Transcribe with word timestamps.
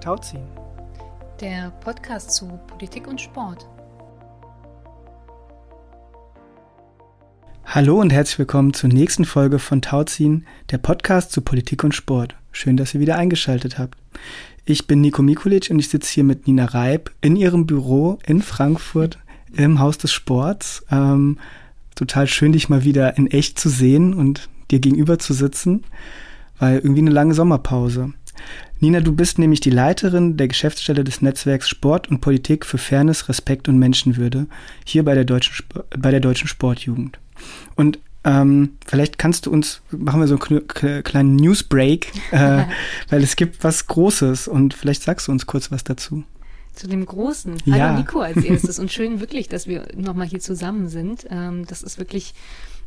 Tauziehen. 0.00 0.46
Der 1.40 1.70
Podcast 1.82 2.32
zu 2.32 2.58
Politik 2.66 3.06
und 3.06 3.20
Sport. 3.20 3.68
Hallo 7.66 8.00
und 8.00 8.10
herzlich 8.10 8.38
willkommen 8.38 8.72
zur 8.72 8.88
nächsten 8.88 9.24
Folge 9.24 9.58
von 9.58 9.82
Tauziehen, 9.82 10.46
der 10.70 10.78
Podcast 10.78 11.32
zu 11.32 11.42
Politik 11.42 11.84
und 11.84 11.94
Sport. 11.94 12.34
Schön, 12.50 12.76
dass 12.76 12.94
ihr 12.94 13.00
wieder 13.00 13.16
eingeschaltet 13.16 13.78
habt. 13.78 13.96
Ich 14.64 14.86
bin 14.86 15.02
Nico 15.02 15.22
Mikulic 15.22 15.70
und 15.70 15.78
ich 15.78 15.88
sitze 15.88 16.12
hier 16.12 16.24
mit 16.24 16.46
Nina 16.46 16.64
Reib 16.64 17.10
in 17.20 17.36
ihrem 17.36 17.66
Büro 17.66 18.18
in 18.26 18.42
Frankfurt 18.42 19.18
im 19.52 19.80
Haus 19.80 19.98
des 19.98 20.12
Sports. 20.12 20.84
Ähm, 20.90 21.38
total 21.94 22.26
schön, 22.26 22.52
dich 22.52 22.68
mal 22.68 22.84
wieder 22.84 23.18
in 23.18 23.26
echt 23.26 23.58
zu 23.58 23.68
sehen 23.68 24.14
und 24.14 24.48
dir 24.70 24.80
gegenüber 24.80 25.18
zu 25.18 25.34
sitzen, 25.34 25.84
weil 26.58 26.78
irgendwie 26.78 27.02
eine 27.02 27.10
lange 27.10 27.34
Sommerpause. 27.34 28.14
Nina, 28.80 29.00
du 29.00 29.12
bist 29.12 29.38
nämlich 29.38 29.60
die 29.60 29.70
Leiterin 29.70 30.36
der 30.36 30.48
Geschäftsstelle 30.48 31.04
des 31.04 31.20
Netzwerks 31.20 31.68
Sport 31.68 32.08
und 32.08 32.20
Politik 32.20 32.64
für 32.64 32.78
Fairness, 32.78 33.28
Respekt 33.28 33.68
und 33.68 33.78
Menschenwürde 33.78 34.46
hier 34.84 35.04
bei 35.04 35.14
der 35.14 35.24
deutschen, 35.24 35.66
bei 35.98 36.10
der 36.10 36.20
deutschen 36.20 36.48
Sportjugend. 36.48 37.18
Und 37.76 37.98
ähm, 38.24 38.76
vielleicht 38.86 39.18
kannst 39.18 39.46
du 39.46 39.50
uns, 39.50 39.80
machen 39.90 40.20
wir 40.20 40.28
so 40.28 40.38
einen 40.38 41.02
kleinen 41.02 41.36
Newsbreak, 41.36 42.12
äh, 42.32 42.64
weil 43.08 43.22
es 43.22 43.36
gibt 43.36 43.64
was 43.64 43.86
Großes 43.86 44.48
und 44.48 44.74
vielleicht 44.74 45.02
sagst 45.02 45.28
du 45.28 45.32
uns 45.32 45.46
kurz 45.46 45.70
was 45.70 45.84
dazu. 45.84 46.24
Zu 46.74 46.86
dem 46.86 47.04
Großen. 47.04 47.56
Ja. 47.64 47.88
Hallo 47.88 47.98
Nico 47.98 48.20
als 48.20 48.42
erstes 48.44 48.78
und 48.78 48.92
schön 48.92 49.20
wirklich, 49.20 49.48
dass 49.48 49.66
wir 49.66 49.88
nochmal 49.96 50.26
hier 50.26 50.40
zusammen 50.40 50.88
sind. 50.88 51.26
Ähm, 51.28 51.66
das 51.66 51.82
ist 51.82 51.98
wirklich 51.98 52.34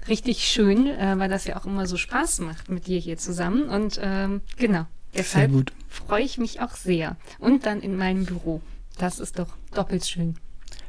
richtig 0.08 0.48
schön, 0.48 0.88
äh, 0.88 1.16
weil 1.18 1.30
das 1.30 1.46
ja 1.46 1.58
auch 1.58 1.66
immer 1.66 1.86
so 1.86 1.98
Spaß 1.98 2.40
macht 2.40 2.70
mit 2.70 2.88
dir 2.88 3.00
hier 3.00 3.18
zusammen 3.18 3.70
und 3.70 4.00
ähm, 4.02 4.42
genau. 4.58 4.86
Deshalb 5.16 5.72
freue 5.90 6.24
ich 6.24 6.38
mich 6.38 6.62
auch 6.62 6.76
sehr. 6.76 7.16
Und 7.40 7.66
dann 7.66 7.82
in 7.82 7.98
meinem 7.98 8.26
Büro. 8.26 8.62
Das 8.98 9.20
ist 9.20 9.40
doch 9.40 9.56
doppelt 9.74 10.06
schön. 10.06 10.36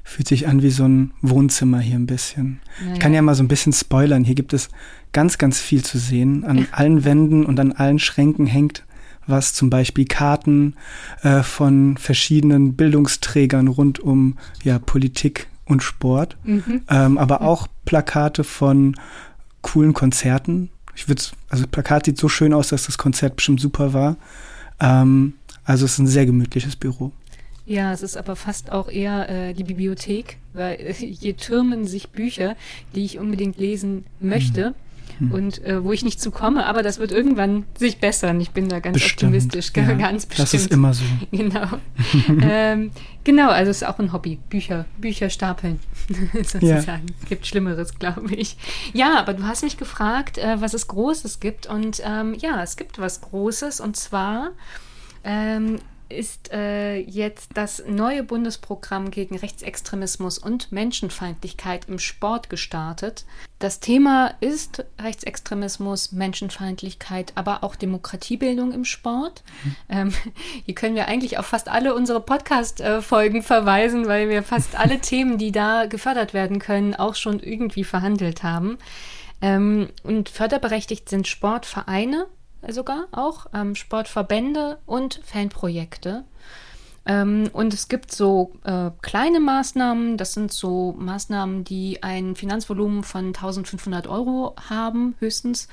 Fühlt 0.02 0.28
sich 0.28 0.46
an 0.48 0.62
wie 0.62 0.70
so 0.70 0.84
ein 0.86 1.12
Wohnzimmer 1.22 1.80
hier 1.80 1.96
ein 1.96 2.06
bisschen. 2.06 2.60
Naja. 2.80 2.92
Ich 2.94 3.00
kann 3.00 3.14
ja 3.14 3.22
mal 3.22 3.34
so 3.34 3.42
ein 3.42 3.48
bisschen 3.48 3.72
spoilern. 3.72 4.24
Hier 4.24 4.34
gibt 4.34 4.52
es 4.52 4.68
ganz, 5.12 5.38
ganz 5.38 5.60
viel 5.60 5.82
zu 5.82 5.98
sehen. 5.98 6.44
An 6.44 6.68
allen 6.72 7.04
Wänden 7.04 7.46
und 7.46 7.58
an 7.58 7.72
allen 7.72 7.98
Schränken 7.98 8.46
hängt 8.46 8.84
was, 9.26 9.54
zum 9.54 9.70
Beispiel 9.70 10.04
Karten 10.04 10.74
äh, 11.22 11.42
von 11.42 11.96
verschiedenen 11.96 12.74
Bildungsträgern 12.74 13.68
rund 13.68 13.98
um 13.98 14.36
ja, 14.62 14.78
Politik 14.78 15.46
und 15.64 15.82
Sport, 15.82 16.36
Mhm. 16.44 16.82
ähm, 16.90 17.16
aber 17.16 17.40
auch 17.40 17.66
Plakate 17.86 18.44
von 18.44 18.94
coolen 19.62 19.94
Konzerten. 19.94 20.68
Ich 20.96 21.08
würde, 21.08 21.22
also 21.48 21.66
Plakat 21.66 22.06
sieht 22.06 22.18
so 22.18 22.28
schön 22.28 22.52
aus, 22.52 22.68
dass 22.68 22.86
das 22.86 22.98
Konzert 22.98 23.36
bestimmt 23.36 23.60
super 23.60 23.92
war. 23.92 24.16
Ähm, 24.80 25.34
also 25.64 25.84
es 25.84 25.92
ist 25.92 25.98
ein 25.98 26.06
sehr 26.06 26.26
gemütliches 26.26 26.76
Büro. 26.76 27.12
Ja, 27.66 27.92
es 27.92 28.02
ist 28.02 28.16
aber 28.16 28.36
fast 28.36 28.70
auch 28.70 28.90
eher 28.90 29.28
äh, 29.28 29.54
die 29.54 29.64
Bibliothek, 29.64 30.36
weil 30.52 30.74
äh, 30.80 30.92
hier 30.94 31.36
türmen 31.36 31.86
sich 31.86 32.10
Bücher, 32.10 32.56
die 32.94 33.04
ich 33.04 33.18
unbedingt 33.18 33.58
lesen 33.58 34.04
möchte 34.20 34.70
Mhm. 34.70 34.83
Und 35.30 35.64
äh, 35.64 35.82
wo 35.84 35.92
ich 35.92 36.04
nicht 36.04 36.20
zu 36.20 36.30
komme, 36.30 36.66
aber 36.66 36.82
das 36.82 36.98
wird 36.98 37.12
irgendwann 37.12 37.64
sich 37.78 37.98
bessern. 37.98 38.40
Ich 38.40 38.50
bin 38.50 38.68
da 38.68 38.80
ganz 38.80 38.94
Bestimmt, 38.94 39.34
optimistisch, 39.34 39.72
ja. 39.76 39.94
ganz 39.94 40.26
bestimmt. 40.26 40.52
Das 40.52 40.54
ist 40.54 40.72
immer 40.72 40.94
so. 40.94 41.04
Genau. 41.30 41.68
ähm, 42.42 42.90
genau, 43.24 43.50
also 43.50 43.70
es 43.70 43.82
ist 43.82 43.88
auch 43.88 43.98
ein 43.98 44.12
Hobby. 44.12 44.38
Bücher, 44.48 44.86
Bücher 44.98 45.30
stapeln, 45.30 45.80
sozusagen. 46.34 47.06
Gibt 47.28 47.46
Schlimmeres, 47.46 47.98
glaube 47.98 48.34
ich. 48.34 48.56
Ja, 48.92 49.18
aber 49.18 49.34
du 49.34 49.44
hast 49.44 49.62
mich 49.62 49.76
gefragt, 49.76 50.38
äh, 50.38 50.60
was 50.60 50.74
es 50.74 50.86
Großes 50.86 51.40
gibt. 51.40 51.66
Und 51.66 52.00
ähm, 52.04 52.34
ja, 52.34 52.62
es 52.62 52.76
gibt 52.76 52.98
was 52.98 53.20
Großes. 53.20 53.80
Und 53.80 53.96
zwar 53.96 54.50
ähm, 55.24 55.78
ist 56.08 56.52
äh, 56.52 56.96
jetzt 56.98 57.50
das 57.54 57.82
neue 57.86 58.22
Bundesprogramm 58.22 59.10
gegen 59.10 59.36
Rechtsextremismus 59.36 60.38
und 60.38 60.72
Menschenfeindlichkeit 60.72 61.88
im 61.88 61.98
Sport 61.98 62.50
gestartet. 62.50 63.24
Das 63.64 63.80
Thema 63.80 64.34
ist 64.40 64.84
Rechtsextremismus, 65.00 66.12
Menschenfeindlichkeit, 66.12 67.32
aber 67.34 67.64
auch 67.64 67.76
Demokratiebildung 67.76 68.72
im 68.72 68.84
Sport. 68.84 69.42
Ähm, 69.88 70.12
hier 70.66 70.74
können 70.74 70.96
wir 70.96 71.08
eigentlich 71.08 71.38
auf 71.38 71.46
fast 71.46 71.70
alle 71.70 71.94
unsere 71.94 72.20
Podcast-Folgen 72.20 73.42
verweisen, 73.42 74.06
weil 74.06 74.28
wir 74.28 74.42
fast 74.42 74.78
alle 74.78 74.98
Themen, 75.00 75.38
die 75.38 75.50
da 75.50 75.86
gefördert 75.86 76.34
werden 76.34 76.58
können, 76.58 76.94
auch 76.94 77.14
schon 77.14 77.40
irgendwie 77.40 77.84
verhandelt 77.84 78.42
haben. 78.42 78.76
Ähm, 79.40 79.88
und 80.02 80.28
förderberechtigt 80.28 81.08
sind 81.08 81.26
Sportvereine, 81.26 82.26
sogar 82.68 83.06
auch 83.12 83.46
ähm, 83.54 83.76
Sportverbände 83.76 84.76
und 84.84 85.22
Fanprojekte. 85.24 86.24
Ähm, 87.06 87.50
und 87.52 87.74
es 87.74 87.88
gibt 87.88 88.12
so 88.12 88.52
äh, 88.64 88.90
kleine 89.02 89.40
Maßnahmen, 89.40 90.16
das 90.16 90.32
sind 90.32 90.52
so 90.52 90.94
Maßnahmen, 90.98 91.64
die 91.64 92.02
ein 92.02 92.34
Finanzvolumen 92.34 93.02
von 93.02 93.26
1500 93.26 94.06
Euro 94.06 94.54
haben, 94.68 95.14
höchstens. 95.18 95.68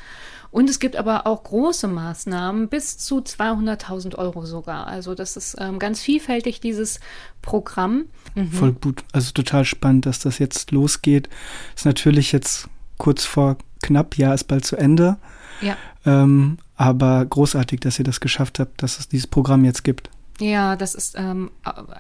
Und 0.52 0.70
es 0.70 0.80
gibt 0.80 0.98
aber 0.98 1.28
auch 1.28 1.44
große 1.44 1.88
Maßnahmen 1.88 2.68
bis 2.68 2.98
zu 2.98 3.20
200.000 3.20 4.18
Euro 4.18 4.46
sogar. 4.46 4.88
Also 4.88 5.16
das 5.16 5.38
ist 5.38 5.56
ähm, 5.60 5.80
ganz 5.80 6.02
vielfältig, 6.02 6.60
dieses 6.60 7.00
Programm. 7.42 8.06
Mhm. 8.36 8.52
Voll 8.52 8.74
gut. 8.74 9.06
Also 9.14 9.32
total 9.32 9.64
spannend, 9.64 10.06
dass 10.06 10.20
das 10.20 10.40
jetzt 10.40 10.72
losgeht. 10.72 11.30
Ist 11.76 11.86
natürlich 11.86 12.34
jetzt 12.34 12.68
kurz 12.98 13.24
vor 13.24 13.58
knapp, 13.82 14.18
Jahr 14.18 14.34
ist 14.34 14.44
bald 14.46 14.66
zu 14.66 14.76
Ende. 14.76 15.18
Ja. 15.62 15.78
Ähm, 16.06 16.58
aber 16.76 17.26
großartig, 17.26 17.80
dass 17.80 18.00
ihr 18.00 18.06
das 18.06 18.20
geschafft 18.20 18.60
habt, 18.60 18.84
dass 18.84 19.00
es 19.00 19.08
dieses 19.08 19.28
Programm 19.28 19.64
jetzt 19.64 19.84
gibt. 19.86 20.10
Ja, 20.42 20.76
das 20.76 20.96
ist, 20.96 21.14
ähm, 21.20 21.52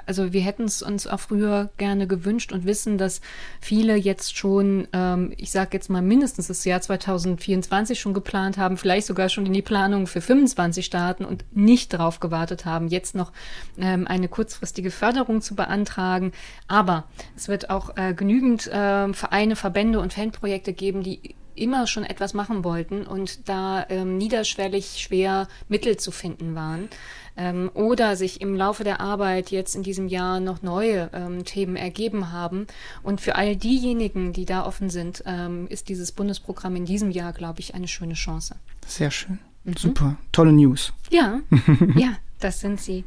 also 0.07 0.33
wir 0.33 0.41
hätten 0.41 0.63
es 0.63 0.81
uns 0.81 1.05
auch 1.05 1.19
früher 1.19 1.69
gerne 1.77 2.07
gewünscht 2.07 2.51
und 2.51 2.65
wissen, 2.65 2.97
dass 2.97 3.21
viele 3.61 3.95
jetzt 3.95 4.35
schon, 4.35 4.87
ähm, 4.93 5.31
ich 5.37 5.51
sage 5.51 5.69
jetzt 5.73 5.91
mal 5.91 6.01
mindestens 6.01 6.47
das 6.47 6.65
Jahr 6.65 6.81
2024 6.81 7.99
schon 7.99 8.15
geplant 8.15 8.57
haben, 8.57 8.77
vielleicht 8.77 9.05
sogar 9.05 9.29
schon 9.29 9.45
in 9.45 9.53
die 9.53 9.61
Planung 9.61 10.07
für 10.07 10.21
25 10.21 10.83
starten 10.83 11.23
und 11.23 11.45
nicht 11.51 11.93
darauf 11.93 12.19
gewartet 12.19 12.65
haben, 12.65 12.87
jetzt 12.87 13.13
noch 13.13 13.31
ähm, 13.77 14.07
eine 14.07 14.27
kurzfristige 14.27 14.89
Förderung 14.89 15.41
zu 15.41 15.53
beantragen. 15.53 16.31
Aber 16.67 17.03
es 17.37 17.47
wird 17.47 17.69
auch 17.69 17.95
äh, 17.95 18.15
genügend 18.15 18.65
äh, 18.65 19.13
Vereine, 19.13 19.55
Verbände 19.55 19.99
und 19.99 20.13
Fanprojekte 20.13 20.73
geben, 20.73 21.03
die 21.03 21.35
immer 21.53 21.85
schon 21.85 22.05
etwas 22.05 22.33
machen 22.33 22.63
wollten 22.63 23.05
und 23.05 23.47
da 23.47 23.85
ähm, 23.89 24.17
niederschwellig 24.17 24.99
schwer 24.99 25.47
Mittel 25.67 25.97
zu 25.97 26.09
finden 26.09 26.55
waren 26.55 26.89
ähm, 27.37 27.71
oder 27.73 28.15
sich 28.15 28.41
im 28.41 28.55
Laufe 28.55 28.83
der 28.83 29.01
Arbeit 29.01 29.51
jetzt 29.51 29.75
in 29.75 29.83
diesem 29.83 30.07
Jahr 30.07 30.39
noch 30.39 30.61
neue 30.61 31.09
ähm, 31.13 31.45
Themen 31.45 31.75
ergeben 31.75 32.31
haben. 32.31 32.67
Und 33.03 33.21
für 33.21 33.35
all 33.35 33.55
diejenigen, 33.55 34.33
die 34.33 34.45
da 34.45 34.65
offen 34.65 34.89
sind, 34.89 35.23
ähm, 35.25 35.67
ist 35.69 35.89
dieses 35.89 36.11
Bundesprogramm 36.11 36.75
in 36.75 36.85
diesem 36.85 37.11
Jahr, 37.11 37.33
glaube 37.33 37.59
ich, 37.59 37.75
eine 37.75 37.87
schöne 37.87 38.13
Chance. 38.13 38.55
Sehr 38.85 39.11
schön. 39.11 39.39
Super. 39.77 40.17
Tolle 40.31 40.53
News. 40.53 40.93
Ja, 41.11 41.41
ja, 41.95 42.15
das 42.39 42.59
sind 42.59 42.81
sie. 42.81 43.05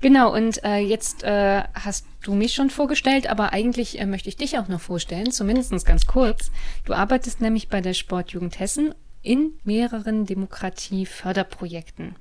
Genau, 0.00 0.34
und 0.34 0.62
äh, 0.64 0.78
jetzt 0.78 1.22
äh, 1.22 1.62
hast 1.74 2.06
du 2.22 2.34
mich 2.34 2.54
schon 2.54 2.70
vorgestellt, 2.70 3.26
aber 3.28 3.52
eigentlich 3.52 3.98
äh, 3.98 4.06
möchte 4.06 4.28
ich 4.28 4.36
dich 4.36 4.58
auch 4.58 4.68
noch 4.68 4.80
vorstellen, 4.80 5.30
zumindest 5.30 5.86
ganz 5.86 6.06
kurz. 6.06 6.50
Du 6.84 6.92
arbeitest 6.92 7.40
nämlich 7.40 7.68
bei 7.68 7.80
der 7.80 7.94
Sportjugend 7.94 8.60
Hessen 8.60 8.94
in 9.22 9.52
mehreren 9.64 10.26
Demokratieförderprojekten. 10.26 12.16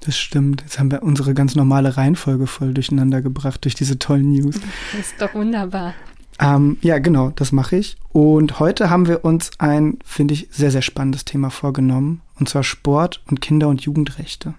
Das 0.00 0.16
stimmt. 0.18 0.62
Jetzt 0.62 0.78
haben 0.78 0.90
wir 0.90 1.02
unsere 1.02 1.34
ganz 1.34 1.54
normale 1.54 1.96
Reihenfolge 1.96 2.46
voll 2.46 2.72
durcheinander 2.72 3.20
gebracht 3.20 3.64
durch 3.64 3.74
diese 3.74 3.98
tollen 3.98 4.30
News. 4.30 4.56
Das 4.92 5.00
ist 5.00 5.20
doch 5.20 5.34
wunderbar. 5.34 5.94
Ähm, 6.40 6.78
ja, 6.82 6.98
genau, 6.98 7.30
das 7.30 7.50
mache 7.50 7.76
ich. 7.76 7.96
Und 8.10 8.60
heute 8.60 8.90
haben 8.90 9.08
wir 9.08 9.24
uns 9.24 9.50
ein, 9.58 9.98
finde 10.04 10.34
ich, 10.34 10.48
sehr, 10.52 10.70
sehr 10.70 10.82
spannendes 10.82 11.24
Thema 11.24 11.50
vorgenommen. 11.50 12.22
Und 12.38 12.48
zwar 12.48 12.62
Sport 12.62 13.22
und 13.26 13.40
Kinder- 13.40 13.68
und 13.68 13.80
Jugendrechte. 13.82 14.54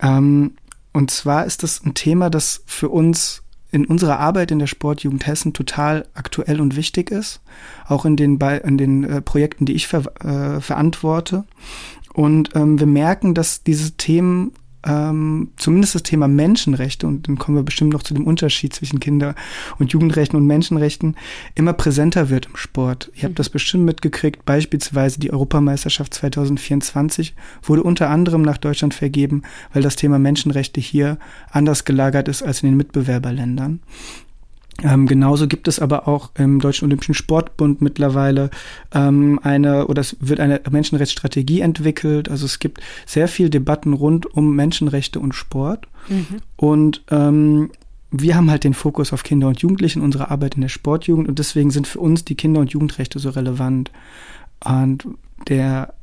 Ähm, 0.00 0.52
und 0.92 1.10
zwar 1.10 1.44
ist 1.44 1.62
das 1.62 1.84
ein 1.84 1.92
Thema, 1.92 2.30
das 2.30 2.62
für 2.64 2.88
uns 2.88 3.42
in 3.70 3.84
unserer 3.84 4.18
Arbeit 4.18 4.50
in 4.50 4.58
der 4.58 4.68
Sportjugend 4.68 5.26
Hessen 5.26 5.52
total 5.52 6.06
aktuell 6.14 6.60
und 6.60 6.76
wichtig 6.76 7.10
ist. 7.10 7.40
Auch 7.86 8.06
in 8.06 8.16
den, 8.16 8.38
Be 8.38 8.62
in 8.64 8.78
den 8.78 9.04
äh, 9.04 9.20
Projekten, 9.20 9.66
die 9.66 9.74
ich 9.74 9.86
ver 9.88 10.04
äh, 10.24 10.60
verantworte. 10.62 11.44
Und 12.16 12.48
ähm, 12.54 12.80
wir 12.80 12.86
merken, 12.86 13.34
dass 13.34 13.62
diese 13.62 13.92
Themen, 13.98 14.52
ähm, 14.86 15.50
zumindest 15.58 15.94
das 15.94 16.02
Thema 16.02 16.28
Menschenrechte, 16.28 17.06
und 17.06 17.28
dann 17.28 17.36
kommen 17.36 17.58
wir 17.58 17.62
bestimmt 17.62 17.92
noch 17.92 18.02
zu 18.02 18.14
dem 18.14 18.26
Unterschied 18.26 18.72
zwischen 18.72 19.00
Kinder- 19.00 19.34
und 19.78 19.92
Jugendrechten 19.92 20.38
und 20.38 20.46
Menschenrechten, 20.46 21.14
immer 21.56 21.74
präsenter 21.74 22.30
wird 22.30 22.46
im 22.46 22.56
Sport. 22.56 23.12
Ihr 23.14 23.24
habt 23.24 23.38
das 23.38 23.50
bestimmt 23.50 23.84
mitgekriegt, 23.84 24.46
beispielsweise 24.46 25.20
die 25.20 25.30
Europameisterschaft 25.30 26.14
2024 26.14 27.34
wurde 27.62 27.82
unter 27.82 28.08
anderem 28.08 28.40
nach 28.40 28.56
Deutschland 28.56 28.94
vergeben, 28.94 29.42
weil 29.74 29.82
das 29.82 29.96
Thema 29.96 30.18
Menschenrechte 30.18 30.80
hier 30.80 31.18
anders 31.50 31.84
gelagert 31.84 32.28
ist 32.28 32.42
als 32.42 32.62
in 32.62 32.70
den 32.70 32.78
Mitbewerberländern. 32.78 33.80
Ähm, 34.82 35.06
genauso 35.06 35.46
gibt 35.46 35.68
es 35.68 35.78
aber 35.78 36.06
auch 36.06 36.30
im 36.36 36.60
Deutschen 36.60 36.86
Olympischen 36.86 37.14
Sportbund 37.14 37.80
mittlerweile 37.80 38.50
ähm, 38.92 39.40
eine 39.42 39.86
oder 39.86 40.02
es 40.02 40.16
wird 40.20 40.38
eine 40.38 40.60
Menschenrechtsstrategie 40.70 41.60
entwickelt. 41.60 42.28
Also 42.28 42.44
es 42.44 42.58
gibt 42.58 42.80
sehr 43.06 43.28
viel 43.28 43.48
Debatten 43.48 43.94
rund 43.94 44.26
um 44.26 44.54
Menschenrechte 44.54 45.18
und 45.18 45.34
Sport. 45.34 45.88
Mhm. 46.08 46.26
Und 46.56 47.02
ähm, 47.10 47.70
wir 48.10 48.36
haben 48.36 48.50
halt 48.50 48.64
den 48.64 48.74
Fokus 48.74 49.12
auf 49.12 49.22
Kinder 49.22 49.48
und 49.48 49.60
Jugendliche 49.60 49.98
in 49.98 50.04
unserer 50.04 50.30
Arbeit 50.30 50.54
in 50.54 50.60
der 50.60 50.68
Sportjugend 50.68 51.28
und 51.28 51.38
deswegen 51.38 51.70
sind 51.70 51.86
für 51.86 52.00
uns 52.00 52.24
die 52.24 52.34
Kinder- 52.34 52.60
und 52.60 52.70
Jugendrechte 52.70 53.18
so 53.18 53.30
relevant. 53.30 53.90
Und 54.64 55.06
der 55.48 55.94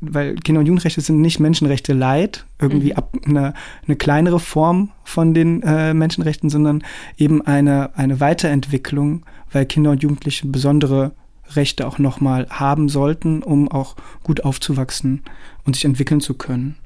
weil 0.00 0.34
Kinder- 0.36 0.60
und 0.60 0.66
Jugendrechte 0.66 1.00
sind 1.00 1.20
nicht 1.20 1.40
Menschenrechte 1.40 1.92
leid, 1.92 2.46
irgendwie 2.60 2.92
mhm. 2.92 2.96
ab 2.96 3.14
eine, 3.24 3.54
eine 3.86 3.96
kleinere 3.96 4.40
Form 4.40 4.90
von 5.04 5.34
den 5.34 5.62
äh, 5.62 5.94
Menschenrechten, 5.94 6.50
sondern 6.50 6.82
eben 7.16 7.42
eine, 7.42 7.96
eine 7.96 8.20
Weiterentwicklung, 8.20 9.24
weil 9.50 9.66
Kinder 9.66 9.90
und 9.90 10.02
Jugendliche 10.02 10.46
besondere 10.46 11.12
Rechte 11.56 11.86
auch 11.86 11.98
nochmal 11.98 12.46
haben 12.50 12.88
sollten, 12.88 13.42
um 13.42 13.70
auch 13.70 13.96
gut 14.22 14.44
aufzuwachsen 14.44 15.22
und 15.64 15.74
sich 15.74 15.84
entwickeln 15.84 16.20
zu 16.20 16.34
können. 16.34 16.76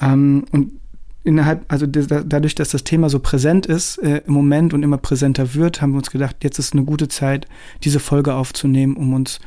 Ähm, 0.00 0.44
und 0.50 0.72
innerhalb, 1.24 1.64
also 1.72 1.86
dadurch, 1.86 2.54
dass 2.54 2.70
das 2.70 2.84
Thema 2.84 3.08
so 3.08 3.20
präsent 3.20 3.66
ist 3.66 3.98
äh, 3.98 4.22
im 4.26 4.34
Moment 4.34 4.74
und 4.74 4.82
immer 4.82 4.98
präsenter 4.98 5.54
wird, 5.54 5.80
haben 5.80 5.92
wir 5.92 5.98
uns 5.98 6.10
gedacht, 6.10 6.36
jetzt 6.42 6.58
ist 6.58 6.72
eine 6.72 6.84
gute 6.84 7.08
Zeit, 7.08 7.46
diese 7.84 8.00
Folge 8.00 8.34
aufzunehmen, 8.34 8.96
um 8.96 9.14
uns 9.14 9.40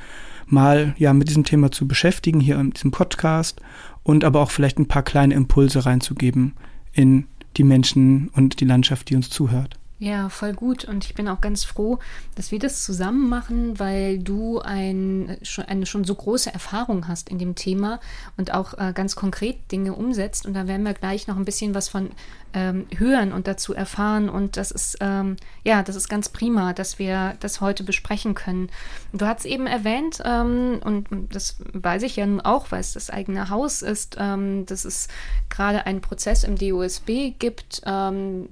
mal 0.48 0.96
ja 0.98 1.14
mit 1.14 1.30
diesem 1.30 1.44
Thema 1.44 1.72
zu 1.72 1.88
beschäftigen 1.88 2.40
hier 2.40 2.60
in 2.60 2.72
diesem 2.72 2.92
Podcast 2.92 3.62
und 4.04 4.24
aber 4.24 4.42
auch 4.42 4.52
vielleicht 4.52 4.80
ein 4.80 4.88
paar 4.88 5.04
kleine 5.04 5.34
Impulse 5.34 5.86
reinzugeben 5.86 6.54
in 6.94 7.26
die 7.58 7.64
Menschen 7.64 8.30
und 8.30 8.60
die 8.60 8.66
Landschaft, 8.66 9.10
die 9.10 9.16
uns 9.16 9.30
zuhört. 9.30 9.80
Ja, 9.98 10.28
voll 10.28 10.52
gut. 10.52 10.84
Und 10.84 11.06
ich 11.06 11.16
bin 11.16 11.30
auch 11.30 11.40
ganz 11.40 11.64
froh, 11.64 12.00
dass 12.36 12.52
wir 12.52 12.60
das 12.60 12.84
zusammen 12.84 13.30
machen, 13.30 13.80
weil 13.80 14.20
du 14.20 14.60
ein, 14.60 15.38
eine 15.68 15.86
schon 15.86 16.04
so 16.04 16.16
große 16.16 16.54
Erfahrung 16.54 17.08
hast 17.08 17.30
in 17.30 17.40
dem 17.40 17.56
Thema 17.56 18.02
und 18.36 18.54
auch 18.54 18.74
äh, 18.78 18.92
ganz 18.94 19.16
konkret 19.16 19.72
Dinge 19.72 19.94
umsetzt. 19.94 20.46
Und 20.46 20.54
da 20.54 20.68
werden 20.68 20.84
wir 20.84 20.94
gleich 20.94 21.28
noch 21.28 21.38
ein 21.38 21.46
bisschen 21.46 21.74
was 21.74 21.88
von 21.88 22.10
ähm, 22.56 22.88
hören 22.98 23.32
und 23.34 23.48
dazu 23.48 23.74
erfahren. 23.74 24.30
Und 24.30 24.58
das 24.58 24.72
ist, 24.72 24.98
ähm, 25.02 25.36
ja, 25.64 25.84
das 25.84 25.96
ist 25.96 26.10
ganz 26.10 26.30
prima, 26.30 26.74
dass 26.74 26.98
wir 27.00 27.36
das 27.42 27.62
heute 27.62 27.84
besprechen 27.84 28.34
können. 28.34 28.70
Du 29.14 29.26
hast 29.26 29.46
eben 29.46 29.68
erwähnt, 29.68 30.22
ähm, 30.26 30.80
und 30.84 31.08
das 31.34 31.58
weiß 31.74 32.04
ich 32.04 32.16
ja 32.16 32.26
nun 32.26 32.42
auch, 32.42 32.72
weil 32.72 32.80
es 32.80 32.94
das 32.94 33.10
eigene 33.10 33.50
Haus 33.50 33.82
ist, 33.82 34.16
ähm, 34.20 34.66
dass 34.66 34.86
es 34.86 35.10
gerade 35.50 35.86
einen 35.86 36.02
Prozess 36.02 36.44
im 36.44 36.58
DOSB 36.58 37.34
gibt, 37.38 37.82
ähm, 37.86 38.48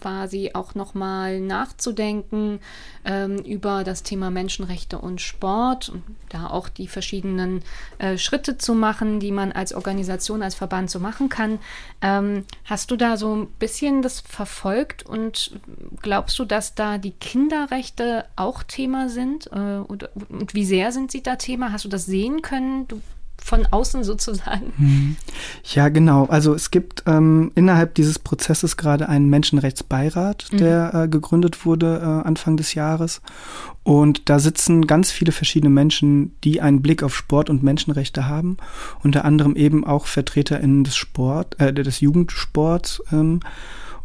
quasi 0.00 0.50
auch 0.54 0.74
nochmal 0.98 1.40
nachzudenken 1.40 2.58
ähm, 3.04 3.38
über 3.38 3.84
das 3.84 4.02
Thema 4.02 4.30
Menschenrechte 4.30 4.98
und 4.98 5.20
Sport 5.20 5.88
und 5.90 6.02
da 6.28 6.48
auch 6.48 6.68
die 6.68 6.88
verschiedenen 6.88 7.62
äh, 7.98 8.18
Schritte 8.18 8.58
zu 8.58 8.74
machen, 8.74 9.20
die 9.20 9.30
man 9.30 9.52
als 9.52 9.72
Organisation, 9.72 10.42
als 10.42 10.56
Verband 10.56 10.90
so 10.90 10.98
machen 10.98 11.28
kann. 11.28 11.60
hast 12.64 12.90
du 12.90 12.96
da 12.96 13.16
so 13.16 13.48
bisschen 13.58 14.02
das 14.02 14.20
verfolgt 14.20 15.04
und 15.06 15.52
glaubst 16.02 16.38
du, 16.38 16.44
dass 16.44 16.74
da 16.74 16.98
die 16.98 17.12
Kinderrechte 17.12 18.24
auch 18.36 18.62
Thema 18.62 19.08
sind? 19.08 19.46
Äh, 19.52 19.78
und, 19.86 20.10
und 20.28 20.54
wie 20.54 20.64
sehr 20.64 20.92
sind 20.92 21.12
sie 21.12 21.22
da 21.22 21.36
Thema? 21.36 21.72
Hast 21.72 21.84
du 21.84 21.88
das 21.88 22.06
sehen 22.06 22.42
können? 22.42 22.88
Du 22.88 23.00
von 23.48 23.66
außen 23.66 24.04
sozusagen. 24.04 24.72
Mhm. 24.76 25.16
Ja, 25.64 25.88
genau. 25.88 26.26
Also 26.26 26.54
es 26.54 26.70
gibt 26.70 27.04
ähm, 27.06 27.50
innerhalb 27.54 27.94
dieses 27.94 28.18
Prozesses 28.18 28.76
gerade 28.76 29.08
einen 29.08 29.30
Menschenrechtsbeirat, 29.30 30.48
mhm. 30.52 30.56
der 30.58 30.94
äh, 30.94 31.08
gegründet 31.08 31.64
wurde 31.64 31.98
äh, 32.02 32.26
Anfang 32.26 32.58
des 32.58 32.74
Jahres. 32.74 33.22
Und 33.84 34.28
da 34.28 34.38
sitzen 34.38 34.86
ganz 34.86 35.10
viele 35.10 35.32
verschiedene 35.32 35.70
Menschen, 35.70 36.36
die 36.44 36.60
einen 36.60 36.82
Blick 36.82 37.02
auf 37.02 37.16
Sport 37.16 37.48
und 37.48 37.62
Menschenrechte 37.62 38.28
haben. 38.28 38.58
Unter 39.02 39.24
anderem 39.24 39.56
eben 39.56 39.84
auch 39.86 40.06
VertreterInnen 40.06 40.84
des 40.84 40.96
Sport, 40.96 41.58
äh, 41.58 41.72
des 41.72 42.00
Jugendsports. 42.00 43.02
Ähm, 43.10 43.40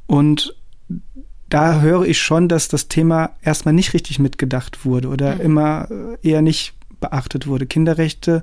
und 0.07 0.55
da 1.49 1.81
höre 1.81 2.03
ich 2.05 2.21
schon, 2.21 2.47
dass 2.47 2.69
das 2.69 2.87
Thema 2.87 3.31
erstmal 3.41 3.73
nicht 3.73 3.93
richtig 3.93 4.19
mitgedacht 4.19 4.85
wurde 4.85 5.09
oder 5.09 5.35
mhm. 5.35 5.41
immer 5.41 5.87
äh, 5.91 6.29
eher 6.29 6.41
nicht 6.41 6.75
beachtet 7.01 7.45
wurde. 7.47 7.65
Kinderrechte 7.65 8.41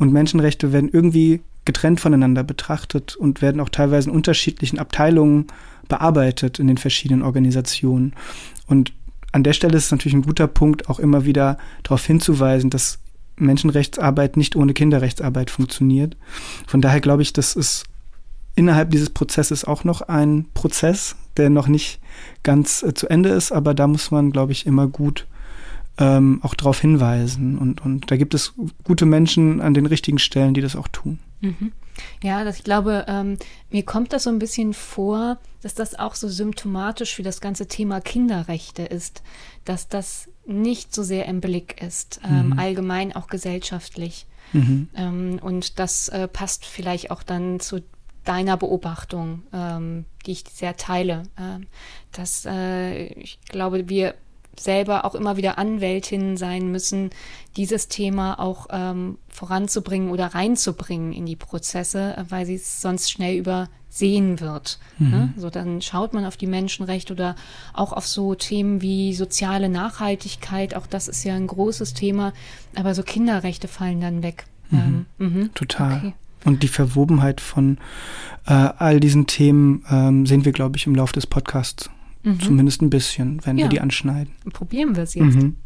und 0.00 0.14
Menschenrechte 0.14 0.72
werden 0.72 0.88
irgendwie 0.90 1.42
getrennt 1.66 2.00
voneinander 2.00 2.42
betrachtet 2.42 3.16
und 3.16 3.42
werden 3.42 3.60
auch 3.60 3.68
teilweise 3.68 4.08
in 4.08 4.16
unterschiedlichen 4.16 4.78
Abteilungen 4.78 5.48
bearbeitet 5.88 6.58
in 6.58 6.68
den 6.68 6.78
verschiedenen 6.78 7.22
Organisationen. 7.22 8.14
Und 8.66 8.94
an 9.32 9.42
der 9.44 9.52
Stelle 9.52 9.76
ist 9.76 9.84
es 9.84 9.90
natürlich 9.90 10.14
ein 10.14 10.22
guter 10.22 10.46
Punkt, 10.46 10.88
auch 10.88 10.98
immer 11.00 11.26
wieder 11.26 11.58
darauf 11.82 12.04
hinzuweisen, 12.06 12.70
dass 12.70 12.98
Menschenrechtsarbeit 13.36 14.38
nicht 14.38 14.56
ohne 14.56 14.72
Kinderrechtsarbeit 14.72 15.50
funktioniert. 15.50 16.16
Von 16.66 16.80
daher 16.80 17.00
glaube 17.00 17.20
ich, 17.20 17.34
das 17.34 17.54
ist 17.54 17.84
innerhalb 18.54 18.90
dieses 18.90 19.10
Prozesses 19.10 19.66
auch 19.66 19.84
noch 19.84 20.00
ein 20.00 20.46
Prozess, 20.54 21.14
der 21.36 21.50
noch 21.50 21.68
nicht 21.68 22.00
ganz 22.42 22.82
äh, 22.82 22.94
zu 22.94 23.06
Ende 23.08 23.28
ist, 23.28 23.52
aber 23.52 23.74
da 23.74 23.86
muss 23.86 24.10
man, 24.10 24.32
glaube 24.32 24.52
ich, 24.52 24.64
immer 24.64 24.88
gut 24.88 25.26
ähm, 25.98 26.40
auch 26.42 26.54
darauf 26.54 26.80
hinweisen. 26.80 27.58
Und, 27.58 27.84
und 27.84 28.10
da 28.10 28.16
gibt 28.16 28.34
es 28.34 28.54
gute 28.84 29.06
Menschen 29.06 29.60
an 29.60 29.74
den 29.74 29.86
richtigen 29.86 30.18
Stellen, 30.18 30.54
die 30.54 30.60
das 30.60 30.76
auch 30.76 30.88
tun. 30.88 31.18
Mhm. 31.40 31.72
Ja, 32.22 32.44
das, 32.44 32.58
ich 32.58 32.64
glaube, 32.64 33.04
ähm, 33.08 33.36
mir 33.70 33.84
kommt 33.84 34.12
das 34.12 34.24
so 34.24 34.30
ein 34.30 34.38
bisschen 34.38 34.72
vor, 34.72 35.38
dass 35.62 35.74
das 35.74 35.98
auch 35.98 36.14
so 36.14 36.28
symptomatisch 36.28 37.14
für 37.14 37.22
das 37.22 37.40
ganze 37.40 37.66
Thema 37.66 38.00
Kinderrechte 38.00 38.82
ist, 38.82 39.22
dass 39.64 39.88
das 39.88 40.28
nicht 40.46 40.94
so 40.94 41.02
sehr 41.02 41.26
im 41.26 41.40
Blick 41.40 41.82
ist, 41.82 42.20
ähm, 42.24 42.50
mhm. 42.50 42.58
allgemein 42.58 43.14
auch 43.14 43.26
gesellschaftlich. 43.26 44.26
Mhm. 44.52 44.88
Ähm, 44.96 45.38
und 45.42 45.78
das 45.78 46.08
äh, 46.08 46.26
passt 46.26 46.64
vielleicht 46.64 47.10
auch 47.10 47.22
dann 47.22 47.60
zu 47.60 47.82
deiner 48.24 48.56
Beobachtung, 48.56 49.42
ähm, 49.52 50.04
die 50.26 50.32
ich 50.32 50.44
sehr 50.50 50.76
teile. 50.76 51.22
Ähm, 51.38 51.66
dass 52.12 52.46
äh, 52.46 53.06
ich 53.14 53.40
glaube, 53.42 53.88
wir 53.88 54.14
selber 54.60 55.04
auch 55.04 55.14
immer 55.14 55.36
wieder 55.36 55.58
Anwältinnen 55.58 56.36
sein 56.36 56.70
müssen, 56.70 57.10
dieses 57.56 57.88
Thema 57.88 58.38
auch 58.38 58.66
ähm, 58.70 59.18
voranzubringen 59.28 60.10
oder 60.10 60.28
reinzubringen 60.28 61.12
in 61.12 61.26
die 61.26 61.36
Prozesse, 61.36 62.24
weil 62.28 62.46
sie 62.46 62.54
es 62.54 62.80
sonst 62.80 63.10
schnell 63.10 63.36
übersehen 63.36 64.40
wird. 64.40 64.78
Mhm. 64.98 65.10
Ne? 65.10 65.34
So 65.36 65.50
dann 65.50 65.82
schaut 65.82 66.14
man 66.14 66.24
auf 66.24 66.36
die 66.36 66.46
Menschenrechte 66.46 67.12
oder 67.12 67.36
auch 67.72 67.92
auf 67.92 68.06
so 68.06 68.34
Themen 68.34 68.82
wie 68.82 69.14
soziale 69.14 69.68
Nachhaltigkeit. 69.68 70.74
Auch 70.74 70.86
das 70.86 71.08
ist 71.08 71.24
ja 71.24 71.34
ein 71.34 71.46
großes 71.46 71.94
Thema, 71.94 72.32
aber 72.76 72.94
so 72.94 73.02
Kinderrechte 73.02 73.68
fallen 73.68 74.00
dann 74.00 74.22
weg. 74.22 74.44
Mhm. 74.70 75.06
Ähm, 75.18 75.50
Total. 75.54 75.96
Okay. 75.96 76.14
Und 76.44 76.62
die 76.62 76.68
Verwobenheit 76.68 77.40
von 77.40 77.78
äh, 78.46 78.52
all 78.52 78.98
diesen 79.00 79.26
Themen 79.26 79.84
ähm, 79.90 80.24
sehen 80.24 80.44
wir, 80.44 80.52
glaube 80.52 80.78
ich, 80.78 80.86
im 80.86 80.94
Laufe 80.94 81.12
des 81.12 81.26
Podcasts 81.26 81.90
Mhm. 82.22 82.40
Zumindest 82.40 82.82
ein 82.82 82.90
bisschen, 82.90 83.40
wenn 83.44 83.58
ja. 83.58 83.64
wir 83.64 83.68
die 83.70 83.80
anschneiden. 83.80 84.32
Probieren 84.52 84.94
wir 84.96 85.04
es 85.04 85.14
jetzt. 85.14 85.36
Mhm. 85.36 85.56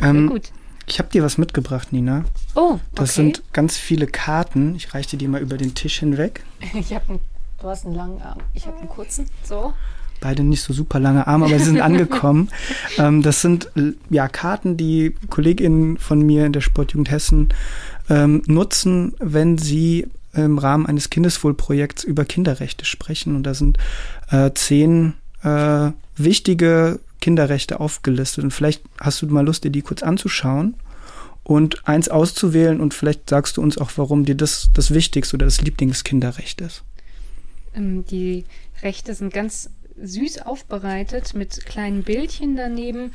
Ähm, 0.00 0.28
gut. 0.28 0.52
Ich 0.86 0.98
habe 0.98 1.08
dir 1.08 1.22
was 1.22 1.38
mitgebracht, 1.38 1.92
Nina. 1.92 2.24
Oh, 2.54 2.72
okay. 2.72 2.80
Das 2.94 3.14
sind 3.14 3.42
ganz 3.52 3.76
viele 3.76 4.06
Karten. 4.06 4.74
Ich 4.74 4.94
reiche 4.94 5.16
dir 5.16 5.28
mal 5.28 5.40
über 5.40 5.56
den 5.56 5.74
Tisch 5.74 6.00
hinweg. 6.00 6.44
Ich 6.74 6.92
habe 6.94 7.20
du 7.60 7.68
hast 7.68 7.86
einen 7.86 7.94
langen 7.94 8.20
Arm. 8.20 8.38
Ich 8.54 8.66
habe 8.66 8.78
einen 8.78 8.88
kurzen. 8.88 9.26
So. 9.44 9.72
Beide 10.20 10.42
nicht 10.44 10.62
so 10.62 10.72
super 10.72 11.00
lange 11.00 11.26
Arme, 11.26 11.46
aber 11.46 11.58
sie 11.58 11.64
sind 11.64 11.80
angekommen. 11.82 12.50
ähm, 12.98 13.22
das 13.22 13.40
sind 13.40 13.70
ja 14.10 14.28
Karten, 14.28 14.76
die 14.76 15.14
Kolleginnen 15.30 15.96
von 15.96 16.20
mir 16.20 16.46
in 16.46 16.52
der 16.52 16.60
Sportjugend 16.60 17.10
Hessen 17.10 17.48
ähm, 18.08 18.42
nutzen, 18.46 19.14
wenn 19.18 19.58
sie 19.58 20.08
im 20.34 20.58
Rahmen 20.58 20.86
eines 20.86 21.10
Kindeswohlprojekts 21.10 22.04
über 22.04 22.24
Kinderrechte 22.24 22.84
sprechen. 22.84 23.36
Und 23.36 23.44
da 23.44 23.54
sind 23.54 23.78
äh, 24.30 24.50
zehn 24.54 25.14
äh, 25.42 25.90
wichtige 26.16 27.00
Kinderrechte 27.20 27.80
aufgelistet. 27.80 28.44
Und 28.44 28.50
vielleicht 28.50 28.82
hast 29.00 29.22
du 29.22 29.26
mal 29.26 29.44
Lust, 29.44 29.64
dir 29.64 29.70
die 29.70 29.82
kurz 29.82 30.02
anzuschauen 30.02 30.74
und 31.44 31.86
eins 31.88 32.08
auszuwählen 32.08 32.80
und 32.80 32.94
vielleicht 32.94 33.30
sagst 33.30 33.56
du 33.56 33.62
uns 33.62 33.78
auch, 33.78 33.90
warum 33.96 34.24
dir 34.24 34.34
das 34.34 34.70
das 34.74 34.92
Wichtigste 34.94 35.36
oder 35.36 35.46
das 35.46 35.60
Lieblingskinderrecht 35.60 36.60
ist. 36.60 36.82
Ähm, 37.74 38.04
die 38.06 38.44
Rechte 38.82 39.14
sind 39.14 39.32
ganz 39.32 39.70
süß 40.00 40.42
aufbereitet 40.42 41.34
mit 41.34 41.64
kleinen 41.66 42.02
Bildchen 42.02 42.56
daneben. 42.56 43.12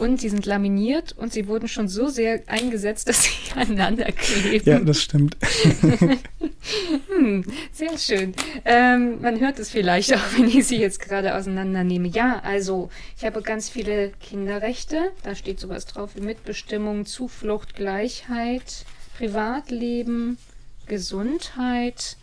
Und 0.00 0.18
sie 0.18 0.30
sind 0.30 0.46
laminiert 0.46 1.12
und 1.18 1.30
sie 1.30 1.46
wurden 1.46 1.68
schon 1.68 1.86
so 1.86 2.08
sehr 2.08 2.40
eingesetzt, 2.46 3.06
dass 3.06 3.24
sie 3.24 3.30
aneinander 3.54 4.10
kleben. 4.12 4.68
Ja, 4.68 4.80
das 4.80 5.02
stimmt. 5.02 5.36
hm, 7.14 7.44
sehr 7.70 7.98
schön. 7.98 8.34
Ähm, 8.64 9.20
man 9.20 9.38
hört 9.40 9.58
es 9.58 9.68
vielleicht 9.68 10.14
auch, 10.14 10.38
wenn 10.38 10.48
ich 10.48 10.66
sie 10.66 10.78
jetzt 10.78 11.00
gerade 11.00 11.34
auseinandernehme. 11.34 12.08
Ja, 12.08 12.40
also 12.42 12.88
ich 13.18 13.26
habe 13.26 13.42
ganz 13.42 13.68
viele 13.68 14.12
Kinderrechte. 14.22 15.12
Da 15.22 15.34
steht 15.34 15.60
sowas 15.60 15.84
drauf 15.84 16.16
wie 16.16 16.22
Mitbestimmung, 16.22 17.04
Zuflucht, 17.04 17.76
Gleichheit, 17.76 18.86
Privatleben, 19.18 20.38
Gesundheit, 20.86 22.16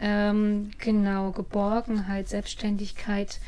ähm, 0.00 0.70
genau, 0.76 1.32
Geborgenheit, 1.32 2.28
Selbstständigkeit. 2.28 3.40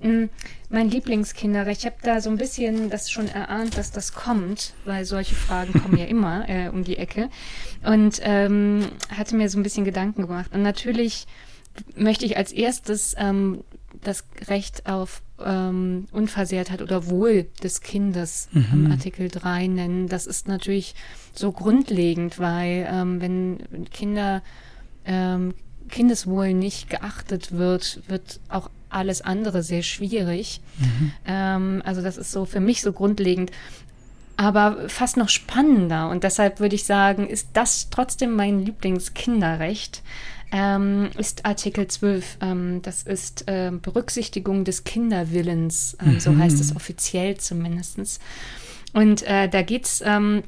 Mm, 0.00 0.24
mein 0.68 0.90
Lieblingskinderrecht, 0.90 1.80
ich 1.80 1.86
habe 1.86 1.96
da 2.02 2.20
so 2.20 2.30
ein 2.30 2.36
bisschen 2.36 2.90
das 2.90 3.10
schon 3.10 3.28
erahnt, 3.28 3.78
dass 3.78 3.90
das 3.90 4.12
kommt, 4.12 4.74
weil 4.84 5.04
solche 5.04 5.34
Fragen 5.34 5.80
kommen 5.80 5.96
ja 5.96 6.04
immer 6.06 6.48
äh, 6.48 6.68
um 6.68 6.84
die 6.84 6.98
Ecke. 6.98 7.30
Und 7.84 8.20
ähm, 8.22 8.86
hatte 9.10 9.36
mir 9.36 9.48
so 9.48 9.58
ein 9.58 9.62
bisschen 9.62 9.84
Gedanken 9.84 10.22
gemacht. 10.22 10.50
Und 10.52 10.62
natürlich 10.62 11.26
möchte 11.96 12.24
ich 12.24 12.36
als 12.36 12.52
erstes 12.52 13.14
ähm, 13.18 13.64
das 14.02 14.24
Recht 14.48 14.86
auf 14.86 15.22
ähm, 15.44 16.06
Unversehrtheit 16.12 16.82
oder 16.82 17.08
Wohl 17.08 17.46
des 17.62 17.80
Kindes 17.80 18.48
mhm. 18.52 18.66
im 18.72 18.90
Artikel 18.90 19.28
3 19.28 19.66
nennen. 19.68 20.08
Das 20.08 20.26
ist 20.26 20.48
natürlich 20.48 20.94
so 21.34 21.52
grundlegend, 21.52 22.38
weil 22.38 22.86
ähm, 22.90 23.20
wenn 23.20 23.86
Kinder 23.90 24.42
ähm, 25.04 25.54
Kindeswohl 25.88 26.54
nicht 26.54 26.88
geachtet 26.90 27.52
wird, 27.52 28.02
wird 28.08 28.40
auch 28.48 28.70
alles 28.94 29.20
andere 29.20 29.62
sehr 29.62 29.82
schwierig. 29.82 30.60
Mhm. 30.78 31.12
Ähm, 31.26 31.82
also 31.84 32.02
das 32.02 32.16
ist 32.16 32.32
so 32.32 32.44
für 32.44 32.60
mich 32.60 32.82
so 32.82 32.92
grundlegend. 32.92 33.50
Aber 34.36 34.88
fast 34.88 35.16
noch 35.16 35.28
spannender 35.28 36.10
und 36.10 36.24
deshalb 36.24 36.58
würde 36.58 36.74
ich 36.74 36.84
sagen, 36.84 37.28
ist 37.28 37.50
das 37.52 37.88
trotzdem 37.90 38.34
mein 38.34 38.64
Lieblingskinderrecht, 38.64 40.02
ähm, 40.50 41.10
ist 41.16 41.46
Artikel 41.46 41.86
12. 41.86 42.38
Ähm, 42.40 42.82
das 42.82 43.02
ist 43.02 43.48
äh, 43.48 43.70
Berücksichtigung 43.70 44.64
des 44.64 44.82
Kinderwillens, 44.82 45.96
ähm, 46.00 46.14
mhm. 46.14 46.20
so 46.20 46.36
heißt 46.36 46.60
es 46.60 46.74
offiziell 46.74 47.36
zumindest. 47.36 48.20
Und 48.92 49.22
äh, 49.22 49.48
da 49.48 49.62
geht 49.62 49.84
es 49.84 50.02
ähm, 50.04 50.42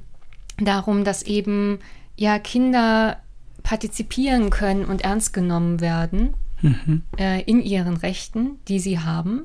darum, 0.58 1.04
dass 1.04 1.22
eben 1.22 1.78
ja 2.16 2.38
Kinder 2.38 3.18
partizipieren 3.62 4.50
können 4.50 4.84
und 4.84 5.02
ernst 5.02 5.32
genommen 5.32 5.80
werden 5.80 6.34
mhm. 6.66 7.02
äh, 7.18 7.42
in 7.42 7.60
ihren 7.62 7.96
Rechten, 7.96 8.58
die 8.68 8.80
sie 8.80 8.98
haben 8.98 9.44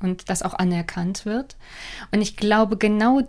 und 0.00 0.28
das 0.28 0.42
auch 0.42 0.54
anerkannt 0.54 1.26
wird. 1.26 1.56
Und 2.12 2.20
ich 2.20 2.36
glaube, 2.36 2.76
genau 2.76 3.22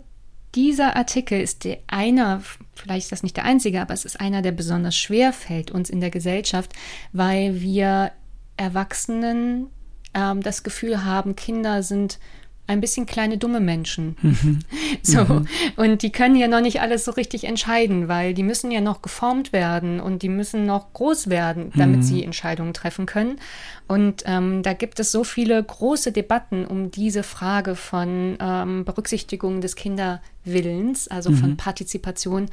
dieser 0.54 0.96
Artikel 0.96 1.40
ist 1.40 1.64
der 1.64 1.78
einer, 1.86 2.42
vielleicht 2.74 3.04
ist 3.04 3.12
das 3.12 3.22
nicht 3.22 3.36
der 3.36 3.44
einzige, 3.44 3.80
aber 3.80 3.94
es 3.94 4.04
ist 4.04 4.20
einer, 4.20 4.42
der 4.42 4.52
besonders 4.52 4.96
schwer 4.96 5.32
fällt 5.32 5.70
uns 5.70 5.90
in 5.90 6.00
der 6.00 6.10
Gesellschaft, 6.10 6.72
weil 7.12 7.60
wir 7.60 8.12
Erwachsenen 8.56 9.66
ähm, 10.14 10.42
das 10.42 10.62
Gefühl 10.62 11.04
haben, 11.04 11.36
Kinder 11.36 11.82
sind 11.82 12.18
ein 12.66 12.80
bisschen 12.80 13.06
kleine 13.06 13.38
dumme 13.38 13.60
Menschen. 13.60 14.16
Mhm. 14.22 14.58
So. 15.02 15.24
Mhm. 15.24 15.46
Und 15.76 16.02
die 16.02 16.10
können 16.10 16.34
ja 16.34 16.48
noch 16.48 16.60
nicht 16.60 16.80
alles 16.80 17.04
so 17.04 17.12
richtig 17.12 17.44
entscheiden, 17.44 18.08
weil 18.08 18.34
die 18.34 18.42
müssen 18.42 18.72
ja 18.72 18.80
noch 18.80 19.02
geformt 19.02 19.52
werden 19.52 20.00
und 20.00 20.22
die 20.22 20.28
müssen 20.28 20.66
noch 20.66 20.92
groß 20.94 21.28
werden, 21.28 21.70
damit 21.76 21.98
mhm. 21.98 22.02
sie 22.02 22.24
Entscheidungen 22.24 22.74
treffen 22.74 23.06
können. 23.06 23.38
Und 23.86 24.24
ähm, 24.26 24.64
da 24.64 24.72
gibt 24.72 24.98
es 24.98 25.12
so 25.12 25.22
viele 25.22 25.62
große 25.62 26.10
Debatten 26.10 26.66
um 26.66 26.90
diese 26.90 27.22
Frage 27.22 27.76
von 27.76 28.36
ähm, 28.40 28.84
Berücksichtigung 28.84 29.60
des 29.60 29.76
Kinderwillens, 29.76 31.06
also 31.06 31.30
von 31.30 31.50
mhm. 31.50 31.56
Partizipation. 31.56 32.46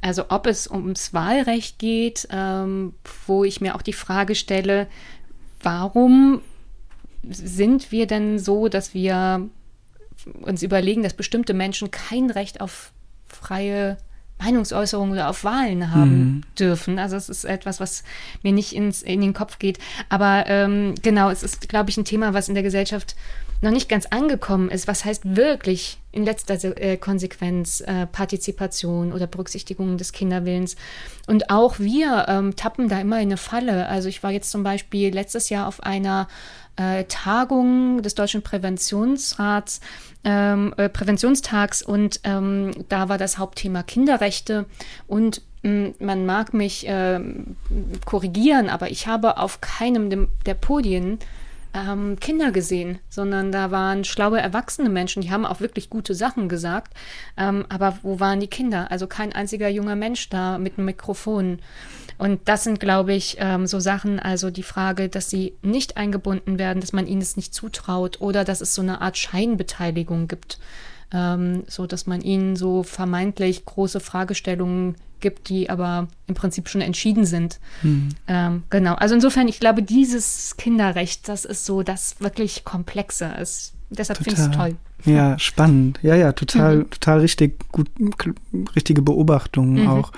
Also 0.00 0.26
ob 0.28 0.46
es 0.46 0.70
ums 0.70 1.12
Wahlrecht 1.12 1.80
geht, 1.80 2.28
ähm, 2.30 2.94
wo 3.26 3.42
ich 3.42 3.60
mir 3.60 3.74
auch 3.74 3.82
die 3.82 3.92
Frage 3.92 4.36
stelle, 4.36 4.86
warum 5.60 6.40
sind 7.28 7.92
wir 7.92 8.06
denn 8.06 8.38
so, 8.38 8.68
dass 8.68 8.94
wir 8.94 9.48
uns 10.42 10.62
überlegen, 10.62 11.02
dass 11.02 11.14
bestimmte 11.14 11.54
Menschen 11.54 11.90
kein 11.90 12.30
Recht 12.30 12.60
auf 12.60 12.92
freie 13.28 13.96
Meinungsäußerung 14.38 15.12
oder 15.12 15.28
auf 15.28 15.44
Wahlen 15.44 15.94
haben 15.94 16.18
mhm. 16.18 16.40
dürfen. 16.58 16.98
Also 16.98 17.16
es 17.16 17.28
ist 17.28 17.44
etwas, 17.44 17.80
was 17.80 18.04
mir 18.42 18.52
nicht 18.52 18.74
ins, 18.74 19.02
in 19.02 19.20
den 19.20 19.32
Kopf 19.32 19.58
geht. 19.58 19.78
Aber 20.08 20.44
ähm, 20.46 20.94
genau, 21.02 21.30
es 21.30 21.42
ist, 21.42 21.68
glaube 21.68 21.90
ich, 21.90 21.96
ein 21.96 22.04
Thema, 22.04 22.34
was 22.34 22.48
in 22.48 22.54
der 22.54 22.62
Gesellschaft 22.62 23.16
noch 23.66 23.72
nicht 23.72 23.88
ganz 23.88 24.06
angekommen 24.06 24.70
ist. 24.70 24.86
Was 24.86 25.04
heißt 25.04 25.36
wirklich 25.36 25.98
in 26.12 26.24
letzter 26.24 26.54
äh, 26.80 26.96
Konsequenz 26.96 27.80
äh, 27.80 28.06
Partizipation 28.06 29.12
oder 29.12 29.26
Berücksichtigung 29.26 29.98
des 29.98 30.12
Kinderwillens? 30.12 30.76
Und 31.26 31.50
auch 31.50 31.78
wir 31.78 32.26
ähm, 32.28 32.54
tappen 32.56 32.88
da 32.88 33.00
immer 33.00 33.16
in 33.16 33.28
eine 33.28 33.36
Falle. 33.36 33.88
Also 33.88 34.08
ich 34.08 34.22
war 34.22 34.30
jetzt 34.30 34.50
zum 34.50 34.62
Beispiel 34.62 35.12
letztes 35.12 35.48
Jahr 35.48 35.66
auf 35.66 35.82
einer 35.82 36.28
äh, 36.76 37.04
Tagung 37.04 38.02
des 38.02 38.14
Deutschen 38.14 38.42
Präventionsrats, 38.42 39.80
ähm, 40.24 40.72
äh, 40.76 40.88
Präventionstags 40.88 41.82
und 41.82 42.20
ähm, 42.24 42.70
da 42.88 43.08
war 43.08 43.18
das 43.18 43.38
Hauptthema 43.38 43.82
Kinderrechte 43.82 44.66
und 45.08 45.42
mm, 45.62 45.88
man 45.98 46.24
mag 46.24 46.54
mich 46.54 46.86
äh, 46.86 47.20
korrigieren, 48.04 48.68
aber 48.68 48.90
ich 48.90 49.06
habe 49.06 49.38
auf 49.38 49.60
keinem 49.60 50.28
der 50.44 50.54
Podien 50.54 51.18
ähm, 51.76 52.18
Kinder 52.18 52.52
gesehen, 52.52 52.98
sondern 53.10 53.52
da 53.52 53.70
waren 53.70 54.04
schlaue 54.04 54.40
erwachsene 54.40 54.88
Menschen, 54.88 55.20
die 55.20 55.30
haben 55.30 55.44
auch 55.44 55.60
wirklich 55.60 55.90
gute 55.90 56.14
Sachen 56.14 56.48
gesagt. 56.48 56.94
Ähm, 57.36 57.66
aber 57.68 57.98
wo 58.02 58.18
waren 58.18 58.40
die 58.40 58.48
Kinder? 58.48 58.90
Also 58.90 59.06
kein 59.06 59.32
einziger 59.32 59.68
junger 59.68 59.94
Mensch 59.94 60.30
da 60.30 60.58
mit 60.58 60.78
einem 60.78 60.86
Mikrofon. 60.86 61.58
Und 62.18 62.48
das 62.48 62.64
sind, 62.64 62.80
glaube 62.80 63.12
ich, 63.12 63.36
ähm, 63.40 63.66
so 63.66 63.78
Sachen, 63.78 64.18
also 64.18 64.50
die 64.50 64.62
Frage, 64.62 65.10
dass 65.10 65.28
sie 65.28 65.52
nicht 65.60 65.98
eingebunden 65.98 66.58
werden, 66.58 66.80
dass 66.80 66.94
man 66.94 67.06
ihnen 67.06 67.20
es 67.20 67.36
nicht 67.36 67.52
zutraut 67.52 68.22
oder 68.22 68.44
dass 68.44 68.62
es 68.62 68.74
so 68.74 68.80
eine 68.80 69.02
Art 69.02 69.18
Scheinbeteiligung 69.18 70.28
gibt, 70.28 70.58
ähm, 71.12 71.64
so 71.68 71.86
dass 71.86 72.06
man 72.06 72.22
ihnen 72.22 72.56
so 72.56 72.82
vermeintlich 72.84 73.66
große 73.66 74.00
Fragestellungen 74.00 74.96
gibt, 75.20 75.48
die 75.48 75.70
aber 75.70 76.08
im 76.26 76.34
Prinzip 76.34 76.68
schon 76.68 76.80
entschieden 76.80 77.24
sind. 77.24 77.58
Mhm. 77.82 78.08
Ähm, 78.26 78.62
genau. 78.70 78.94
Also 78.94 79.14
insofern, 79.14 79.48
ich 79.48 79.60
glaube, 79.60 79.82
dieses 79.82 80.56
Kinderrecht, 80.56 81.28
das 81.28 81.44
ist 81.44 81.64
so 81.64 81.82
das 81.82 82.20
wirklich 82.20 82.64
Komplexe. 82.64 83.26
Ist, 83.40 83.74
deshalb 83.90 84.18
finde 84.18 84.40
ich 84.40 84.46
es 84.46 84.50
toll. 84.50 84.76
Ja, 85.04 85.38
spannend. 85.38 85.98
Ja, 86.02 86.14
ja, 86.14 86.32
total, 86.32 86.78
mhm. 86.78 86.90
total 86.90 87.20
richtig 87.20 87.58
gut, 87.70 87.90
richtige 88.74 89.02
Beobachtungen 89.02 89.82
mhm. 89.82 89.88
auch. 89.88 90.12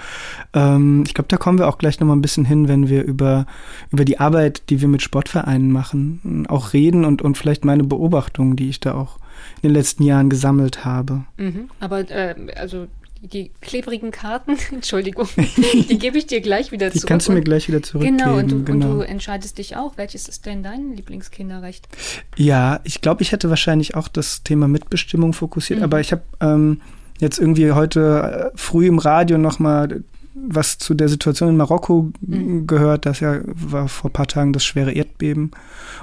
Ähm, 0.55 1.05
ich 1.07 1.15
glaube, 1.15 1.29
da 1.29 1.37
kommen 1.37 1.59
wir 1.59 1.69
auch 1.69 1.79
gleich 1.79 2.01
nochmal 2.01 2.17
ein 2.17 2.23
bisschen 2.23 2.45
hin, 2.45 2.69
wenn 2.69 2.89
wir 2.89 3.03
über, 3.05 3.47
über 3.91 4.05
die 4.05 4.21
Arbeit, 4.21 4.71
die 4.71 4.81
wir 4.81 4.89
mit 4.89 5.03
Sportvereinen 5.03 5.73
machen, 5.73 6.47
auch 6.49 6.73
reden 6.73 7.05
und, 7.05 7.23
und 7.23 7.37
vielleicht 7.37 7.65
meine 7.65 7.85
Beobachtungen, 7.85 8.57
die 8.57 8.69
ich 8.69 8.81
da 8.81 8.95
auch 8.95 9.19
in 9.63 9.71
den 9.71 9.75
letzten 9.75 10.03
Jahren 10.03 10.31
gesammelt 10.31 10.85
habe. 10.85 11.25
Mhm. 11.37 11.71
Aber 11.81 12.09
äh, 12.11 12.35
also 12.57 12.87
die 13.23 13.51
klebrigen 13.61 14.11
Karten, 14.11 14.57
Entschuldigung, 14.73 15.29
die 15.37 15.99
gebe 15.99 16.19
ich 16.19 16.27
dir 16.27 16.41
gleich 16.41 16.73
wieder 16.73 16.91
zurück. 16.91 17.03
Die 17.03 17.07
kannst 17.07 17.29
du 17.29 17.33
mir 17.33 17.43
gleich 17.43 17.69
wieder 17.69 17.83
zurückgeben. 17.83 18.19
Genau 18.19 18.37
und, 18.37 18.51
du, 18.51 18.65
genau, 18.65 18.91
und 18.91 18.99
du 18.99 19.01
entscheidest 19.01 19.59
dich 19.59 19.77
auch. 19.77 19.97
Welches 19.97 20.29
ist 20.29 20.47
denn 20.47 20.63
dein 20.63 20.95
Lieblingskinderrecht? 20.95 21.89
Ja, 22.37 22.81
ich 22.85 23.01
glaube, 23.01 23.23
ich 23.23 23.33
hätte 23.33 23.51
wahrscheinlich 23.51 23.95
auch 23.95 24.09
das 24.09 24.43
Thema 24.43 24.69
Mitbestimmung 24.69 25.33
fokussiert, 25.33 25.81
mhm. 25.81 25.85
aber 25.85 26.01
ich 26.01 26.13
habe 26.13 26.23
ähm, 26.41 26.81
jetzt 27.19 27.39
irgendwie 27.39 27.73
heute 27.73 28.51
äh, 28.55 28.57
früh 28.57 28.87
im 28.87 28.99
Radio 28.99 29.39
noch 29.39 29.59
mal 29.59 30.03
was 30.35 30.79
zu 30.79 30.95
der 30.95 31.09
Situation 31.09 31.49
in 31.49 31.57
Marokko 31.57 32.13
mhm. 32.21 32.67
gehört. 32.67 33.07
Das 33.07 33.21
ja 33.21 33.41
war 33.45 33.89
vor 33.89 34.11
ein 34.11 34.13
paar 34.13 34.29
Tagen 34.29 34.53
das 34.53 34.65
schwere 34.65 34.93
Erdbeben. 34.93 35.51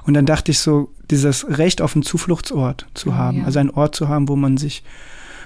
Und 0.05 0.13
dann 0.13 0.25
dachte 0.25 0.51
ich 0.51 0.59
so, 0.59 0.89
dieses 1.09 1.45
Recht 1.57 1.81
auf 1.81 1.95
einen 1.95 2.03
Zufluchtsort 2.03 2.87
zu 2.93 3.11
oh, 3.11 3.13
haben, 3.13 3.39
ja. 3.39 3.45
also 3.45 3.59
einen 3.59 3.69
Ort 3.69 3.95
zu 3.95 4.09
haben, 4.09 4.27
wo 4.27 4.35
man 4.35 4.57
sich 4.57 4.83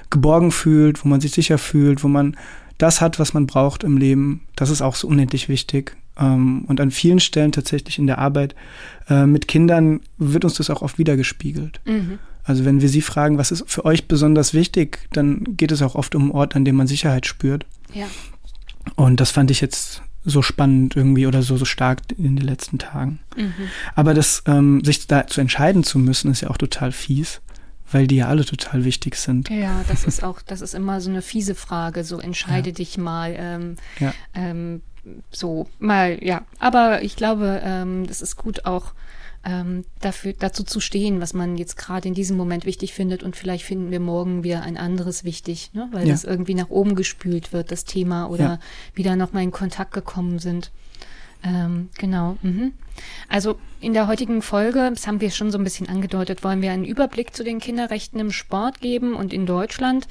geborgen 0.10 0.51
fühlt, 0.51 1.04
wo 1.04 1.10
man 1.10 1.22
sich 1.22 1.32
sicher 1.32 1.58
fühlt, 1.58 2.04
wo 2.04 2.08
man 2.08 2.36
das 2.78 3.01
hat, 3.01 3.20
was 3.20 3.34
man 3.34 3.48
braucht 3.48 3.84
im 3.84 3.98
Leben. 3.98 4.42
Das 4.56 4.70
ist 4.70 4.82
auch 4.82 4.96
so 4.96 5.08
unendlich 5.08 5.50
wichtig. 5.50 5.96
Ähm, 6.18 6.66
und 6.68 6.82
an 6.82 6.92
vielen 6.92 7.20
Stellen 7.20 7.51
tatsächlich 7.51 8.00
in 8.00 8.08
der 8.08 8.18
Arbeit 8.18 8.56
äh, 9.10 9.25
mit 9.25 9.48
Kindern 9.48 10.01
wird 10.18 10.46
uns 10.46 10.56
das 10.56 10.70
auch 10.70 10.82
oft 10.82 10.98
wiedergespiegelt. 10.98 11.82
Mhm. 11.86 12.20
Also 12.44 12.66
wenn 12.66 12.82
wir 12.82 12.89
sie 12.89 13.01
fragen, 13.01 13.38
was 13.38 13.51
ist 13.51 13.63
für 13.68 13.86
euch 13.86 14.08
besonders 14.08 14.54
wichtig, 14.54 15.08
dann 15.12 15.44
geht 15.56 15.72
es 15.72 15.82
auch 15.82 15.96
oft 15.96 16.16
um 16.16 16.24
einen 16.24 16.32
Ort, 16.32 16.56
an 16.56 16.66
dem 16.66 16.75
man 16.75 16.88
Sicherheit 16.88 17.28
spürt. 17.28 17.66
Ja. 17.94 18.06
Und 18.96 19.20
das 19.20 19.32
fand 19.32 19.51
ich 19.51 19.62
jetzt 19.62 20.01
so 20.25 20.42
spannend 20.42 20.96
irgendwie 20.96 21.28
oder 21.28 21.44
so, 21.44 21.58
so 21.58 21.66
stark 21.66 22.00
in 22.18 22.36
den 22.36 22.46
letzten 22.46 22.80
Tagen. 22.80 23.20
Mhm. 23.38 23.54
Aber 23.96 24.13
das, 24.13 24.44
ähm, 24.48 24.84
sich 24.84 25.08
da 25.08 25.28
zu 25.28 25.42
entscheiden 25.42 25.84
zu 25.84 26.00
müssen, 26.00 26.32
ist 26.32 26.42
ja 26.42 26.50
auch 26.50 26.58
total 26.58 26.92
fies 26.92 27.42
weil 27.91 28.08
die 28.08 28.17
ja 28.17 28.27
alle 28.27 28.46
total 28.46 28.86
wichtig 28.86 29.15
sind. 29.15 29.50
Ja, 29.50 29.84
das 29.88 30.05
ist 30.05 30.24
auch, 30.24 30.41
das 30.41 30.62
ist 30.62 30.74
immer 30.74 31.01
so 31.01 31.10
eine 31.10 31.22
fiese 31.22 31.55
Frage, 31.55 32.03
so 32.03 32.19
entscheide 32.19 32.69
ja. 32.69 32.75
dich 32.75 32.98
mal. 32.98 33.36
Ähm, 33.38 33.75
ja. 34.00 34.13
ähm, 34.34 34.81
so 35.31 35.67
mal, 35.79 36.24
ja. 36.24 36.46
Aber 36.60 37.01
ich 37.03 37.15
glaube, 37.15 37.62
ähm, 37.63 38.05
das 38.08 38.22
ist 38.22 38.36
gut 38.36 38.65
auch 38.65 38.93
ähm, 39.46 39.86
dafür, 40.01 40.34
dazu 40.38 40.63
zu 40.63 40.79
stehen, 40.79 41.22
was 41.22 41.34
man 41.34 41.58
jetzt 41.58 41.77
gerade 41.77 42.08
in 42.08 42.13
diesem 42.13 42.36
Moment 42.38 42.65
wichtig 42.65 42.93
findet 42.93 43.24
und 43.24 43.36
vielleicht 43.36 43.63
finden 43.63 43.91
wir 43.91 44.00
morgen 44.00 44.43
wieder 44.43 44.63
ein 44.63 44.77
anderes 44.77 45.24
wichtig, 45.24 45.72
ne? 45.74 45.88
weil 45.91 46.08
ja. 46.08 46.13
das 46.13 46.25
irgendwie 46.25 46.55
nach 46.55 46.69
oben 46.69 46.96
gespült 46.96 47.53
wird, 47.53 47.72
das 47.72 47.86
Thema 47.86 48.29
oder 48.29 48.43
ja. 48.43 48.60
wieder 48.93 49.15
nochmal 49.15 49.43
in 49.43 49.51
Kontakt 49.51 49.93
gekommen 49.93 50.39
sind. 50.39 50.72
Ähm, 51.43 51.89
genau. 51.98 52.38
Mhm. 52.41 52.74
Also 53.29 53.58
in 53.79 53.93
der 53.93 54.08
heutigen 54.08 54.41
Folge, 54.41 54.89
das 54.89 55.08
haben 55.08 55.22
wir 55.22 55.31
schon 55.31 55.51
so 55.51 55.58
ein 55.58 55.63
bisschen 55.63 55.88
angedeutet, 55.88 56.43
wollen 56.43 56.62
wir 56.62 56.72
einen 56.72 56.86
Überblick 56.86 57.34
zu 57.34 57.43
den 57.43 57.60
Kinderrechten 57.60 58.19
im 58.19 58.31
Sport 58.31 58.81
geben 58.81 59.13
und 59.15 59.31
in 59.31 59.46
Deutschland. 59.46 60.08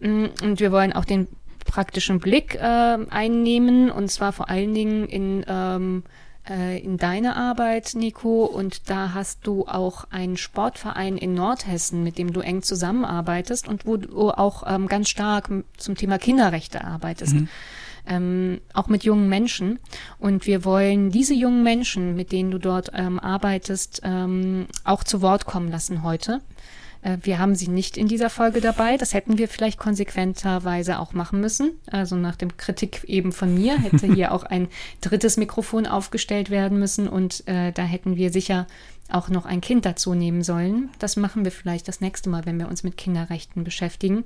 Mm, 0.00 0.26
und 0.42 0.60
wir 0.60 0.72
wollen 0.72 0.92
auch 0.92 1.04
den 1.04 1.28
praktischen 1.66 2.18
Blick 2.18 2.54
äh, 2.54 2.98
einnehmen 3.10 3.90
und 3.90 4.10
zwar 4.10 4.32
vor 4.32 4.48
allen 4.48 4.74
Dingen 4.74 5.04
in 5.06 5.44
ähm, 5.46 6.02
äh, 6.48 6.78
in 6.78 6.96
deine 6.96 7.36
Arbeit, 7.36 7.92
Nico, 7.94 8.44
und 8.44 8.88
da 8.88 9.12
hast 9.14 9.46
du 9.46 9.66
auch 9.66 10.04
einen 10.10 10.36
Sportverein 10.36 11.16
in 11.16 11.34
Nordhessen, 11.34 12.02
mit 12.02 12.18
dem 12.18 12.32
du 12.32 12.40
eng 12.40 12.62
zusammenarbeitest 12.62 13.68
und 13.68 13.86
wo 13.86 13.96
du 13.96 14.30
auch 14.30 14.64
ähm, 14.66 14.88
ganz 14.88 15.08
stark 15.08 15.50
zum 15.76 15.96
Thema 15.96 16.18
Kinderrechte 16.18 16.82
arbeitest. 16.82 17.34
Mhm. 17.34 17.48
Ähm, 18.06 18.60
auch 18.74 18.88
mit 18.88 19.04
jungen 19.04 19.28
Menschen. 19.28 19.78
Und 20.18 20.46
wir 20.46 20.64
wollen 20.64 21.10
diese 21.10 21.34
jungen 21.34 21.62
Menschen, 21.62 22.14
mit 22.14 22.32
denen 22.32 22.50
du 22.50 22.58
dort 22.58 22.90
ähm, 22.94 23.18
arbeitest, 23.18 24.00
ähm, 24.04 24.66
auch 24.84 25.04
zu 25.04 25.22
Wort 25.22 25.46
kommen 25.46 25.70
lassen 25.70 26.02
heute. 26.02 26.40
Äh, 27.02 27.18
wir 27.22 27.38
haben 27.38 27.54
sie 27.54 27.68
nicht 27.68 27.96
in 27.96 28.08
dieser 28.08 28.30
Folge 28.30 28.60
dabei. 28.60 28.96
Das 28.96 29.14
hätten 29.14 29.38
wir 29.38 29.48
vielleicht 29.48 29.78
konsequenterweise 29.78 30.98
auch 30.98 31.12
machen 31.12 31.40
müssen. 31.40 31.72
Also 31.90 32.16
nach 32.16 32.36
dem 32.36 32.56
Kritik 32.56 33.04
eben 33.04 33.32
von 33.32 33.54
mir 33.54 33.78
hätte 33.78 34.12
hier 34.12 34.32
auch 34.32 34.44
ein 34.44 34.68
drittes 35.00 35.36
Mikrofon 35.36 35.86
aufgestellt 35.86 36.50
werden 36.50 36.78
müssen 36.78 37.08
und 37.08 37.46
äh, 37.46 37.72
da 37.72 37.82
hätten 37.82 38.16
wir 38.16 38.32
sicher 38.32 38.66
auch 39.10 39.28
noch 39.28 39.44
ein 39.44 39.60
Kind 39.60 39.86
dazu 39.86 40.14
nehmen 40.14 40.44
sollen. 40.44 40.90
Das 41.00 41.16
machen 41.16 41.44
wir 41.44 41.50
vielleicht 41.50 41.88
das 41.88 42.00
nächste 42.00 42.30
Mal, 42.30 42.46
wenn 42.46 42.58
wir 42.58 42.68
uns 42.68 42.84
mit 42.84 42.96
Kinderrechten 42.96 43.64
beschäftigen. 43.64 44.22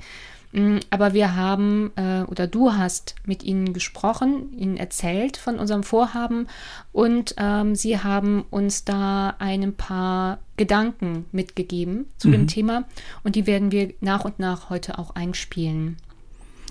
Mm, 0.54 0.78
aber 0.88 1.14
wir 1.14 1.34
haben 1.34 1.90
äh, 1.96 2.22
oder 2.22 2.46
du 2.46 2.72
hast 2.72 3.16
mit 3.26 3.42
ihnen 3.42 3.72
gesprochen, 3.72 4.56
ihnen 4.56 4.76
erzählt 4.76 5.36
von 5.36 5.58
unserem 5.58 5.82
Vorhaben 5.82 6.46
und 6.92 7.34
ähm, 7.38 7.74
sie 7.74 7.98
haben 7.98 8.44
uns 8.50 8.84
da 8.84 9.34
ein 9.40 9.74
paar 9.74 10.38
Gedanken 10.56 11.24
mitgegeben 11.32 12.06
zu 12.18 12.28
mhm. 12.28 12.32
dem 12.32 12.46
Thema 12.46 12.84
und 13.24 13.34
die 13.34 13.48
werden 13.48 13.72
wir 13.72 13.94
nach 14.00 14.24
und 14.24 14.38
nach 14.38 14.70
heute 14.70 14.96
auch 14.98 15.16
einspielen. 15.16 15.96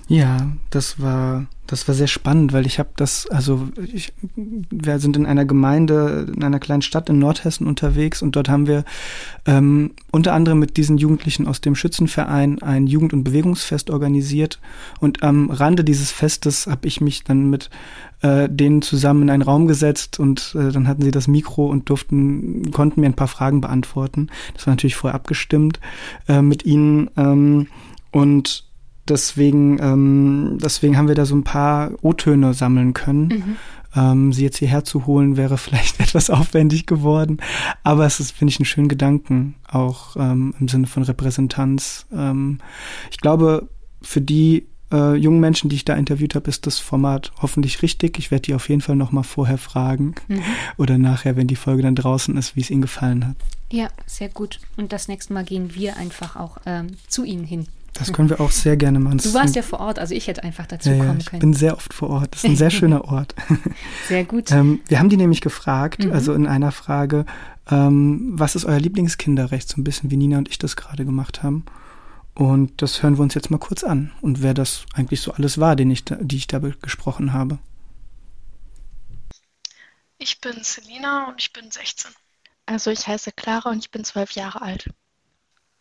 Ja, 0.08 0.52
das 0.70 1.00
war 1.00 1.46
das 1.66 1.88
war 1.88 1.94
sehr 1.94 2.08
spannend, 2.08 2.52
weil 2.52 2.66
ich 2.66 2.78
habe 2.78 2.90
das, 2.96 3.26
also 3.28 3.68
ich, 3.92 4.12
wir 4.36 4.98
sind 4.98 5.16
in 5.16 5.24
einer 5.24 5.46
Gemeinde, 5.46 6.30
in 6.34 6.44
einer 6.44 6.60
kleinen 6.60 6.82
Stadt 6.82 7.08
in 7.08 7.18
Nordhessen 7.18 7.66
unterwegs 7.66 8.20
und 8.20 8.36
dort 8.36 8.50
haben 8.50 8.66
wir 8.66 8.84
ähm, 9.46 9.92
unter 10.10 10.34
anderem 10.34 10.58
mit 10.58 10.76
diesen 10.76 10.98
Jugendlichen 10.98 11.48
aus 11.48 11.62
dem 11.62 11.74
Schützenverein 11.74 12.60
ein 12.60 12.86
Jugend- 12.86 13.14
und 13.14 13.24
Bewegungsfest 13.24 13.88
organisiert 13.88 14.60
und 15.00 15.22
am 15.22 15.48
Rande 15.48 15.84
dieses 15.84 16.10
Festes 16.10 16.66
habe 16.66 16.86
ich 16.86 17.00
mich 17.00 17.24
dann 17.24 17.48
mit 17.48 17.70
äh, 18.20 18.46
denen 18.50 18.82
zusammen 18.82 19.22
in 19.22 19.30
einen 19.30 19.42
Raum 19.42 19.66
gesetzt 19.66 20.20
und 20.20 20.54
äh, 20.58 20.70
dann 20.70 20.86
hatten 20.86 21.02
sie 21.02 21.12
das 21.12 21.28
Mikro 21.28 21.66
und 21.66 21.88
durften, 21.88 22.70
konnten 22.72 23.00
mir 23.00 23.06
ein 23.06 23.14
paar 23.14 23.28
Fragen 23.28 23.62
beantworten. 23.62 24.28
Das 24.52 24.66
war 24.66 24.72
natürlich 24.72 24.96
vorher 24.96 25.14
abgestimmt 25.14 25.80
äh, 26.28 26.42
mit 26.42 26.66
ihnen 26.66 27.10
ähm, 27.16 27.68
und 28.12 28.64
deswegen, 29.08 29.78
ähm, 29.80 30.58
deswegen 30.62 30.96
haben 30.96 31.08
wir 31.08 31.14
da 31.14 31.26
so 31.26 31.34
ein 31.34 31.44
paar 31.44 31.92
O-Töne 32.02 32.54
sammeln 32.54 32.94
können. 32.94 33.28
Mhm. 33.28 33.56
Ähm, 33.96 34.32
sie 34.32 34.42
jetzt 34.42 34.58
hierher 34.58 34.84
zu 34.84 35.06
holen, 35.06 35.36
wäre 35.36 35.56
vielleicht 35.58 36.00
etwas 36.00 36.30
aufwendig 36.30 36.86
geworden. 36.86 37.38
Aber 37.82 38.06
es 38.06 38.20
ist, 38.20 38.32
finde 38.32 38.50
ich, 38.50 38.58
einen 38.58 38.66
schönen 38.66 38.88
Gedanken, 38.88 39.54
auch 39.68 40.16
ähm, 40.16 40.54
im 40.58 40.68
Sinne 40.68 40.86
von 40.86 41.02
Repräsentanz. 41.02 42.06
Ähm, 42.12 42.58
ich 43.10 43.18
glaube, 43.18 43.68
für 44.02 44.20
die 44.20 44.66
äh, 44.92 45.14
jungen 45.14 45.40
Menschen, 45.40 45.68
die 45.70 45.76
ich 45.76 45.84
da 45.84 45.94
interviewt 45.94 46.34
habe, 46.34 46.48
ist 46.48 46.66
das 46.66 46.78
Format 46.78 47.32
hoffentlich 47.40 47.82
richtig. 47.82 48.18
Ich 48.18 48.30
werde 48.30 48.42
die 48.42 48.54
auf 48.54 48.68
jeden 48.68 48.80
Fall 48.80 48.96
noch 48.96 49.12
mal 49.12 49.22
vorher 49.22 49.58
fragen 49.58 50.14
mhm. 50.28 50.42
oder 50.76 50.98
nachher, 50.98 51.36
wenn 51.36 51.46
die 51.46 51.56
Folge 51.56 51.82
dann 51.82 51.94
draußen 51.94 52.36
ist, 52.36 52.56
wie 52.56 52.60
es 52.60 52.70
ihnen 52.70 52.82
gefallen 52.82 53.26
hat. 53.26 53.36
Ja, 53.70 53.88
sehr 54.06 54.28
gut. 54.28 54.60
Und 54.76 54.92
das 54.92 55.08
nächste 55.08 55.32
Mal 55.32 55.44
gehen 55.44 55.74
wir 55.74 55.96
einfach 55.96 56.36
auch 56.36 56.58
ähm, 56.66 56.88
zu 57.08 57.24
ihnen 57.24 57.44
hin. 57.44 57.66
Das 57.94 58.12
können 58.12 58.28
wir 58.28 58.40
auch 58.40 58.50
sehr 58.50 58.76
gerne 58.76 58.98
machen. 58.98 59.18
Du 59.18 59.32
warst 59.34 59.54
ja 59.54 59.62
vor 59.62 59.78
Ort, 59.78 60.00
also 60.00 60.14
ich 60.14 60.26
hätte 60.26 60.42
einfach 60.42 60.66
dazu 60.66 60.90
ja, 60.90 60.96
kommen 60.96 61.20
ich 61.20 61.26
können. 61.26 61.38
Ich 61.38 61.40
bin 61.40 61.54
sehr 61.54 61.74
oft 61.74 61.94
vor 61.94 62.10
Ort. 62.10 62.34
Das 62.34 62.42
ist 62.42 62.50
ein 62.50 62.56
sehr 62.56 62.70
schöner 62.78 63.04
Ort. 63.04 63.34
Sehr 64.08 64.24
gut. 64.24 64.50
ähm, 64.50 64.80
wir 64.88 64.98
haben 64.98 65.08
die 65.08 65.16
nämlich 65.16 65.40
gefragt, 65.40 66.04
mhm. 66.04 66.12
also 66.12 66.34
in 66.34 66.46
einer 66.46 66.72
Frage, 66.72 67.24
ähm, 67.70 68.32
was 68.34 68.56
ist 68.56 68.64
euer 68.64 68.80
Lieblingskinderrecht? 68.80 69.68
So 69.68 69.80
ein 69.80 69.84
bisschen 69.84 70.10
wie 70.10 70.16
Nina 70.16 70.38
und 70.38 70.48
ich 70.48 70.58
das 70.58 70.74
gerade 70.74 71.04
gemacht 71.04 71.42
haben. 71.42 71.64
Und 72.34 72.82
das 72.82 73.02
hören 73.02 73.16
wir 73.16 73.22
uns 73.22 73.34
jetzt 73.34 73.50
mal 73.50 73.58
kurz 73.58 73.84
an. 73.84 74.12
Und 74.20 74.42
wer 74.42 74.54
das 74.54 74.86
eigentlich 74.94 75.20
so 75.20 75.32
alles 75.32 75.58
war, 75.58 75.76
den 75.76 75.90
ich 75.90 76.04
da, 76.04 76.16
die 76.16 76.36
ich 76.36 76.48
da 76.48 76.58
gesprochen 76.58 77.32
habe. 77.32 77.58
Ich 80.18 80.40
bin 80.40 80.62
Selina 80.62 81.28
und 81.28 81.40
ich 81.40 81.52
bin 81.52 81.70
16. 81.70 82.10
Also 82.66 82.90
ich 82.90 83.06
heiße 83.06 83.32
Clara 83.32 83.70
und 83.70 83.78
ich 83.78 83.90
bin 83.90 84.04
zwölf 84.04 84.32
Jahre 84.32 84.62
alt. 84.62 84.90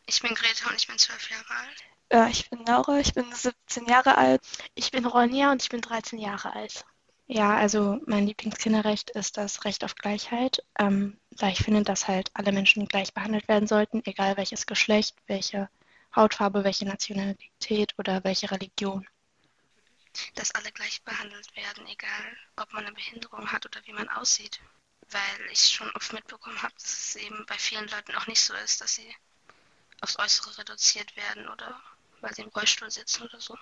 Ich 0.06 0.21
bin 0.21 0.36
Greta 0.36 0.69
und 0.69 0.76
ich 0.76 0.88
bin 0.88 0.97
zwölf 0.97 1.30
Jahre 1.30 1.49
alt. 1.49 1.84
Äh, 2.13 2.30
ich 2.30 2.49
bin 2.49 2.63
Laura, 2.65 2.99
ich 2.99 3.13
bin 3.13 3.26
17 3.34 3.88
Jahre 3.88 4.17
alt. 4.17 4.41
Ich 4.76 4.91
bin 4.91 5.06
Ronja 5.06 5.52
und 5.52 5.63
ich 5.63 5.69
bin 5.69 5.82
13 5.82 6.19
Jahre 6.19 6.54
alt. 6.54 6.86
Ja, 7.26 7.56
also 7.56 7.99
mein 8.06 8.28
Lieblingskinderrecht 8.28 9.10
ist 9.12 9.38
das 9.38 9.65
Recht 9.65 9.84
auf 9.84 9.95
Gleichheit, 9.95 10.63
ähm, 10.78 11.19
weil 11.32 11.54
ich 11.54 11.63
finde, 11.63 11.82
dass 11.82 12.08
halt 12.08 12.30
alle 12.36 12.52
Menschen 12.52 12.86
gleich 12.88 13.13
behandelt 13.13 13.47
werden 13.47 13.67
sollten, 13.67 14.04
egal 14.06 14.38
welches 14.38 14.67
Geschlecht, 14.67 15.15
welche 15.26 15.69
Hautfarbe, 16.15 16.63
welche 16.63 16.86
Nationalität 16.86 17.95
oder 17.97 18.23
welche 18.23 18.52
Religion. 18.52 19.08
Dass 20.36 20.52
alle 20.52 20.71
gleich 20.71 21.02
behandelt 21.02 21.56
werden, 21.56 21.88
egal 21.88 22.38
ob 22.58 22.71
man 22.73 22.86
eine 22.86 22.93
Behinderung 22.93 23.52
hat 23.52 23.65
oder 23.65 23.82
wie 23.86 23.93
man 23.93 24.10
aussieht. 24.10 24.60
Weil 25.10 25.52
ich 25.52 25.60
schon 25.60 25.89
oft 25.95 26.13
mitbekommen 26.13 26.62
habe, 26.62 26.73
dass 26.76 26.93
es 26.93 27.15
eben 27.15 27.43
bei 27.47 27.58
vielen 27.58 27.88
Leuten 27.88 28.13
auch 28.15 28.28
nicht 28.28 28.41
so 28.41 28.54
ist, 28.54 28.82
dass 28.82 28.93
sie 28.95 29.15
aufs 30.02 30.19
Äußere 30.19 30.60
reduziert 30.60 31.15
werden 31.15 31.47
oder 31.47 31.82
weil 32.23 32.33
sie 32.33 32.41
im 32.41 32.49
Rollstuhl 32.49 32.89
sitzen 32.89 33.23
oder 33.23 33.39
so. 33.39 33.55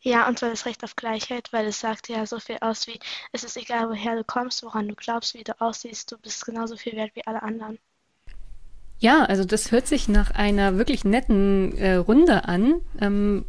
Ja, 0.00 0.28
und 0.28 0.38
zwar 0.38 0.50
das 0.50 0.64
Recht 0.64 0.84
auf 0.84 0.96
Gleichheit, 0.96 1.52
weil 1.52 1.66
es 1.66 1.80
sagt 1.80 2.08
ja 2.08 2.24
so 2.24 2.38
viel 2.38 2.58
aus 2.60 2.86
wie, 2.86 2.98
es 3.32 3.44
ist 3.44 3.56
egal, 3.56 3.88
woher 3.90 4.16
du 4.16 4.24
kommst, 4.24 4.62
woran 4.62 4.88
du 4.88 4.94
glaubst, 4.94 5.34
wie 5.34 5.44
du 5.44 5.60
aussiehst, 5.60 6.12
du 6.12 6.18
bist 6.18 6.46
genauso 6.46 6.76
viel 6.76 6.94
wert 6.94 7.10
wie 7.14 7.26
alle 7.26 7.42
anderen. 7.42 7.78
Ja, 9.00 9.24
also 9.24 9.44
das 9.44 9.70
hört 9.70 9.86
sich 9.86 10.08
nach 10.08 10.30
einer 10.32 10.76
wirklich 10.76 11.04
netten 11.04 11.76
äh, 11.76 11.96
Runde 11.96 12.46
an 12.46 12.80
ähm, 13.00 13.44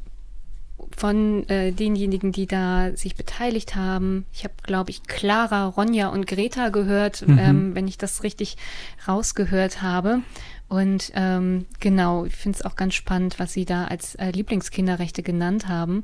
von 0.96 1.48
äh, 1.50 1.72
denjenigen, 1.72 2.32
die 2.32 2.46
da 2.46 2.96
sich 2.96 3.16
beteiligt 3.16 3.76
haben. 3.76 4.26
Ich 4.34 4.44
habe, 4.44 4.54
glaube 4.64 4.92
ich, 4.92 5.04
Clara, 5.04 5.66
Ronja 5.66 6.10
und 6.10 6.28
Greta 6.28 6.70
gehört, 6.70 7.28
mhm. 7.28 7.40
ähm, 7.40 7.76
wenn 7.76 7.88
ich 7.88 7.98
das 7.98 8.24
richtig 8.24 8.58
rausgehört 9.08 9.82
habe. 9.82 10.22
Und 10.70 11.12
ähm, 11.16 11.66
genau, 11.80 12.26
ich 12.26 12.36
finde 12.36 12.60
es 12.60 12.66
auch 12.66 12.76
ganz 12.76 12.94
spannend, 12.94 13.40
was 13.40 13.54
Sie 13.54 13.66
da 13.66 13.86
als 13.86 14.16
äh, 14.16 14.30
Lieblingskinderrechte 14.30 15.24
genannt 15.24 15.68
haben. 15.68 16.04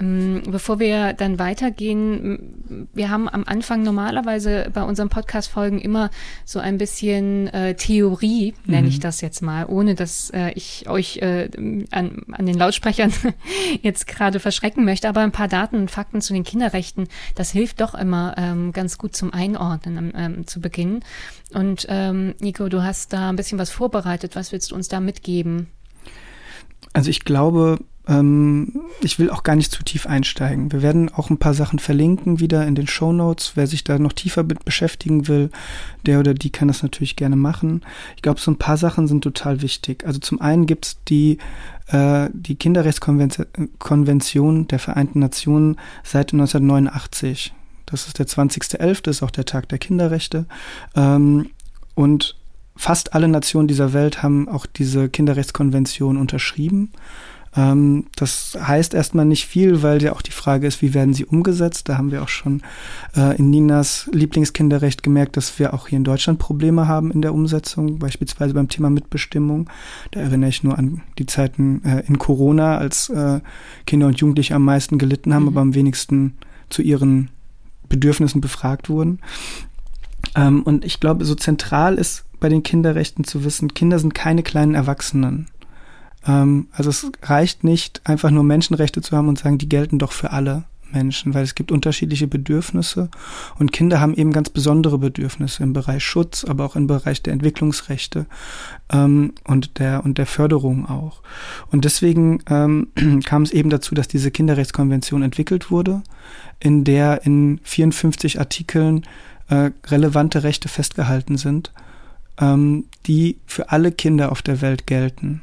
Ähm, 0.00 0.42
bevor 0.46 0.80
wir 0.80 1.12
dann 1.12 1.38
weitergehen, 1.38 2.88
wir 2.92 3.10
haben 3.10 3.28
am 3.28 3.44
Anfang 3.44 3.82
normalerweise 3.82 4.68
bei 4.72 4.82
unseren 4.82 5.08
Podcast-Folgen 5.08 5.78
immer 5.78 6.10
so 6.44 6.58
ein 6.58 6.78
bisschen 6.78 7.46
äh, 7.48 7.74
Theorie, 7.76 8.54
nenne 8.66 8.82
mhm. 8.82 8.88
ich 8.88 9.00
das 9.00 9.20
jetzt 9.20 9.40
mal, 9.40 9.66
ohne 9.66 9.94
dass 9.94 10.30
äh, 10.30 10.50
ich 10.54 10.88
euch 10.88 11.18
äh, 11.18 11.48
an, 11.92 12.22
an 12.32 12.46
den 12.46 12.58
Lautsprechern 12.58 13.12
jetzt 13.82 14.08
gerade 14.08 14.40
verschrecken 14.40 14.84
möchte, 14.84 15.08
aber 15.08 15.20
ein 15.20 15.32
paar 15.32 15.48
Daten 15.48 15.76
und 15.76 15.90
Fakten 15.92 16.20
zu 16.20 16.32
den 16.32 16.42
Kinderrechten, 16.42 17.06
das 17.36 17.52
hilft 17.52 17.80
doch 17.80 17.94
immer 17.94 18.34
ähm, 18.36 18.72
ganz 18.72 18.98
gut 18.98 19.14
zum 19.14 19.32
Einordnen 19.32 20.12
ähm, 20.16 20.46
zu 20.46 20.60
Beginn. 20.60 21.00
Und 21.52 21.86
ähm, 21.88 22.34
Nico, 22.40 22.68
du 22.68 22.82
hast 22.82 23.12
da 23.12 23.30
ein 23.30 23.36
bisschen 23.36 23.58
was 23.60 23.70
vorbereitet. 23.70 24.34
Was 24.34 24.50
willst 24.50 24.72
du 24.72 24.74
uns 24.74 24.88
da 24.88 24.98
mitgeben? 24.98 25.68
Also 26.92 27.10
ich 27.10 27.24
glaube, 27.24 27.78
ähm, 27.78 27.86
ich 28.06 29.18
will 29.18 29.30
auch 29.30 29.44
gar 29.44 29.56
nicht 29.56 29.72
zu 29.72 29.82
tief 29.82 30.06
einsteigen. 30.06 30.70
Wir 30.72 30.82
werden 30.82 31.08
auch 31.08 31.30
ein 31.30 31.38
paar 31.38 31.54
Sachen 31.54 31.78
verlinken 31.78 32.38
wieder 32.38 32.66
in 32.66 32.74
den 32.74 32.86
Show 32.86 33.12
Notes. 33.12 33.52
Wer 33.54 33.66
sich 33.66 33.82
da 33.82 33.98
noch 33.98 34.12
tiefer 34.12 34.42
mit 34.42 34.66
beschäftigen 34.66 35.26
will, 35.26 35.48
der 36.04 36.20
oder 36.20 36.34
die 36.34 36.50
kann 36.50 36.68
das 36.68 36.82
natürlich 36.82 37.16
gerne 37.16 37.36
machen. 37.36 37.80
Ich 38.16 38.22
glaube, 38.22 38.40
so 38.40 38.50
ein 38.50 38.58
paar 38.58 38.76
Sachen 38.76 39.08
sind 39.08 39.22
total 39.22 39.62
wichtig. 39.62 40.04
Also 40.06 40.18
zum 40.18 40.42
einen 40.42 40.66
gibt's 40.66 40.98
die 41.08 41.38
äh, 41.88 42.28
die 42.34 42.56
Kinderrechtskonvention 42.56 44.68
der 44.68 44.78
Vereinten 44.78 45.20
Nationen 45.20 45.76
seit 46.02 46.34
1989. 46.34 47.54
Das 47.86 48.06
ist 48.06 48.18
der 48.18 48.26
20.11., 48.26 49.08
ist 49.08 49.22
auch 49.22 49.30
der 49.30 49.46
Tag 49.46 49.70
der 49.70 49.78
Kinderrechte. 49.78 50.44
Ähm, 50.94 51.48
und 51.94 52.36
fast 52.76 53.14
alle 53.14 53.28
Nationen 53.28 53.68
dieser 53.68 53.92
Welt 53.92 54.22
haben 54.22 54.48
auch 54.48 54.66
diese 54.66 55.08
Kinderrechtskonvention 55.08 56.18
unterschrieben. 56.18 56.92
Ähm, 57.56 58.06
das 58.16 58.58
heißt 58.60 58.94
erstmal 58.94 59.24
nicht 59.24 59.46
viel, 59.46 59.82
weil 59.82 60.02
ja 60.02 60.12
auch 60.12 60.22
die 60.22 60.32
Frage 60.32 60.66
ist, 60.66 60.82
wie 60.82 60.94
werden 60.94 61.14
sie 61.14 61.24
umgesetzt. 61.24 61.88
Da 61.88 61.96
haben 61.96 62.10
wir 62.10 62.22
auch 62.22 62.28
schon 62.28 62.62
äh, 63.16 63.36
in 63.36 63.50
Ninas 63.50 64.08
Lieblingskinderrecht 64.12 65.02
gemerkt, 65.02 65.36
dass 65.36 65.58
wir 65.58 65.74
auch 65.74 65.88
hier 65.88 65.98
in 65.98 66.04
Deutschland 66.04 66.38
Probleme 66.38 66.88
haben 66.88 67.10
in 67.10 67.22
der 67.22 67.34
Umsetzung, 67.34 67.98
beispielsweise 67.98 68.54
beim 68.54 68.68
Thema 68.68 68.90
Mitbestimmung. 68.90 69.70
Da 70.10 70.20
erinnere 70.20 70.50
ich 70.50 70.62
nur 70.62 70.78
an 70.78 71.02
die 71.18 71.26
Zeiten 71.26 71.82
äh, 71.84 72.02
in 72.06 72.18
Corona, 72.18 72.78
als 72.78 73.08
äh, 73.08 73.40
Kinder 73.86 74.08
und 74.08 74.18
Jugendliche 74.20 74.54
am 74.54 74.64
meisten 74.64 74.98
gelitten 74.98 75.32
haben, 75.32 75.42
mhm. 75.42 75.48
aber 75.48 75.60
am 75.60 75.74
wenigsten 75.74 76.34
zu 76.70 76.82
ihren 76.82 77.30
Bedürfnissen 77.88 78.40
befragt 78.40 78.88
wurden. 78.88 79.20
Ähm, 80.34 80.62
und 80.62 80.84
ich 80.84 81.00
glaube, 81.00 81.24
so 81.24 81.34
zentral 81.34 81.96
ist 81.96 82.24
bei 82.40 82.48
den 82.48 82.62
Kinderrechten 82.62 83.24
zu 83.24 83.44
wissen, 83.44 83.72
Kinder 83.74 83.98
sind 83.98 84.14
keine 84.14 84.42
kleinen 84.42 84.74
Erwachsenen. 84.74 85.48
Ähm, 86.26 86.68
also 86.72 86.90
es 86.90 87.10
reicht 87.22 87.64
nicht, 87.64 88.02
einfach 88.04 88.30
nur 88.30 88.44
Menschenrechte 88.44 89.00
zu 89.02 89.16
haben 89.16 89.28
und 89.28 89.38
sagen, 89.38 89.58
die 89.58 89.68
gelten 89.68 89.98
doch 89.98 90.12
für 90.12 90.32
alle 90.32 90.64
Menschen, 90.94 91.34
weil 91.34 91.42
es 91.42 91.54
gibt 91.54 91.72
unterschiedliche 91.72 92.26
Bedürfnisse 92.26 93.10
und 93.58 93.72
Kinder 93.72 94.00
haben 94.00 94.14
eben 94.14 94.32
ganz 94.32 94.48
besondere 94.50 94.98
Bedürfnisse 94.98 95.62
im 95.62 95.72
Bereich 95.72 96.04
Schutz, 96.04 96.44
aber 96.44 96.64
auch 96.64 96.76
im 96.76 96.86
Bereich 96.86 97.22
der 97.22 97.32
Entwicklungsrechte 97.32 98.26
ähm, 98.92 99.32
und 99.44 99.78
der 99.78 100.04
und 100.04 100.18
der 100.18 100.26
Förderung 100.26 100.86
auch. 100.88 101.20
Und 101.70 101.84
deswegen 101.84 102.40
ähm, 102.48 102.88
kam 103.24 103.42
es 103.42 103.50
eben 103.50 103.70
dazu, 103.70 103.94
dass 103.94 104.08
diese 104.08 104.30
Kinderrechtskonvention 104.30 105.22
entwickelt 105.22 105.70
wurde, 105.70 106.02
in 106.60 106.84
der 106.84 107.26
in 107.26 107.60
54 107.64 108.38
Artikeln 108.38 109.04
äh, 109.48 109.70
relevante 109.86 110.42
Rechte 110.42 110.68
festgehalten 110.68 111.36
sind, 111.36 111.72
ähm, 112.38 112.84
die 113.06 113.38
für 113.46 113.70
alle 113.70 113.92
Kinder 113.92 114.32
auf 114.32 114.42
der 114.42 114.60
Welt 114.60 114.86
gelten. 114.86 115.42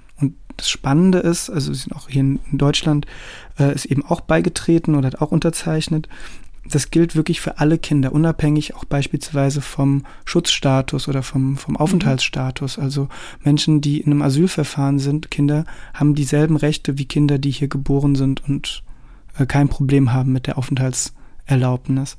Das 0.61 0.69
Spannende 0.69 1.17
ist, 1.17 1.49
also 1.49 1.73
sie 1.73 1.79
sind 1.79 1.95
auch 1.95 2.07
hier 2.07 2.21
in, 2.21 2.39
Deutschland, 2.51 3.07
äh, 3.57 3.73
ist 3.73 3.85
eben 3.85 4.05
auch 4.05 4.21
beigetreten 4.21 4.93
oder 4.93 5.07
hat 5.07 5.19
auch 5.19 5.31
unterzeichnet. 5.31 6.07
Das 6.69 6.91
gilt 6.91 7.15
wirklich 7.15 7.41
für 7.41 7.57
alle 7.57 7.79
Kinder, 7.79 8.13
unabhängig 8.13 8.75
auch 8.75 8.85
beispielsweise 8.85 9.59
vom 9.61 10.05
Schutzstatus 10.23 11.07
oder 11.07 11.23
vom, 11.23 11.57
vom 11.57 11.77
Aufenthaltsstatus. 11.77 12.77
Also 12.77 13.09
Menschen, 13.43 13.81
die 13.81 14.01
in 14.01 14.11
einem 14.11 14.21
Asylverfahren 14.21 14.99
sind, 14.99 15.31
Kinder, 15.31 15.65
haben 15.95 16.13
dieselben 16.13 16.57
Rechte 16.57 16.99
wie 16.99 17.05
Kinder, 17.05 17.39
die 17.39 17.49
hier 17.49 17.67
geboren 17.67 18.13
sind 18.13 18.47
und 18.47 18.83
äh, 19.39 19.47
kein 19.47 19.67
Problem 19.67 20.13
haben 20.13 20.31
mit 20.31 20.45
der 20.45 20.59
Aufenthalts 20.59 21.15
Erlaubnis. 21.47 22.17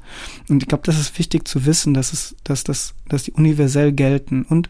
Und 0.48 0.64
ich 0.64 0.68
glaube, 0.68 0.82
das 0.84 0.98
ist 0.98 1.16
wichtig 1.16 1.46
zu 1.46 1.64
wissen, 1.64 1.94
dass 1.94 2.12
es, 2.12 2.34
dass 2.42 2.64
das, 2.64 2.94
dass 3.08 3.22
die 3.22 3.32
universell 3.32 3.92
gelten. 3.92 4.42
Und 4.42 4.68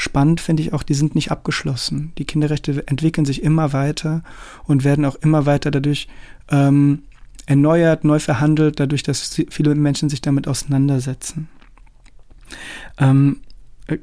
spannend 0.00 0.40
finde 0.40 0.62
ich 0.62 0.72
auch, 0.72 0.82
die 0.82 0.94
sind 0.94 1.14
nicht 1.14 1.30
abgeschlossen. 1.30 2.12
Die 2.16 2.24
Kinderrechte 2.24 2.86
entwickeln 2.88 3.26
sich 3.26 3.42
immer 3.42 3.74
weiter 3.74 4.22
und 4.64 4.82
werden 4.82 5.04
auch 5.04 5.16
immer 5.16 5.44
weiter 5.44 5.70
dadurch 5.70 6.08
ähm, 6.50 7.02
erneuert, 7.44 8.02
neu 8.02 8.18
verhandelt, 8.18 8.80
dadurch, 8.80 9.02
dass 9.02 9.38
viele 9.50 9.74
Menschen 9.74 10.08
sich 10.08 10.22
damit 10.22 10.48
auseinandersetzen. 10.48 11.48
Ähm, 12.96 13.40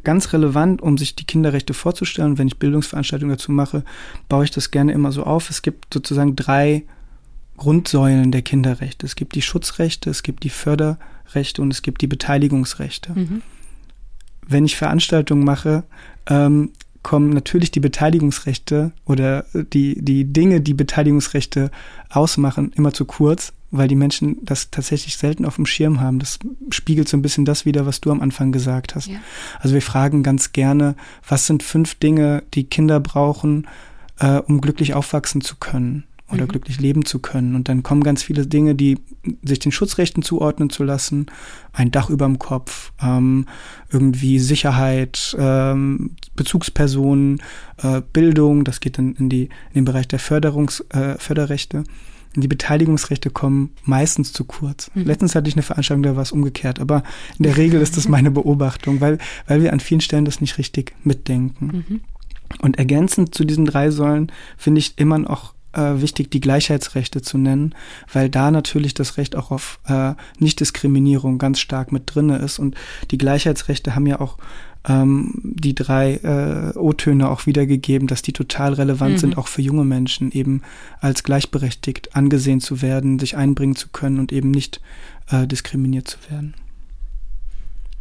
ganz 0.03 0.33
relevant, 0.33 0.83
um 0.83 0.99
sich 0.99 1.15
die 1.15 1.25
Kinderrechte 1.25 1.73
vorzustellen, 1.73 2.37
wenn 2.37 2.47
ich 2.47 2.59
Bildungsveranstaltungen 2.59 3.35
dazu 3.35 3.51
mache, 3.51 3.83
baue 4.29 4.43
ich 4.43 4.51
das 4.51 4.69
gerne 4.69 4.91
immer 4.91 5.11
so 5.11 5.23
auf. 5.23 5.49
Es 5.49 5.63
gibt 5.63 5.91
sozusagen 5.91 6.35
drei 6.35 6.85
Grundsäulen 7.57 8.31
der 8.31 8.43
Kinderrechte. 8.43 9.03
Es 9.07 9.15
gibt 9.15 9.33
die 9.33 9.41
Schutzrechte, 9.41 10.11
es 10.11 10.21
gibt 10.21 10.43
die 10.43 10.51
Förderrechte 10.51 11.63
und 11.63 11.71
es 11.71 11.81
gibt 11.81 12.01
die 12.01 12.07
Beteiligungsrechte. 12.07 13.13
Mhm. 13.13 13.41
Wenn 14.47 14.65
ich 14.65 14.75
Veranstaltungen 14.75 15.43
mache, 15.43 15.83
ähm, 16.27 16.71
kommen 17.03 17.29
natürlich 17.29 17.71
die 17.71 17.79
Beteiligungsrechte 17.79 18.91
oder 19.05 19.45
die, 19.53 20.03
die 20.03 20.25
Dinge, 20.25 20.59
die 20.59 20.73
Beteiligungsrechte 20.73 21.71
ausmachen, 22.09 22.73
immer 22.75 22.91
zu 22.91 23.05
kurz, 23.05 23.53
weil 23.71 23.87
die 23.87 23.95
Menschen 23.95 24.37
das 24.43 24.71
tatsächlich 24.71 25.17
selten 25.17 25.45
auf 25.45 25.55
dem 25.55 25.65
Schirm 25.65 26.01
haben. 26.01 26.19
Das 26.19 26.39
spiegelt 26.69 27.07
so 27.07 27.15
ein 27.15 27.21
bisschen 27.21 27.45
das 27.45 27.65
wieder, 27.65 27.85
was 27.85 28.01
du 28.01 28.11
am 28.11 28.21
Anfang 28.21 28.51
gesagt 28.51 28.95
hast. 28.95 29.07
Ja. 29.07 29.19
Also 29.59 29.73
wir 29.73 29.81
fragen 29.81 30.23
ganz 30.23 30.51
gerne, 30.51 30.95
was 31.27 31.47
sind 31.47 31.63
fünf 31.63 31.95
Dinge, 31.95 32.43
die 32.53 32.65
Kinder 32.65 32.99
brauchen, 32.99 33.67
äh, 34.19 34.39
um 34.39 34.59
glücklich 34.61 34.93
aufwachsen 34.93 35.41
zu 35.41 35.55
können? 35.55 36.03
Oder 36.31 36.43
mhm. 36.43 36.47
glücklich 36.49 36.79
leben 36.79 37.05
zu 37.05 37.19
können. 37.19 37.55
Und 37.55 37.69
dann 37.69 37.83
kommen 37.83 38.03
ganz 38.03 38.23
viele 38.23 38.45
Dinge, 38.45 38.75
die 38.75 38.99
sich 39.43 39.59
den 39.59 39.71
Schutzrechten 39.71 40.23
zuordnen 40.23 40.69
zu 40.69 40.83
lassen. 40.83 41.27
Ein 41.73 41.91
Dach 41.91 42.09
über 42.09 42.25
dem 42.25 42.39
Kopf, 42.39 42.91
ähm, 43.01 43.45
irgendwie 43.91 44.39
Sicherheit, 44.39 45.35
ähm, 45.39 46.11
Bezugspersonen, 46.35 47.41
äh, 47.77 48.01
Bildung, 48.13 48.63
das 48.63 48.79
geht 48.79 48.97
dann 48.97 49.15
in, 49.15 49.29
die, 49.29 49.43
in 49.43 49.75
den 49.75 49.85
Bereich 49.85 50.07
der 50.07 50.19
Förderungs, 50.19 50.81
äh, 50.89 51.17
Förderrechte. 51.17 51.83
Die 52.35 52.47
Beteiligungsrechte 52.47 53.29
kommen 53.29 53.71
meistens 53.83 54.33
zu 54.33 54.43
kurz. 54.43 54.91
Mhm. 54.93 55.05
Letztens 55.05 55.33
hatte 55.33 55.47
ich 55.47 55.55
eine 55.55 55.63
Veranstaltung, 55.63 56.03
da 56.03 56.15
war 56.15 56.23
es 56.23 56.31
umgekehrt, 56.31 56.79
aber 56.79 57.03
in 57.39 57.43
der 57.43 57.57
Regel 57.57 57.81
ist 57.81 57.95
das 57.97 58.07
meine 58.09 58.31
Beobachtung, 58.31 59.01
weil, 59.01 59.17
weil 59.47 59.63
wir 59.63 59.71
an 59.73 59.79
vielen 59.79 60.01
Stellen 60.01 60.25
das 60.25 60.41
nicht 60.41 60.57
richtig 60.57 60.93
mitdenken. 61.03 61.85
Mhm. 61.87 62.01
Und 62.61 62.77
ergänzend 62.77 63.33
zu 63.33 63.43
diesen 63.43 63.65
drei 63.65 63.91
Säulen 63.91 64.31
finde 64.57 64.79
ich 64.79 64.97
immer 64.97 65.17
noch 65.17 65.53
äh, 65.77 66.01
wichtig, 66.01 66.31
die 66.31 66.41
Gleichheitsrechte 66.41 67.21
zu 67.21 67.37
nennen, 67.37 67.75
weil 68.11 68.29
da 68.29 68.51
natürlich 68.51 68.93
das 68.93 69.17
Recht 69.17 69.35
auch 69.35 69.51
auf 69.51 69.79
äh, 69.87 70.13
Nichtdiskriminierung 70.39 71.37
ganz 71.37 71.59
stark 71.59 71.91
mit 71.91 72.03
drinne 72.13 72.37
ist. 72.37 72.59
Und 72.59 72.75
die 73.11 73.17
Gleichheitsrechte 73.17 73.95
haben 73.95 74.07
ja 74.07 74.19
auch 74.19 74.37
ähm, 74.87 75.33
die 75.43 75.75
drei 75.75 76.15
äh, 76.15 76.77
O-Töne 76.77 77.29
auch 77.29 77.45
wiedergegeben, 77.45 78.07
dass 78.07 78.21
die 78.21 78.33
total 78.33 78.73
relevant 78.73 79.13
mhm. 79.13 79.17
sind, 79.17 79.37
auch 79.37 79.47
für 79.47 79.61
junge 79.61 79.85
Menschen, 79.85 80.31
eben 80.31 80.61
als 80.99 81.23
gleichberechtigt 81.23 82.15
angesehen 82.15 82.61
zu 82.61 82.81
werden, 82.81 83.19
sich 83.19 83.37
einbringen 83.37 83.75
zu 83.75 83.89
können 83.89 84.19
und 84.19 84.31
eben 84.31 84.51
nicht 84.51 84.81
äh, 85.29 85.47
diskriminiert 85.47 86.07
zu 86.07 86.17
werden. 86.29 86.55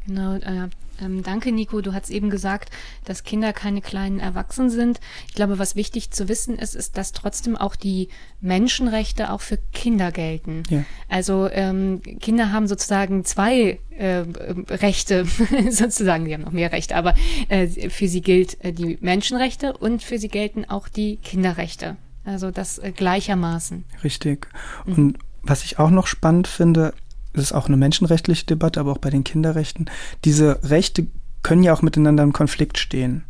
Genau, 0.06 0.34
äh, 0.36 0.68
ähm, 1.00 1.22
danke, 1.22 1.52
Nico. 1.52 1.80
Du 1.80 1.92
hast 1.92 2.10
eben 2.10 2.30
gesagt, 2.30 2.70
dass 3.04 3.24
Kinder 3.24 3.52
keine 3.52 3.80
kleinen 3.80 4.20
Erwachsenen 4.20 4.70
sind. 4.70 5.00
Ich 5.28 5.34
glaube, 5.34 5.58
was 5.58 5.76
wichtig 5.76 6.10
zu 6.10 6.28
wissen 6.28 6.58
ist, 6.58 6.74
ist, 6.74 6.96
dass 6.96 7.12
trotzdem 7.12 7.56
auch 7.56 7.76
die 7.76 8.08
Menschenrechte 8.40 9.30
auch 9.30 9.40
für 9.40 9.58
Kinder 9.72 10.12
gelten. 10.12 10.62
Ja. 10.70 10.84
Also 11.08 11.48
ähm, 11.50 12.00
Kinder 12.20 12.52
haben 12.52 12.68
sozusagen 12.68 13.24
zwei 13.24 13.80
äh, 13.90 14.24
Rechte, 14.68 15.26
sozusagen, 15.70 16.24
die 16.24 16.34
haben 16.34 16.42
noch 16.42 16.52
mehr 16.52 16.72
Rechte, 16.72 16.96
aber 16.96 17.14
äh, 17.48 17.90
für 17.90 18.08
sie 18.08 18.20
gilt 18.20 18.62
äh, 18.64 18.72
die 18.72 18.98
Menschenrechte 19.00 19.76
und 19.76 20.02
für 20.02 20.18
sie 20.18 20.28
gelten 20.28 20.64
auch 20.64 20.88
die 20.88 21.16
Kinderrechte. 21.16 21.96
Also 22.24 22.50
das 22.50 22.78
äh, 22.78 22.92
gleichermaßen. 22.92 23.84
Richtig. 24.02 24.48
Mhm. 24.84 24.94
Und 24.94 25.18
was 25.42 25.64
ich 25.64 25.78
auch 25.78 25.90
noch 25.90 26.06
spannend 26.06 26.48
finde, 26.48 26.92
das 27.36 27.44
ist 27.44 27.52
auch 27.52 27.66
eine 27.66 27.76
menschenrechtliche 27.76 28.46
Debatte, 28.46 28.80
aber 28.80 28.92
auch 28.92 28.98
bei 28.98 29.10
den 29.10 29.24
Kinderrechten, 29.24 29.86
diese 30.24 30.58
Rechte 30.64 31.06
können 31.42 31.62
ja 31.62 31.72
auch 31.72 31.82
miteinander 31.82 32.22
im 32.22 32.32
Konflikt 32.32 32.78
stehen. 32.78 33.24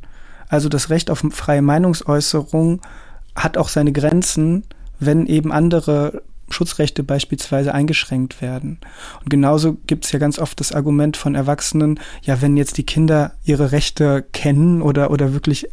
Also 0.49 0.69
das 0.69 0.90
Recht 0.90 1.11
auf 1.11 1.23
freie 1.31 1.62
Meinungsäußerung 1.62 2.81
hat 3.35 3.59
auch 3.59 3.69
seine 3.69 3.92
Grenzen, 3.92 4.64
wenn 4.99 5.27
eben 5.27 5.53
andere 5.53 6.23
Schutzrechte 6.49 7.03
beispielsweise 7.03 7.75
eingeschränkt 7.75 8.40
werden. 8.40 8.79
Und 9.21 9.31
genauso 9.31 9.75
gibt 9.87 10.05
es 10.05 10.12
ja 10.12 10.19
ganz 10.19 10.38
oft 10.38 10.61
das 10.61 10.73
Argument 10.73 11.16
von 11.16 11.35
Erwachsenen, 11.35 11.99
ja, 12.23 12.40
wenn 12.40 12.57
jetzt 12.57 12.79
die 12.79 12.87
Kinder 12.87 13.33
ihre 13.45 13.73
Rechte 13.73 14.25
kennen 14.33 14.81
oder, 14.81 15.11
oder 15.11 15.33
wirklich 15.33 15.69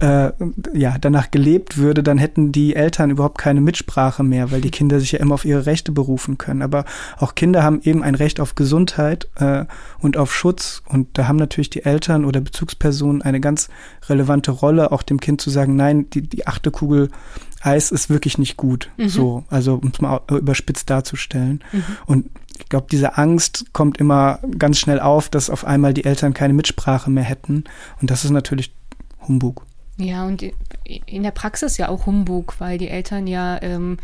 äh, 0.00 0.30
ja, 0.74 0.96
danach 1.00 1.30
gelebt 1.30 1.78
würde, 1.78 2.02
dann 2.02 2.18
hätten 2.18 2.52
die 2.52 2.76
Eltern 2.76 3.10
überhaupt 3.10 3.38
keine 3.38 3.60
Mitsprache 3.60 4.22
mehr, 4.22 4.50
weil 4.50 4.60
die 4.60 4.70
Kinder 4.70 5.00
sich 5.00 5.12
ja 5.12 5.18
immer 5.18 5.34
auf 5.34 5.44
ihre 5.44 5.66
Rechte 5.66 5.92
berufen 5.92 6.38
können. 6.38 6.62
Aber 6.62 6.84
auch 7.18 7.34
Kinder 7.34 7.62
haben 7.62 7.80
eben 7.82 8.02
ein 8.02 8.14
Recht 8.14 8.40
auf 8.40 8.54
Gesundheit 8.54 9.28
äh, 9.36 9.64
und 10.00 10.16
auf 10.16 10.34
Schutz. 10.34 10.82
Und 10.86 11.18
da 11.18 11.28
haben 11.28 11.36
natürlich 11.36 11.70
die 11.70 11.84
Eltern 11.84 12.24
oder 12.24 12.40
Bezugspersonen 12.40 13.22
eine 13.22 13.40
ganz 13.40 13.68
relevante 14.08 14.50
Rolle, 14.50 14.92
auch 14.92 15.02
dem 15.02 15.20
Kind 15.20 15.40
zu 15.40 15.50
sagen, 15.50 15.76
nein, 15.76 16.10
die, 16.10 16.22
die 16.22 16.46
achte 16.46 16.70
Kugel 16.70 17.10
Eis 17.60 17.90
ist 17.90 18.08
wirklich 18.08 18.38
nicht 18.38 18.56
gut. 18.56 18.90
Mhm. 18.96 19.08
So, 19.08 19.44
also 19.48 19.74
um 19.74 19.90
es 19.92 20.00
mal 20.00 20.20
überspitzt 20.30 20.90
darzustellen. 20.90 21.64
Mhm. 21.72 21.84
Und 22.06 22.30
ich 22.58 22.68
glaube, 22.68 22.86
diese 22.90 23.16
Angst 23.16 23.66
kommt 23.72 23.98
immer 23.98 24.40
ganz 24.58 24.78
schnell 24.78 25.00
auf, 25.00 25.28
dass 25.28 25.50
auf 25.50 25.64
einmal 25.64 25.94
die 25.94 26.04
Eltern 26.04 26.34
keine 26.34 26.54
Mitsprache 26.54 27.10
mehr 27.10 27.24
hätten. 27.24 27.64
Und 28.00 28.10
das 28.10 28.24
ist 28.24 28.30
natürlich 28.30 28.72
Humbug. 29.28 29.66
Ja, 29.96 30.26
und 30.26 30.44
in 30.84 31.22
der 31.22 31.32
Praxis 31.32 31.76
ja 31.76 31.88
auch 31.88 32.06
Humbug, 32.06 32.54
weil 32.60 32.78
die 32.78 32.88
Eltern 32.88 33.26
ja 33.26 33.60
ähm, 33.62 33.98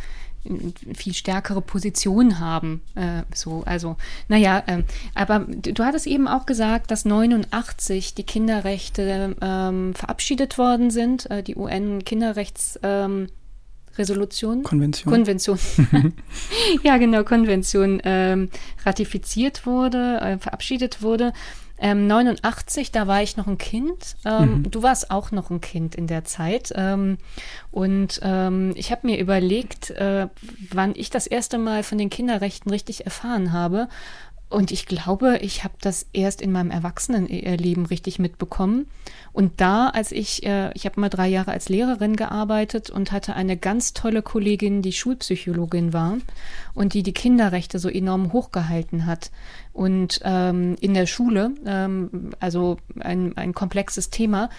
viel 0.95 1.15
stärkere 1.15 1.63
Position 1.63 2.39
haben. 2.39 2.83
Äh, 2.95 3.23
so, 3.33 3.63
also, 3.65 3.97
naja, 4.29 4.63
ähm, 4.67 4.85
aber 5.15 5.41
du 5.41 5.85
hattest 5.85 6.07
eben 6.07 6.29
auch 6.29 6.47
gesagt, 6.47 6.91
dass 6.91 7.05
89 7.05 8.15
die 8.15 8.25
Kinderrechte 8.25 9.37
ähm, 9.41 9.95
verabschiedet 9.95 10.59
worden 10.59 10.91
sind, 10.91 11.31
äh, 11.31 11.43
die 11.43 11.57
UN-Kinderrechts. 11.57 12.79
Ähm, 12.83 13.29
Resolution? 13.97 14.65
Konvention. 14.65 15.13
Konvention. 15.13 15.57
ja, 16.83 16.97
genau, 16.97 17.23
Konvention 17.23 18.03
ähm, 18.03 18.51
ratifiziert 18.85 19.67
wurde, 19.67 20.19
äh, 20.21 20.39
verabschiedet 20.39 21.01
wurde. 21.01 21.33
Ähm, 21.79 22.07
89, 22.07 22.93
da 22.93 23.07
war 23.07 23.23
ich 23.23 23.37
noch 23.37 23.47
ein 23.47 23.59
Kind. 23.59 24.17
Ähm, 24.25 24.59
mhm. 24.59 24.71
Du 24.71 24.83
warst 24.83 25.11
auch 25.11 25.33
noch 25.33 25.51
ein 25.51 25.61
Kind 25.61 25.95
in 25.95 26.07
der 26.07 26.25
Zeit. 26.25 26.73
Ähm, 26.77 27.19
und 27.71 28.21
ähm, 28.23 28.73
ich 28.77 28.93
habe 28.93 29.07
mir 29.07 29.19
überlegt, 29.19 29.91
äh, 29.91 30.29
wann 30.71 30.93
ich 30.95 31.11
das 31.11 31.27
erste 31.27 31.59
Mal 31.59 31.83
von 31.83 31.99
den 31.99 32.11
Kinderrechten 32.11 32.71
richtig 32.71 33.05
erfahren 33.05 33.53
habe. 33.53 33.89
Und 34.55 34.71
ich 34.71 34.87
glaube, 34.87 35.39
ich 35.43 35.65
habe 35.65 35.75
das 35.81 36.07
erst 36.13 36.41
in 36.41 36.53
meinem 36.53 36.71
Erwachsenenleben 36.71 37.87
richtig 37.87 38.21
mitbekommen. 38.21 38.87
Und 39.33 39.61
da, 39.61 39.89
als 39.89 40.13
ich, 40.13 40.47
äh, 40.47 40.71
ich 40.75 40.87
habe 40.87 41.01
mal 41.01 41.09
drei 41.09 41.27
Jahre 41.27 41.51
als 41.51 41.69
Lehrerin 41.69 42.15
gearbeitet 42.15 42.89
und 42.89 43.11
hatte 43.11 43.35
eine 43.35 43.57
ganz 43.57 43.95
tolle 43.95 44.23
Kollegin, 44.23 44.81
die 44.81 44.93
Schulpsychologin 44.93 45.93
war 45.93 46.19
und 46.73 46.95
die 46.95 47.03
die 47.03 47.13
Kinderrechte 47.13 47.81
so 47.81 47.89
enorm 47.89 48.33
hochgehalten 48.33 49.07
hat. 49.07 49.33
Und 49.73 50.21
ähm, 50.23 50.77
in 50.81 50.95
der 50.95 51.07
Schule, 51.07 51.51
ähm, 51.67 52.31
also 52.39 52.77
ein, 53.01 53.37
ein 53.37 53.55
komplexes 53.55 54.11
Thema. 54.11 54.51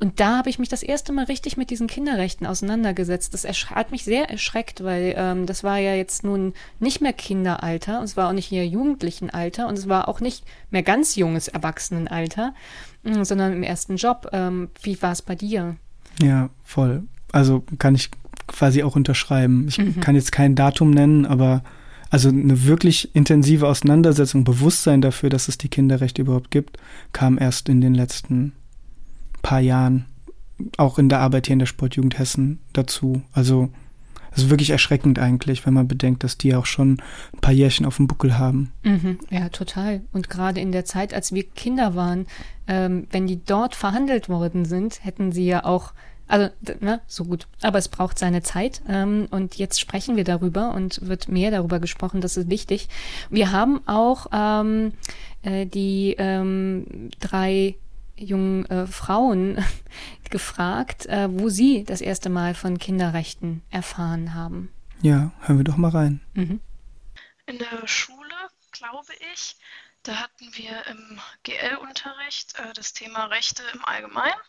Und 0.00 0.18
da 0.18 0.38
habe 0.38 0.48
ich 0.48 0.58
mich 0.58 0.70
das 0.70 0.82
erste 0.82 1.12
Mal 1.12 1.26
richtig 1.26 1.58
mit 1.58 1.68
diesen 1.68 1.86
Kinderrechten 1.86 2.46
auseinandergesetzt. 2.46 3.34
Das 3.34 3.44
hat 3.44 3.90
mich 3.90 4.02
sehr 4.04 4.30
erschreckt, 4.30 4.82
weil 4.82 5.14
ähm, 5.16 5.44
das 5.44 5.62
war 5.62 5.76
ja 5.76 5.94
jetzt 5.94 6.24
nun 6.24 6.54
nicht 6.78 7.02
mehr 7.02 7.12
Kinderalter 7.12 7.98
und 7.98 8.04
es 8.04 8.16
war 8.16 8.28
auch 8.28 8.32
nicht 8.32 8.50
mehr 8.50 8.66
Jugendlichenalter 8.66 9.68
und 9.68 9.76
es 9.76 9.88
war 9.88 10.08
auch 10.08 10.20
nicht 10.20 10.44
mehr 10.70 10.82
ganz 10.82 11.16
junges 11.16 11.48
Erwachsenenalter, 11.48 12.54
mh, 13.02 13.26
sondern 13.26 13.52
im 13.52 13.62
ersten 13.62 13.96
Job. 13.96 14.30
Ähm, 14.32 14.70
wie 14.82 15.00
war 15.02 15.12
es 15.12 15.20
bei 15.20 15.34
dir? 15.34 15.76
Ja, 16.22 16.48
voll. 16.64 17.02
Also 17.30 17.62
kann 17.78 17.94
ich 17.94 18.10
quasi 18.46 18.82
auch 18.82 18.96
unterschreiben. 18.96 19.66
Ich 19.68 19.78
mhm. 19.78 20.00
kann 20.00 20.14
jetzt 20.14 20.32
kein 20.32 20.54
Datum 20.54 20.90
nennen, 20.90 21.26
aber 21.26 21.62
also 22.08 22.30
eine 22.30 22.64
wirklich 22.64 23.14
intensive 23.14 23.68
Auseinandersetzung, 23.68 24.44
Bewusstsein 24.44 25.02
dafür, 25.02 25.28
dass 25.28 25.48
es 25.48 25.58
die 25.58 25.68
Kinderrechte 25.68 26.22
überhaupt 26.22 26.50
gibt, 26.50 26.78
kam 27.12 27.38
erst 27.38 27.68
in 27.68 27.82
den 27.82 27.94
letzten 27.94 28.52
paar 29.42 29.60
Jahren 29.60 30.06
auch 30.76 30.98
in 30.98 31.08
der 31.08 31.20
Arbeit 31.20 31.46
hier 31.46 31.54
in 31.54 31.58
der 31.58 31.66
Sportjugend 31.66 32.18
Hessen 32.18 32.60
dazu. 32.72 33.22
Also 33.32 33.70
es 34.32 34.44
ist 34.44 34.50
wirklich 34.50 34.70
erschreckend 34.70 35.18
eigentlich, 35.18 35.66
wenn 35.66 35.74
man 35.74 35.88
bedenkt, 35.88 36.22
dass 36.22 36.38
die 36.38 36.54
auch 36.54 36.66
schon 36.66 37.00
ein 37.34 37.40
paar 37.40 37.52
Jährchen 37.52 37.86
auf 37.86 37.96
dem 37.96 38.06
Buckel 38.06 38.38
haben. 38.38 38.72
Mhm, 38.82 39.18
ja, 39.30 39.48
total. 39.48 40.02
Und 40.12 40.30
gerade 40.30 40.60
in 40.60 40.72
der 40.72 40.84
Zeit, 40.84 41.12
als 41.14 41.32
wir 41.32 41.42
Kinder 41.44 41.94
waren, 41.94 42.26
ähm, 42.68 43.06
wenn 43.10 43.26
die 43.26 43.44
dort 43.44 43.74
verhandelt 43.74 44.28
worden 44.28 44.64
sind, 44.64 45.04
hätten 45.04 45.32
sie 45.32 45.46
ja 45.46 45.64
auch, 45.64 45.92
also 46.28 46.48
ne, 46.80 47.00
so 47.08 47.24
gut. 47.24 47.48
Aber 47.62 47.78
es 47.78 47.88
braucht 47.88 48.18
seine 48.18 48.42
Zeit. 48.42 48.82
Ähm, 48.88 49.26
und 49.30 49.56
jetzt 49.56 49.80
sprechen 49.80 50.16
wir 50.16 50.24
darüber 50.24 50.74
und 50.74 51.06
wird 51.08 51.28
mehr 51.28 51.50
darüber 51.50 51.80
gesprochen. 51.80 52.20
Das 52.20 52.36
ist 52.36 52.48
wichtig. 52.48 52.88
Wir 53.30 53.50
haben 53.50 53.80
auch 53.86 54.26
ähm, 54.32 54.92
äh, 55.42 55.66
die 55.66 56.14
ähm, 56.18 57.10
drei 57.18 57.74
jungen 58.20 58.66
äh, 58.66 58.86
Frauen 58.86 59.64
gefragt, 60.30 61.06
äh, 61.06 61.28
wo 61.30 61.48
sie 61.48 61.84
das 61.84 62.00
erste 62.00 62.30
Mal 62.30 62.54
von 62.54 62.78
Kinderrechten 62.78 63.62
erfahren 63.70 64.34
haben. 64.34 64.70
Ja, 65.02 65.32
hören 65.40 65.58
wir 65.58 65.64
doch 65.64 65.76
mal 65.76 65.90
rein. 65.90 66.20
Mhm. 66.34 66.60
In 67.46 67.58
der 67.58 67.86
Schule, 67.86 68.34
glaube 68.72 69.12
ich, 69.32 69.56
da 70.02 70.16
hatten 70.16 70.50
wir 70.52 70.86
im 70.86 71.20
GL-Unterricht 71.42 72.58
äh, 72.58 72.72
das 72.74 72.92
Thema 72.92 73.26
Rechte 73.26 73.62
im 73.74 73.84
Allgemeinen. 73.84 74.40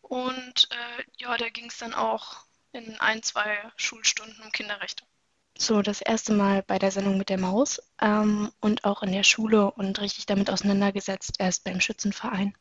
Und 0.00 0.68
äh, 0.70 1.04
ja, 1.18 1.36
da 1.36 1.48
ging 1.48 1.66
es 1.66 1.78
dann 1.78 1.94
auch 1.94 2.44
in 2.72 2.98
ein, 3.00 3.22
zwei 3.22 3.58
Schulstunden 3.76 4.40
um 4.42 4.52
Kinderrechte. 4.52 5.04
So, 5.58 5.82
das 5.82 6.00
erste 6.00 6.32
Mal 6.32 6.62
bei 6.62 6.78
der 6.78 6.90
Sendung 6.90 7.16
mit 7.16 7.30
der 7.30 7.38
Maus 7.38 7.80
ähm, 8.00 8.52
und 8.60 8.84
auch 8.84 9.02
in 9.02 9.12
der 9.12 9.22
Schule 9.22 9.70
und 9.70 10.00
richtig 10.00 10.26
damit 10.26 10.50
auseinandergesetzt 10.50 11.36
erst 11.38 11.64
beim 11.64 11.80
Schützenverein. 11.80 12.54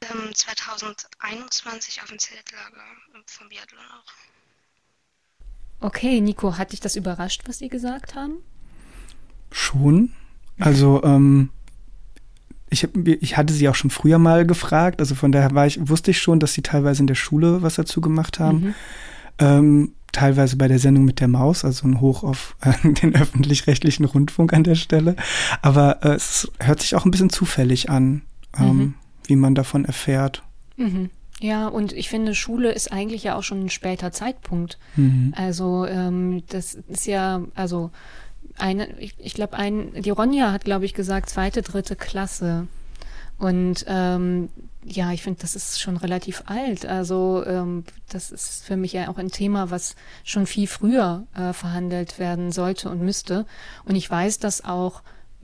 2021 0.00 1.96
ähm, 1.96 2.02
auf 2.02 2.08
dem 2.10 2.18
Zeltlager 2.18 2.82
vom 3.26 3.48
Biathlon 3.48 3.80
auch. 3.80 4.12
Okay, 5.80 6.20
Nico, 6.20 6.56
hat 6.56 6.72
dich 6.72 6.80
das 6.80 6.96
überrascht, 6.96 7.42
was 7.46 7.58
Sie 7.58 7.68
gesagt 7.68 8.14
haben? 8.14 8.38
Schon. 9.50 10.12
Also, 10.58 11.02
ähm, 11.04 11.50
ich, 12.70 12.82
hab, 12.82 12.96
ich 12.96 13.36
hatte 13.36 13.52
sie 13.52 13.68
auch 13.68 13.74
schon 13.74 13.90
früher 13.90 14.18
mal 14.18 14.46
gefragt, 14.46 15.00
also 15.00 15.14
von 15.14 15.32
daher 15.32 15.54
war 15.54 15.66
ich, 15.66 15.88
wusste 15.88 16.10
ich 16.10 16.18
schon, 16.18 16.40
dass 16.40 16.54
sie 16.54 16.62
teilweise 16.62 17.02
in 17.02 17.06
der 17.06 17.14
Schule 17.14 17.62
was 17.62 17.74
dazu 17.74 18.00
gemacht 18.00 18.38
haben. 18.38 18.58
Mhm. 18.58 18.74
Ähm, 19.38 19.92
teilweise 20.12 20.56
bei 20.56 20.66
der 20.66 20.78
Sendung 20.78 21.04
mit 21.04 21.20
der 21.20 21.28
Maus, 21.28 21.64
also 21.64 21.86
ein 21.86 22.00
Hoch 22.00 22.24
auf 22.24 22.56
äh, 22.62 22.72
den 22.92 23.14
öffentlich-rechtlichen 23.14 24.06
Rundfunk 24.06 24.52
an 24.54 24.64
der 24.64 24.76
Stelle. 24.76 25.14
Aber 25.60 26.02
äh, 26.02 26.14
es 26.14 26.50
hört 26.58 26.80
sich 26.80 26.94
auch 26.94 27.04
ein 27.04 27.10
bisschen 27.10 27.30
zufällig 27.30 27.90
an. 27.90 28.22
Ähm, 28.58 28.76
mhm 28.76 28.94
wie 29.26 29.36
man 29.36 29.54
davon 29.54 29.84
erfährt. 29.84 30.42
Mhm. 30.76 31.10
Ja, 31.40 31.68
und 31.68 31.92
ich 31.92 32.08
finde, 32.08 32.34
Schule 32.34 32.72
ist 32.72 32.90
eigentlich 32.90 33.24
ja 33.24 33.36
auch 33.36 33.42
schon 33.42 33.64
ein 33.64 33.70
später 33.70 34.10
Zeitpunkt. 34.10 34.78
Mhm. 34.96 35.34
Also 35.36 35.86
ähm, 35.86 36.42
das 36.48 36.74
ist 36.74 37.06
ja, 37.06 37.42
also 37.54 37.90
eine, 38.58 38.98
ich, 38.98 39.14
ich 39.18 39.34
glaube, 39.34 39.56
ein, 39.56 39.92
die 40.00 40.10
Ronja 40.10 40.50
hat, 40.50 40.64
glaube 40.64 40.86
ich, 40.86 40.94
gesagt, 40.94 41.28
zweite, 41.28 41.62
dritte 41.62 41.94
Klasse. 41.94 42.68
Und 43.38 43.84
ähm, 43.86 44.48
ja, 44.82 45.12
ich 45.12 45.22
finde, 45.22 45.40
das 45.42 45.56
ist 45.56 45.80
schon 45.80 45.98
relativ 45.98 46.44
alt. 46.46 46.86
Also 46.86 47.44
ähm, 47.44 47.84
das 48.08 48.30
ist 48.30 48.64
für 48.64 48.76
mich 48.76 48.94
ja 48.94 49.08
auch 49.08 49.18
ein 49.18 49.30
Thema, 49.30 49.70
was 49.70 49.94
schon 50.24 50.46
viel 50.46 50.66
früher 50.66 51.26
äh, 51.34 51.52
verhandelt 51.52 52.18
werden 52.18 52.50
sollte 52.50 52.88
und 52.88 53.02
müsste. 53.02 53.44
Und 53.84 53.96
ich 53.96 54.10
weiß, 54.10 54.38
dass 54.38 54.64
auch 54.64 55.02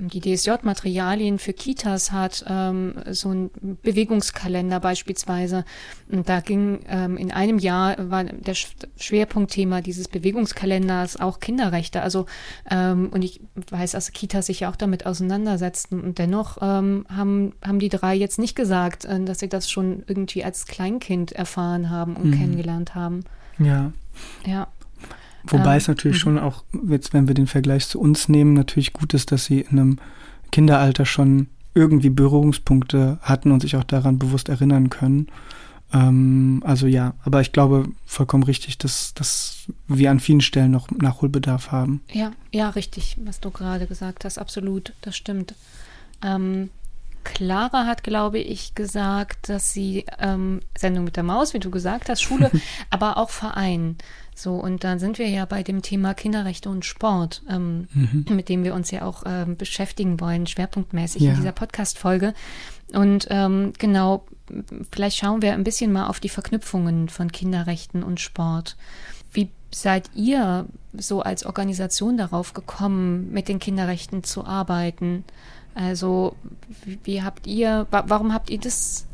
die 0.09 0.21
DSJ-Materialien 0.21 1.39
für 1.39 1.53
Kitas 1.53 2.13
hat, 2.13 2.45
ähm, 2.49 2.95
so 3.11 3.31
ein 3.31 3.51
Bewegungskalender 3.83 4.81
beispielsweise. 4.81 5.65
Und 6.11 6.29
da 6.29 6.41
ging 6.41 6.81
ähm, 6.89 7.17
in 7.17 7.31
einem 7.31 7.59
Jahr 7.59 8.11
war 8.11 8.25
der 8.25 8.55
Schwerpunktthema 8.55 9.81
dieses 9.81 10.09
Bewegungskalenders 10.09 11.21
auch 11.21 11.41
Kinderrechte. 11.41 12.03
Also 12.03 12.27
ähm, 12.71 13.11
und 13.13 13.23
ich 13.23 13.41
weiß, 13.71 13.93
dass 13.93 14.13
Kitas 14.13 14.47
sich 14.47 14.61
ja 14.61 14.71
auch 14.71 14.77
damit 14.77 15.07
auseinandersetzten. 15.07 16.01
Und 16.01 16.19
dennoch 16.19 16.59
ähm, 16.61 17.07
haben, 17.09 17.55
haben 17.65 17.79
die 17.79 17.89
drei 17.89 18.15
jetzt 18.15 18.39
nicht 18.39 18.55
gesagt, 18.55 19.05
äh, 19.05 19.23
dass 19.25 19.39
sie 19.39 19.49
das 19.49 19.71
schon 19.71 20.03
irgendwie 20.07 20.45
als 20.45 20.67
Kleinkind 20.67 21.33
erfahren 21.33 21.91
haben 21.91 22.17
und 22.17 22.31
mhm. 22.31 22.39
kennengelernt 22.39 22.95
haben. 22.95 23.25
Ja. 23.59 23.93
Ja. 24.47 24.69
Wobei 25.45 25.73
ähm, 25.73 25.79
es 25.79 25.89
natürlich 25.89 26.19
schon 26.19 26.35
mhm. 26.35 26.41
auch, 26.41 26.65
jetzt 26.89 27.13
wenn 27.13 27.29
wir 27.29 27.35
den 27.35 27.47
Vergleich 27.47 27.89
zu 27.89 28.01
uns 28.01 28.29
nehmen, 28.29 28.55
natürlich 28.55 28.93
gut 28.93 29.15
ist, 29.15 29.33
dass 29.33 29.45
sie 29.45 29.61
in 29.61 29.79
einem 29.79 29.99
Kinderalter 30.51 31.07
schon 31.07 31.49
irgendwie 31.75 32.11
Berührungspunkte 32.11 33.19
hatten 33.23 33.51
und 33.51 33.61
sich 33.61 33.77
auch 33.77 33.85
daran 33.85 34.19
bewusst 34.19 34.49
erinnern 34.49 34.91
können. 34.91 35.29
Ähm, 35.93 36.63
also 36.65 36.87
ja, 36.87 37.15
aber 37.25 37.41
ich 37.41 37.53
glaube 37.53 37.89
vollkommen 38.07 38.45
richtig, 38.45 38.79
dass, 38.79 39.15
dass 39.15 39.67
wir 39.89 40.11
an 40.11 40.21
vielen 40.21 40.41
Stellen 40.41 40.71
noch 40.71 40.91
Nachholbedarf 40.91 41.73
haben. 41.73 42.03
Ja, 42.11 42.33
ja, 42.51 42.71
richtig, 42.71 43.17
was 43.25 43.41
du 43.41 43.51
gerade 43.51 43.87
gesagt 43.87 44.25
hast, 44.25 44.39
absolut, 44.39 44.93
das 45.03 45.17
stimmt. 45.17 45.55
Ähm, 46.23 46.71
Clara 47.25 47.87
hat, 47.87 48.03
glaube 48.03 48.39
ich, 48.39 48.75
gesagt, 48.75 49.49
dass 49.49 49.73
sie 49.73 50.05
ähm, 50.19 50.61
Sendung 50.77 51.05
mit 51.05 51.17
der 51.17 51.23
Maus, 51.23 51.55
wie 51.55 51.59
du 51.59 51.71
gesagt 51.71 52.09
hast, 52.09 52.23
Schule, 52.23 52.51
aber 52.91 53.17
auch 53.17 53.31
Verein. 53.31 53.97
So, 54.35 54.55
und 54.55 54.83
dann 54.83 54.99
sind 54.99 55.19
wir 55.19 55.29
ja 55.29 55.45
bei 55.45 55.63
dem 55.63 55.83
Thema 55.83 56.15
Kinderrechte 56.15 56.71
und 56.71 56.85
Sport, 56.85 57.43
ähm, 57.51 57.89
mhm. 57.93 58.27
mit 58.31 58.49
dem 58.49 58.65
wir 58.65 58.75
uns 58.75 58.91
ja 58.91 59.03
auch 59.03 59.25
ähm, 59.27 59.57
beschäftigen 59.57 60.21
wollen, 60.21 60.47
schwerpunktmäßig 60.47 61.23
ja. 61.23 61.31
in 61.31 61.37
dieser 61.37 61.53
Podcast-Folge. 61.53 62.35
Und 62.93 63.27
ähm, 63.31 63.73
genau, 63.79 64.25
vielleicht 64.91 65.19
schauen 65.19 65.43
wir 65.43 65.53
ein 65.53 65.65
bisschen 65.65 65.93
mal 65.93 66.07
auf 66.07 66.21
die 66.21 66.29
Verknüpfungen 66.29 67.09
von 67.09 67.31
Kinderrechten 67.31 68.03
und 68.03 68.21
Sport. 68.21 68.77
Wie 69.33 69.51
seid 69.71 70.11
ihr 70.15 70.67
so 70.93 71.23
als 71.23 71.47
Organisation 71.47 72.17
darauf 72.17 72.53
gekommen, 72.53 73.33
mit 73.33 73.49
den 73.49 73.59
Kinderrechten 73.59 74.25
zu 74.25 74.45
arbeiten? 74.45 75.25
Also, 75.75 76.37
wie, 76.85 76.99
wie 77.05 77.23
habt 77.23 77.47
ihr, 77.47 77.87
wa 77.91 78.05
warum 78.07 78.33
habt 78.33 78.51
ihr 78.51 78.59
das 78.59 79.07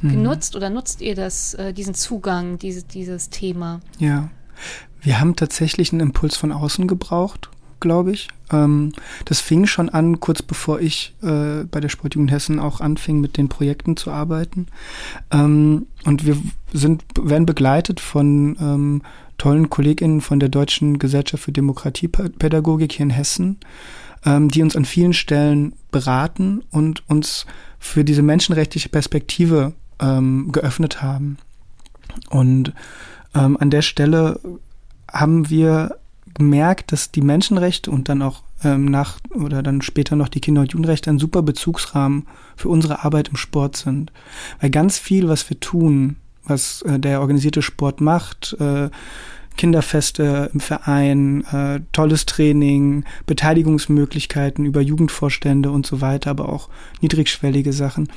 mhm. 0.00 0.10
genutzt 0.10 0.56
oder 0.56 0.70
nutzt 0.70 1.00
ihr 1.00 1.14
das, 1.14 1.54
äh, 1.54 1.72
diesen 1.72 1.94
Zugang, 1.94 2.58
diese, 2.58 2.84
dieses 2.84 3.30
Thema? 3.30 3.80
Ja, 3.98 4.28
wir 5.00 5.20
haben 5.20 5.36
tatsächlich 5.36 5.92
einen 5.92 6.00
Impuls 6.00 6.36
von 6.36 6.52
außen 6.52 6.86
gebraucht, 6.86 7.50
glaube 7.80 8.12
ich. 8.12 8.28
Ähm, 8.50 8.92
das 9.24 9.40
fing 9.40 9.66
schon 9.66 9.88
an, 9.88 10.20
kurz 10.20 10.42
bevor 10.42 10.80
ich 10.80 11.14
äh, 11.22 11.64
bei 11.64 11.80
der 11.80 11.88
Sportjugend 11.88 12.30
Hessen 12.30 12.60
auch 12.60 12.80
anfing, 12.80 13.20
mit 13.20 13.36
den 13.36 13.48
Projekten 13.48 13.96
zu 13.96 14.10
arbeiten. 14.10 14.66
Ähm, 15.30 15.86
und 16.04 16.26
wir 16.26 16.36
sind, 16.72 17.04
werden 17.20 17.46
begleitet 17.46 18.00
von 18.00 18.56
ähm, 18.60 19.02
tollen 19.36 19.70
KollegInnen 19.70 20.20
von 20.20 20.40
der 20.40 20.48
Deutschen 20.48 20.98
Gesellschaft 20.98 21.44
für 21.44 21.52
Demokratiepädagogik 21.52 22.92
hier 22.92 23.04
in 23.04 23.10
Hessen, 23.10 23.58
ähm, 24.28 24.48
die 24.48 24.62
uns 24.62 24.76
an 24.76 24.84
vielen 24.84 25.14
Stellen 25.14 25.72
beraten 25.90 26.62
und 26.70 27.08
uns 27.08 27.46
für 27.78 28.04
diese 28.04 28.22
menschenrechtliche 28.22 28.90
Perspektive 28.90 29.72
ähm, 30.00 30.52
geöffnet 30.52 31.02
haben. 31.02 31.38
Und 32.28 32.74
ähm, 33.34 33.56
an 33.58 33.70
der 33.70 33.82
Stelle 33.82 34.38
haben 35.10 35.48
wir 35.48 35.96
gemerkt, 36.34 36.92
dass 36.92 37.10
die 37.10 37.22
Menschenrechte 37.22 37.90
und 37.90 38.10
dann 38.10 38.20
auch 38.20 38.42
ähm, 38.62 38.84
nach 38.84 39.18
oder 39.34 39.62
dann 39.62 39.80
später 39.80 40.14
noch 40.14 40.28
die 40.28 40.40
Kinder- 40.40 40.60
und 40.60 40.72
Jugendrechte 40.72 41.08
ein 41.08 41.18
super 41.18 41.42
Bezugsrahmen 41.42 42.26
für 42.54 42.68
unsere 42.68 43.04
Arbeit 43.04 43.28
im 43.28 43.36
Sport 43.36 43.76
sind. 43.76 44.12
Weil 44.60 44.70
ganz 44.70 44.98
viel, 44.98 45.28
was 45.28 45.48
wir 45.48 45.58
tun, 45.58 46.16
was 46.44 46.82
äh, 46.82 46.98
der 46.98 47.20
organisierte 47.20 47.62
Sport 47.62 48.02
macht, 48.02 48.56
äh, 48.60 48.90
Kinderfeste 49.58 50.50
im 50.54 50.60
Verein, 50.60 51.44
äh, 51.52 51.80
tolles 51.92 52.24
Training, 52.24 53.04
Beteiligungsmöglichkeiten 53.26 54.64
über 54.64 54.80
Jugendvorstände 54.80 55.70
und 55.70 55.84
so 55.84 56.00
weiter, 56.00 56.30
aber 56.30 56.48
auch 56.48 56.70
niedrigschwellige 57.02 57.74
Sachen, 57.74 58.08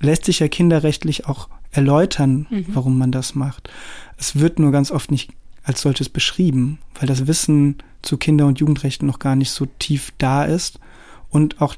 lässt 0.00 0.24
sich 0.24 0.40
ja 0.40 0.48
kinderrechtlich 0.48 1.26
auch 1.26 1.48
erläutern, 1.70 2.48
mhm. 2.50 2.66
warum 2.68 2.98
man 2.98 3.12
das 3.12 3.36
macht. 3.36 3.70
Es 4.16 4.40
wird 4.40 4.58
nur 4.58 4.72
ganz 4.72 4.90
oft 4.90 5.12
nicht 5.12 5.30
als 5.62 5.82
solches 5.82 6.08
beschrieben, 6.08 6.78
weil 6.98 7.06
das 7.06 7.26
Wissen 7.26 7.76
zu 8.02 8.16
Kinder- 8.16 8.46
und 8.46 8.58
Jugendrechten 8.58 9.06
noch 9.06 9.18
gar 9.18 9.36
nicht 9.36 9.50
so 9.50 9.66
tief 9.78 10.12
da 10.18 10.44
ist 10.44 10.80
und 11.28 11.60
auch 11.60 11.76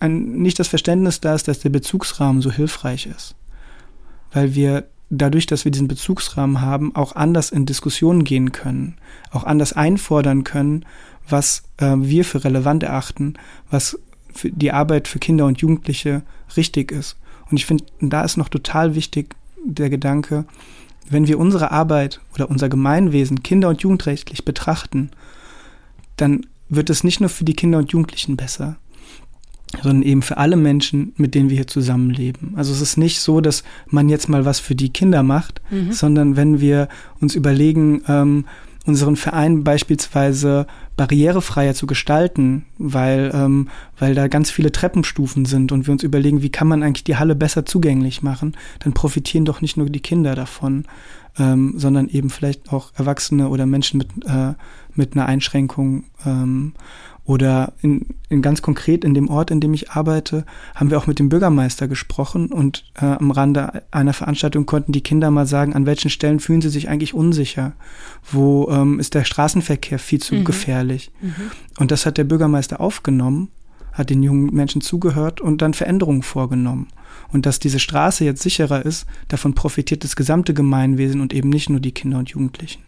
ein, 0.00 0.32
nicht 0.32 0.58
das 0.58 0.68
Verständnis 0.68 1.20
da 1.20 1.34
ist, 1.34 1.46
dass 1.46 1.60
der 1.60 1.68
Bezugsrahmen 1.68 2.40
so 2.40 2.50
hilfreich 2.50 3.06
ist. 3.06 3.34
Weil 4.32 4.54
wir 4.54 4.88
dadurch, 5.10 5.46
dass 5.46 5.64
wir 5.64 5.72
diesen 5.72 5.88
Bezugsrahmen 5.88 6.60
haben, 6.60 6.94
auch 6.94 7.14
anders 7.14 7.50
in 7.50 7.66
Diskussionen 7.66 8.24
gehen 8.24 8.52
können, 8.52 8.96
auch 9.30 9.44
anders 9.44 9.72
einfordern 9.72 10.44
können, 10.44 10.84
was 11.28 11.62
äh, 11.78 11.94
wir 11.96 12.24
für 12.24 12.44
relevant 12.44 12.82
erachten, 12.82 13.34
was 13.70 13.98
für 14.32 14.50
die 14.50 14.72
Arbeit 14.72 15.08
für 15.08 15.18
Kinder 15.18 15.46
und 15.46 15.60
Jugendliche 15.60 16.22
richtig 16.56 16.90
ist. 16.90 17.16
Und 17.50 17.58
ich 17.58 17.66
finde, 17.66 17.84
da 18.00 18.24
ist 18.24 18.36
noch 18.36 18.48
total 18.48 18.94
wichtig 18.94 19.36
der 19.64 19.90
Gedanke, 19.90 20.44
wenn 21.08 21.28
wir 21.28 21.38
unsere 21.38 21.70
Arbeit 21.70 22.20
oder 22.34 22.50
unser 22.50 22.68
Gemeinwesen 22.68 23.42
kinder- 23.42 23.68
und 23.68 23.82
jugendrechtlich 23.82 24.44
betrachten, 24.44 25.10
dann 26.16 26.46
wird 26.68 26.90
es 26.90 27.04
nicht 27.04 27.20
nur 27.20 27.28
für 27.28 27.44
die 27.44 27.54
Kinder 27.54 27.78
und 27.78 27.92
Jugendlichen 27.92 28.36
besser, 28.36 28.76
sondern 29.82 30.02
eben 30.02 30.22
für 30.22 30.36
alle 30.36 30.56
Menschen, 30.56 31.12
mit 31.16 31.34
denen 31.34 31.50
wir 31.50 31.56
hier 31.56 31.66
zusammenleben. 31.66 32.54
Also 32.56 32.72
es 32.72 32.80
ist 32.80 32.96
nicht 32.96 33.20
so, 33.20 33.40
dass 33.40 33.64
man 33.88 34.08
jetzt 34.08 34.28
mal 34.28 34.44
was 34.44 34.60
für 34.60 34.74
die 34.74 34.92
Kinder 34.92 35.22
macht, 35.22 35.60
mhm. 35.70 35.92
sondern 35.92 36.36
wenn 36.36 36.60
wir 36.60 36.88
uns 37.20 37.34
überlegen, 37.34 38.02
ähm, 38.08 38.44
unseren 38.86 39.16
Verein 39.16 39.64
beispielsweise 39.64 40.66
barrierefreier 40.96 41.74
zu 41.74 41.86
gestalten, 41.86 42.66
weil, 42.78 43.30
ähm, 43.34 43.68
weil 43.98 44.14
da 44.14 44.28
ganz 44.28 44.50
viele 44.50 44.72
Treppenstufen 44.72 45.46
sind 45.46 45.72
und 45.72 45.86
wir 45.86 45.92
uns 45.92 46.02
überlegen, 46.02 46.42
wie 46.42 46.50
kann 46.50 46.68
man 46.68 46.82
eigentlich 46.82 47.04
die 47.04 47.16
Halle 47.16 47.34
besser 47.34 47.64
zugänglich 47.64 48.22
machen, 48.22 48.56
dann 48.80 48.92
profitieren 48.92 49.46
doch 49.46 49.60
nicht 49.62 49.76
nur 49.76 49.88
die 49.88 50.00
Kinder 50.00 50.34
davon, 50.34 50.84
ähm, 51.38 51.74
sondern 51.76 52.08
eben 52.08 52.30
vielleicht 52.30 52.72
auch 52.72 52.92
Erwachsene 52.94 53.48
oder 53.48 53.66
Menschen 53.66 53.98
mit, 53.98 54.08
äh, 54.26 54.52
mit 54.94 55.14
einer 55.14 55.26
Einschränkung. 55.26 56.04
Ähm, 56.24 56.74
oder 57.26 57.72
in, 57.80 58.06
in 58.28 58.42
ganz 58.42 58.60
konkret 58.60 59.02
in 59.02 59.14
dem 59.14 59.28
Ort, 59.28 59.50
in 59.50 59.60
dem 59.60 59.72
ich 59.72 59.90
arbeite, 59.92 60.44
haben 60.74 60.90
wir 60.90 60.98
auch 60.98 61.06
mit 61.06 61.18
dem 61.18 61.30
Bürgermeister 61.30 61.88
gesprochen 61.88 62.52
und 62.52 62.84
äh, 63.00 63.06
am 63.06 63.30
Rande 63.30 63.82
einer 63.90 64.12
Veranstaltung 64.12 64.66
konnten 64.66 64.92
die 64.92 65.00
Kinder 65.00 65.30
mal 65.30 65.46
sagen, 65.46 65.74
an 65.74 65.86
welchen 65.86 66.10
Stellen 66.10 66.38
fühlen 66.38 66.60
sie 66.60 66.68
sich 66.68 66.88
eigentlich 66.88 67.14
unsicher, 67.14 67.72
wo 68.30 68.68
ähm, 68.70 69.00
ist 69.00 69.14
der 69.14 69.24
Straßenverkehr 69.24 69.98
viel 69.98 70.20
zu 70.20 70.34
mhm. 70.34 70.44
gefährlich. 70.44 71.10
Mhm. 71.22 71.50
Und 71.78 71.90
das 71.90 72.04
hat 72.04 72.18
der 72.18 72.24
Bürgermeister 72.24 72.80
aufgenommen, 72.80 73.48
hat 73.92 74.10
den 74.10 74.22
jungen 74.22 74.54
Menschen 74.54 74.82
zugehört 74.82 75.40
und 75.40 75.62
dann 75.62 75.72
Veränderungen 75.72 76.22
vorgenommen. 76.22 76.88
Und 77.32 77.46
dass 77.46 77.58
diese 77.58 77.78
Straße 77.78 78.24
jetzt 78.24 78.42
sicherer 78.42 78.84
ist, 78.84 79.06
davon 79.28 79.54
profitiert 79.54 80.04
das 80.04 80.14
gesamte 80.14 80.52
Gemeinwesen 80.52 81.22
und 81.22 81.32
eben 81.32 81.48
nicht 81.48 81.70
nur 81.70 81.80
die 81.80 81.92
Kinder 81.92 82.18
und 82.18 82.28
Jugendlichen. 82.28 82.82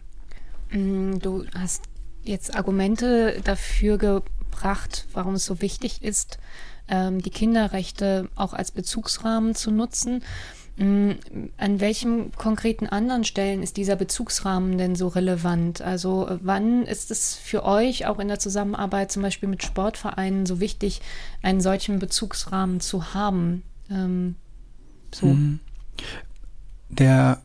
Mm, 0.71 1.17
du 1.19 1.43
hast 1.55 1.83
jetzt 2.27 2.55
Argumente 2.55 3.41
dafür 3.43 3.97
gebracht, 3.97 5.05
warum 5.13 5.35
es 5.35 5.45
so 5.45 5.61
wichtig 5.61 6.03
ist, 6.03 6.39
ähm, 6.87 7.21
die 7.21 7.29
Kinderrechte 7.29 8.29
auch 8.35 8.53
als 8.53 8.71
Bezugsrahmen 8.71 9.55
zu 9.55 9.71
nutzen. 9.71 10.23
Mm, 10.77 11.13
an 11.57 11.79
welchen 11.79 12.31
konkreten 12.33 12.85
anderen 12.85 13.23
Stellen 13.23 13.63
ist 13.63 13.77
dieser 13.77 13.95
Bezugsrahmen 13.95 14.77
denn 14.77 14.95
so 14.95 15.07
relevant? 15.07 15.81
Also 15.81 16.37
wann 16.41 16.83
ist 16.83 17.09
es 17.09 17.35
für 17.35 17.65
euch 17.65 18.05
auch 18.05 18.19
in 18.19 18.27
der 18.27 18.39
Zusammenarbeit 18.39 19.11
zum 19.11 19.23
Beispiel 19.23 19.49
mit 19.49 19.63
Sportvereinen 19.63 20.45
so 20.45 20.59
wichtig, 20.59 21.01
einen 21.41 21.61
solchen 21.61 21.97
Bezugsrahmen 21.97 22.79
zu 22.79 23.13
haben? 23.15 23.63
Ähm, 23.89 24.35
so. 25.13 25.27
Mhm. 25.27 25.59
Der, 26.89 27.41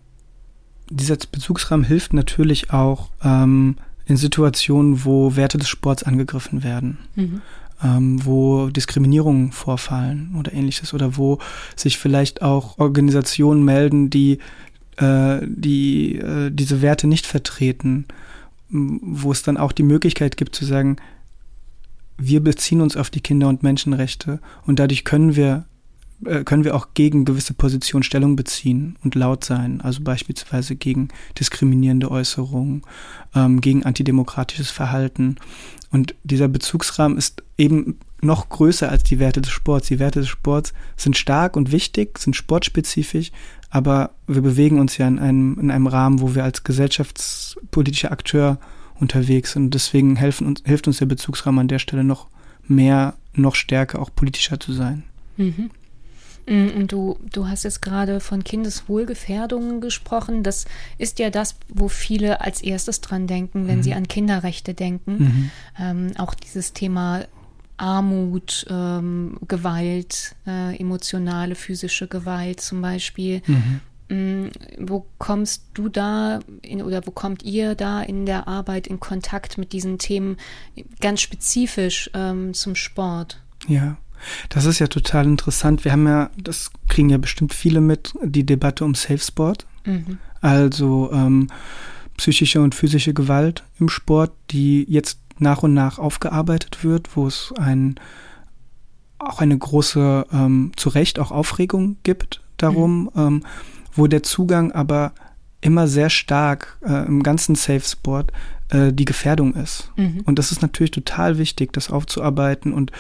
dieser 0.90 1.16
Bezugsrahmen 1.16 1.86
hilft 1.86 2.12
natürlich 2.12 2.70
auch, 2.70 3.08
ähm, 3.24 3.76
in 4.12 4.18
Situationen, 4.18 5.05
wo 5.05 5.37
Werte 5.37 5.57
des 5.57 5.68
Sports 5.68 6.03
angegriffen 6.03 6.62
werden, 6.62 6.98
mhm. 7.16 7.40
ähm, 7.83 8.25
wo 8.25 8.68
Diskriminierungen 8.68 9.53
vorfallen 9.53 10.35
oder 10.38 10.53
ähnliches 10.53 10.92
oder 10.92 11.16
wo 11.16 11.38
sich 11.77 11.96
vielleicht 11.96 12.42
auch 12.42 12.79
Organisationen 12.79 13.64
melden, 13.64 14.11
die, 14.11 14.38
äh, 14.98 15.38
die 15.42 16.16
äh, 16.16 16.51
diese 16.51 16.83
Werte 16.83 17.07
nicht 17.07 17.27
vertreten, 17.27 18.05
wo 18.68 19.33
es 19.33 19.42
dann 19.42 19.57
auch 19.57 19.72
die 19.72 19.83
Möglichkeit 19.83 20.37
gibt 20.37 20.55
zu 20.55 20.66
sagen, 20.66 20.96
wir 22.18 22.42
beziehen 22.42 22.83
uns 22.83 22.96
auf 22.96 23.09
die 23.09 23.20
Kinder- 23.20 23.48
und 23.48 23.62
Menschenrechte 23.62 24.40
und 24.66 24.79
dadurch 24.79 25.05
können 25.05 25.37
wir 25.37 25.64
können 26.44 26.64
wir 26.64 26.74
auch 26.74 26.88
gegen 26.94 27.24
gewisse 27.24 27.54
Positionen 27.54 28.02
Stellung 28.02 28.37
beziehen 28.37 28.96
und 29.02 29.14
laut 29.14 29.44
sein, 29.44 29.80
also 29.80 30.02
beispielsweise 30.02 30.76
gegen 30.76 31.08
diskriminierende 31.38 32.11
Äußerungen, 32.11 32.82
ähm, 33.35 33.61
gegen 33.61 33.85
antidemokratisches 33.85 34.70
Verhalten. 34.70 35.37
Und 35.90 36.14
dieser 36.24 36.48
Bezugsrahmen 36.48 37.18
ist 37.18 37.42
eben 37.58 37.98
noch 38.20 38.48
größer 38.48 38.88
als 38.88 39.02
die 39.02 39.18
Werte 39.18 39.40
des 39.40 39.50
Sports. 39.50 39.88
Die 39.88 39.98
Werte 39.98 40.20
des 40.20 40.28
Sports 40.28 40.72
sind 40.96 41.16
stark 41.16 41.56
und 41.56 41.72
wichtig, 41.72 42.18
sind 42.18 42.37
sportspezifisch, 42.37 43.32
aber 43.68 44.11
wir 44.26 44.42
bewegen 44.42 44.78
uns 44.78 44.96
ja 44.96 45.08
in 45.08 45.18
einem, 45.18 45.58
in 45.58 45.70
einem 45.70 45.88
Rahmen, 45.88 46.20
wo 46.20 46.35
wir 46.35 46.44
als 46.44 46.62
gesellschaftspolitischer 46.62 48.12
Akteur 48.12 48.58
unterwegs 49.00 49.52
sind. 49.52 49.64
Und 49.64 49.74
deswegen 49.74 50.16
helfen 50.16 50.46
uns, 50.46 50.62
hilft 50.64 50.87
uns 50.87 50.98
der 50.98 51.06
Bezugsrahmen 51.06 51.61
an 51.61 51.68
der 51.68 51.80
Stelle 51.80 52.04
noch 52.04 52.28
mehr, 52.68 53.14
noch 53.35 53.56
stärker 53.56 54.00
auch 54.00 54.11
politischer 54.14 54.61
zu 54.61 54.72
sein. 54.72 55.02
Mhm. 55.37 55.70
Mm, 56.46 56.68
und 56.76 56.92
du, 56.92 57.18
du 57.33 57.48
hast 57.48 57.64
jetzt 57.64 57.83
gerade 57.83 58.20
von 58.20 58.44
Kindeswohlgefährdungen 58.44 59.81
gesprochen. 59.81 60.42
Das 60.42 60.64
ist 60.98 61.18
ja 61.18 61.31
das, 61.31 61.57
wo 61.68 61.88
viele 61.88 62.40
als 62.40 62.62
erstes 62.62 63.00
dran 63.00 63.26
denken, 63.26 63.68
wenn 63.68 63.78
mhm. 63.78 63.83
sie 63.83 63.94
an 63.94 64.09
Kinderrechte 64.09 64.74
denken. 64.74 65.16
Mhm. 65.18 65.50
Ähm, 65.78 66.12
auch 66.18 66.35
dieses 66.35 66.72
Thema 66.72 67.24
Armut, 67.76 68.66
ähm, 68.70 69.38
Gewalt, 69.48 70.37
äh, 70.46 70.76
emotionale, 70.76 71.55
physische 71.55 72.07
Gewalt 72.07 72.61
zum 72.61 72.83
Beispiel. 72.83 73.42
Mhm. 73.46 73.81
Mm, 74.09 74.50
wo 74.78 75.07
kommst 75.18 75.64
du 75.74 75.88
da 75.88 76.40
in, 76.61 76.83
oder 76.83 77.07
wo 77.07 77.11
kommt 77.12 77.42
ihr 77.44 77.74
da 77.74 78.02
in 78.02 78.26
der 78.26 78.46
Arbeit 78.46 78.87
in 78.87 79.00
Kontakt 79.00 79.59
mit 79.59 79.72
diesen 79.72 79.98
Themen 79.98 80.37
ganz 81.00 81.22
spezifisch 81.22 82.11
ähm, 82.12 82.52
zum 82.52 82.74
Sport? 82.74 83.40
Ja, 83.68 83.96
das 84.48 84.64
ist 84.64 84.78
ja 84.78 84.87
total 84.87 85.26
interessant. 85.26 85.85
Wir 85.85 85.92
haben 85.92 86.06
ja, 86.06 86.30
das 86.37 86.70
kriegen 86.88 87.11
ja 87.11 87.18
bestimmt 87.18 87.54
viele 87.54 87.80
mit, 87.80 88.14
die 88.22 88.44
Debatte 88.44 88.85
um 88.85 88.94
Safe 88.94 89.18
Sport. 89.18 89.66
Mhm. 89.85 90.18
Also 90.40 91.11
ähm, 91.12 91.48
psychische 92.16 92.61
und 92.61 92.74
physische 92.74 93.14
Gewalt 93.14 93.64
im 93.78 93.88
Sport, 93.88 94.32
die 94.50 94.85
jetzt 94.88 95.18
nach 95.38 95.62
und 95.62 95.74
nach 95.74 95.98
aufgearbeitet 95.98 96.85
wird, 96.85 97.16
wo 97.16 97.26
es 97.26 97.52
ein, 97.58 97.96
auch 99.18 99.40
eine 99.40 99.56
große, 99.56 100.26
ähm, 100.32 100.72
zu 100.76 100.88
Recht 100.88 101.18
auch 101.18 101.30
Aufregung 101.30 101.96
gibt 102.02 102.42
darum, 102.56 103.11
mhm. 103.14 103.20
ähm, 103.20 103.42
wo 103.94 104.06
der 104.06 104.22
Zugang 104.22 104.72
aber 104.72 105.12
immer 105.61 105.87
sehr 105.88 106.11
stark 106.11 106.78
äh, 106.82 107.06
im 107.06 107.22
ganzen 107.22 107.54
Safe 107.54 107.80
Sport 107.80 108.32
äh, 108.72 108.92
die 108.92 109.04
Gefährdung 109.04 109.54
ist. 109.54 109.90
Mhm. 109.96 110.22
Und 110.24 110.38
das 110.38 110.50
ist 110.50 110.62
natürlich 110.62 110.92
total 110.92 111.37
wichtig, 111.37 111.72
das 111.72 111.90
aufzuarbeiten 111.90 112.72
und 112.72 112.90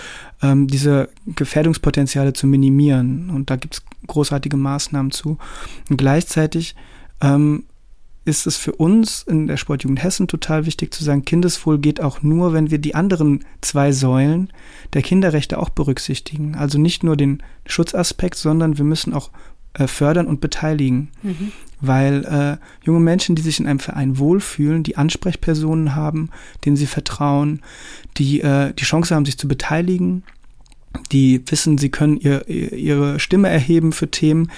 ähm, 0.42 0.66
diese 0.68 1.08
Gefährdungspotenziale 1.26 2.34
zu 2.34 2.46
minimieren. 2.46 3.30
Und 3.30 3.48
da 3.48 3.56
gibt 3.56 3.74
es 3.74 3.82
großartige 4.06 4.58
Maßnahmen 4.58 5.12
zu. 5.12 5.38
Und 5.88 5.96
gleichzeitig 5.96 6.74
ähm, 7.22 7.64
ist 8.24 8.46
es 8.46 8.56
für 8.56 8.72
uns 8.72 9.22
in 9.22 9.46
der 9.46 9.56
Sportjugend 9.56 10.02
Hessen 10.02 10.28
total 10.28 10.66
wichtig 10.66 10.92
zu 10.92 11.02
sagen, 11.02 11.24
Kindeswohl 11.24 11.78
geht 11.78 12.00
auch 12.00 12.22
nur, 12.22 12.52
wenn 12.52 12.70
wir 12.70 12.78
die 12.78 12.94
anderen 12.94 13.44
zwei 13.62 13.92
Säulen 13.92 14.52
der 14.92 15.02
Kinderrechte 15.02 15.58
auch 15.58 15.70
berücksichtigen. 15.70 16.54
Also 16.54 16.78
nicht 16.78 17.02
nur 17.02 17.16
den 17.16 17.42
Schutzaspekt, 17.66 18.36
sondern 18.36 18.78
wir 18.78 18.84
müssen 18.84 19.14
auch 19.14 19.30
äh, 19.74 19.86
fördern 19.86 20.26
und 20.26 20.40
beteiligen. 20.40 21.08
Mhm. 21.22 21.52
Weil 21.80 22.24
äh, 22.24 22.86
junge 22.86 23.00
Menschen, 23.00 23.34
die 23.34 23.42
sich 23.42 23.58
in 23.58 23.66
einem 23.66 23.80
Verein 23.80 24.18
wohlfühlen, 24.18 24.82
die 24.82 24.96
Ansprechpersonen 24.96 25.96
haben, 25.96 26.30
denen 26.64 26.76
sie 26.76 26.86
vertrauen, 26.86 27.60
die 28.18 28.40
äh, 28.40 28.72
die 28.72 28.84
Chance 28.84 29.14
haben, 29.14 29.24
sich 29.24 29.38
zu 29.38 29.48
beteiligen, 29.48 30.22
die 31.10 31.42
wissen, 31.46 31.78
sie 31.78 31.90
können 31.90 32.18
ihr, 32.18 32.48
ihre 32.48 33.18
Stimme 33.18 33.48
erheben 33.48 33.92
für 33.92 34.10
Themen, 34.10 34.50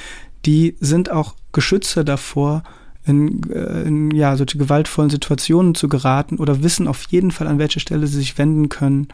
die 0.44 0.76
sind 0.80 1.10
auch 1.10 1.34
Geschütze 1.52 2.04
davor, 2.04 2.62
in, 3.06 3.50
äh, 3.50 3.82
in 3.82 4.10
ja, 4.10 4.36
solche 4.36 4.58
gewaltvollen 4.58 5.10
Situationen 5.10 5.74
zu 5.74 5.88
geraten 5.88 6.38
oder 6.38 6.62
wissen 6.62 6.88
auf 6.88 7.06
jeden 7.08 7.30
Fall, 7.30 7.46
an 7.46 7.58
welche 7.58 7.80
Stelle 7.80 8.06
sie 8.06 8.18
sich 8.18 8.38
wenden 8.38 8.68
können, 8.68 9.08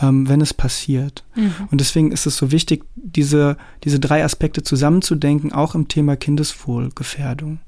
ähm, 0.00 0.28
wenn 0.28 0.40
es 0.40 0.54
passiert. 0.54 1.24
Mhm. 1.34 1.68
Und 1.70 1.80
deswegen 1.80 2.12
ist 2.12 2.26
es 2.26 2.36
so 2.36 2.50
wichtig, 2.50 2.84
diese, 2.94 3.56
diese 3.84 4.00
drei 4.00 4.24
Aspekte 4.24 4.62
zusammenzudenken, 4.62 5.52
auch 5.52 5.74
im 5.74 5.88
Thema 5.88 6.16
Kindeswohlgefährdung. 6.16 7.60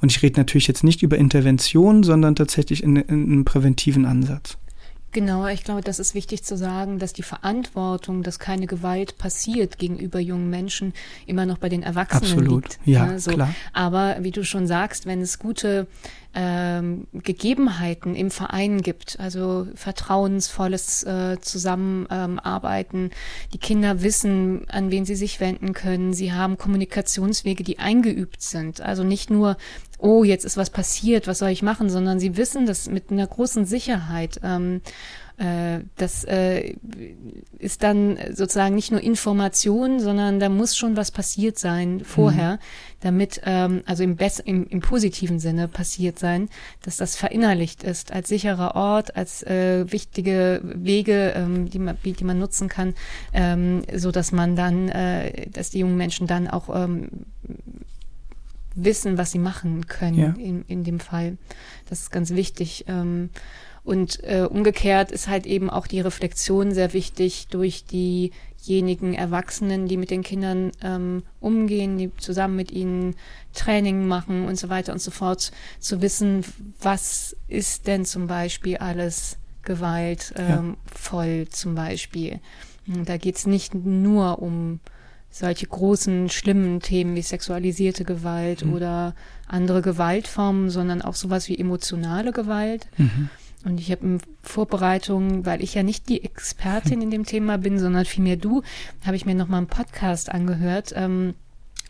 Und 0.00 0.12
ich 0.12 0.22
rede 0.22 0.38
natürlich 0.38 0.68
jetzt 0.68 0.84
nicht 0.84 1.02
über 1.02 1.18
Intervention, 1.18 2.04
sondern 2.04 2.36
tatsächlich 2.36 2.82
in, 2.82 2.96
in 2.96 3.24
einem 3.24 3.44
präventiven 3.44 4.06
Ansatz. 4.06 4.56
Genau, 5.10 5.46
ich 5.46 5.64
glaube, 5.64 5.80
das 5.80 5.98
ist 5.98 6.14
wichtig 6.14 6.44
zu 6.44 6.56
sagen, 6.56 6.98
dass 6.98 7.14
die 7.14 7.22
Verantwortung, 7.22 8.22
dass 8.22 8.38
keine 8.38 8.66
Gewalt 8.66 9.16
passiert 9.16 9.78
gegenüber 9.78 10.20
jungen 10.20 10.50
Menschen, 10.50 10.92
immer 11.26 11.46
noch 11.46 11.56
bei 11.56 11.70
den 11.70 11.82
Erwachsenen 11.82 12.32
Absolut. 12.32 12.64
liegt. 12.64 12.78
Ja, 12.84 13.04
also, 13.04 13.30
klar. 13.30 13.54
Aber 13.72 14.16
wie 14.20 14.32
du 14.32 14.44
schon 14.44 14.66
sagst, 14.66 15.06
wenn 15.06 15.22
es 15.22 15.38
gute 15.38 15.86
ähm, 16.40 17.08
Gegebenheiten 17.12 18.14
im 18.14 18.30
Verein 18.30 18.80
gibt, 18.80 19.18
also 19.18 19.66
vertrauensvolles 19.74 21.02
äh, 21.02 21.40
Zusammenarbeiten. 21.40 23.10
Die 23.52 23.58
Kinder 23.58 24.02
wissen, 24.02 24.64
an 24.68 24.92
wen 24.92 25.04
sie 25.04 25.16
sich 25.16 25.40
wenden 25.40 25.72
können. 25.72 26.12
Sie 26.12 26.32
haben 26.32 26.56
Kommunikationswege, 26.56 27.64
die 27.64 27.80
eingeübt 27.80 28.40
sind. 28.40 28.80
Also 28.80 29.02
nicht 29.02 29.30
nur, 29.30 29.56
oh, 29.98 30.22
jetzt 30.22 30.44
ist 30.44 30.56
was 30.56 30.70
passiert, 30.70 31.26
was 31.26 31.40
soll 31.40 31.48
ich 31.48 31.62
machen, 31.62 31.90
sondern 31.90 32.20
sie 32.20 32.36
wissen 32.36 32.66
das 32.66 32.88
mit 32.88 33.10
einer 33.10 33.26
großen 33.26 33.64
Sicherheit. 33.64 34.38
Ähm, 34.44 34.80
äh, 34.84 35.27
das 35.96 36.24
äh, 36.24 36.74
ist 37.58 37.84
dann 37.84 38.18
sozusagen 38.32 38.74
nicht 38.74 38.90
nur 38.90 39.00
Information, 39.00 40.00
sondern 40.00 40.40
da 40.40 40.48
muss 40.48 40.76
schon 40.76 40.96
was 40.96 41.12
passiert 41.12 41.58
sein 41.58 42.00
vorher, 42.04 42.54
mhm. 42.54 42.58
damit, 43.00 43.40
ähm, 43.44 43.82
also 43.86 44.02
im, 44.02 44.16
Bess 44.16 44.40
im, 44.40 44.66
im 44.66 44.80
positiven 44.80 45.38
Sinne 45.38 45.68
passiert 45.68 46.18
sein, 46.18 46.48
dass 46.82 46.96
das 46.96 47.14
verinnerlicht 47.14 47.84
ist 47.84 48.12
als 48.12 48.28
sicherer 48.28 48.74
Ort, 48.74 49.16
als 49.16 49.44
äh, 49.44 49.90
wichtige 49.92 50.60
Wege, 50.64 51.34
ähm, 51.36 51.70
die, 51.70 51.78
man, 51.78 51.96
die 52.02 52.24
man 52.24 52.38
nutzen 52.40 52.68
kann, 52.68 52.94
ähm, 53.32 53.82
so 53.94 54.10
dass 54.10 54.32
man 54.32 54.56
dann, 54.56 54.88
äh, 54.88 55.48
dass 55.50 55.70
die 55.70 55.78
jungen 55.78 55.96
Menschen 55.96 56.26
dann 56.26 56.48
auch 56.48 56.68
ähm, 56.74 57.10
wissen, 58.74 59.18
was 59.18 59.32
sie 59.32 59.38
machen 59.38 59.86
können 59.86 60.18
ja. 60.18 60.34
in, 60.38 60.64
in 60.66 60.84
dem 60.84 61.00
Fall. 61.00 61.36
Das 61.88 62.00
ist 62.00 62.10
ganz 62.10 62.30
wichtig. 62.30 62.84
Ähm, 62.88 63.30
und 63.88 64.22
äh, 64.22 64.46
umgekehrt 64.46 65.10
ist 65.10 65.28
halt 65.28 65.46
eben 65.46 65.70
auch 65.70 65.86
die 65.86 66.00
Reflexion 66.00 66.72
sehr 66.74 66.92
wichtig 66.92 67.48
durch 67.48 67.86
diejenigen 67.86 69.14
Erwachsenen, 69.14 69.88
die 69.88 69.96
mit 69.96 70.10
den 70.10 70.22
Kindern 70.22 70.72
ähm, 70.82 71.22
umgehen, 71.40 71.96
die 71.96 72.14
zusammen 72.18 72.54
mit 72.54 72.70
ihnen 72.70 73.16
Training 73.54 74.06
machen 74.06 74.46
und 74.46 74.58
so 74.58 74.68
weiter 74.68 74.92
und 74.92 75.00
so 75.00 75.10
fort, 75.10 75.52
zu 75.80 76.02
wissen, 76.02 76.44
was 76.82 77.34
ist 77.48 77.86
denn 77.86 78.04
zum 78.04 78.26
Beispiel 78.26 78.76
alles 78.76 79.38
gewaltvoll 79.62 81.24
ähm, 81.24 81.44
ja. 81.44 81.50
zum 81.50 81.74
Beispiel. 81.74 82.40
Da 82.86 83.16
geht 83.16 83.36
es 83.36 83.46
nicht 83.46 83.74
nur 83.74 84.42
um 84.42 84.80
solche 85.30 85.66
großen, 85.66 86.28
schlimmen 86.28 86.80
Themen 86.80 87.16
wie 87.16 87.22
sexualisierte 87.22 88.04
Gewalt 88.04 88.66
mhm. 88.66 88.74
oder 88.74 89.14
andere 89.46 89.80
Gewaltformen, 89.80 90.68
sondern 90.68 91.00
auch 91.00 91.14
sowas 91.14 91.48
wie 91.48 91.58
emotionale 91.58 92.32
Gewalt. 92.32 92.86
Mhm. 92.98 93.30
Und 93.64 93.80
ich 93.80 93.90
habe 93.90 94.06
in 94.06 94.20
Vorbereitung, 94.42 95.44
weil 95.44 95.62
ich 95.62 95.74
ja 95.74 95.82
nicht 95.82 96.08
die 96.08 96.24
Expertin 96.24 97.02
in 97.02 97.10
dem 97.10 97.26
Thema 97.26 97.58
bin, 97.58 97.78
sondern 97.78 98.04
vielmehr 98.04 98.36
du, 98.36 98.62
habe 99.04 99.16
ich 99.16 99.26
mir 99.26 99.34
nochmal 99.34 99.58
einen 99.58 99.66
Podcast 99.66 100.30
angehört 100.30 100.92
ähm, 100.94 101.34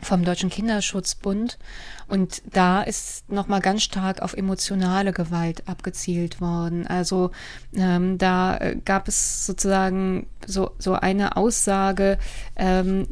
vom 0.01 0.23
Deutschen 0.23 0.49
Kinderschutzbund. 0.49 1.59
Und 2.07 2.41
da 2.51 2.81
ist 2.81 3.29
nochmal 3.29 3.61
ganz 3.61 3.83
stark 3.83 4.21
auf 4.21 4.33
emotionale 4.33 5.13
Gewalt 5.13 5.67
abgezielt 5.67 6.41
worden. 6.41 6.87
Also 6.87 7.31
ähm, 7.75 8.17
da 8.17 8.57
äh, 8.57 8.77
gab 8.83 9.07
es 9.07 9.45
sozusagen 9.45 10.27
so, 10.45 10.71
so 10.79 10.93
eine 10.93 11.37
Aussage, 11.37 12.17
ähm, 12.55 13.07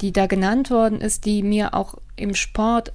die 0.00 0.12
da 0.12 0.26
genannt 0.26 0.70
worden 0.70 1.00
ist, 1.00 1.26
die 1.26 1.42
mir 1.42 1.74
auch 1.74 1.96
im 2.16 2.34
Sport 2.34 2.92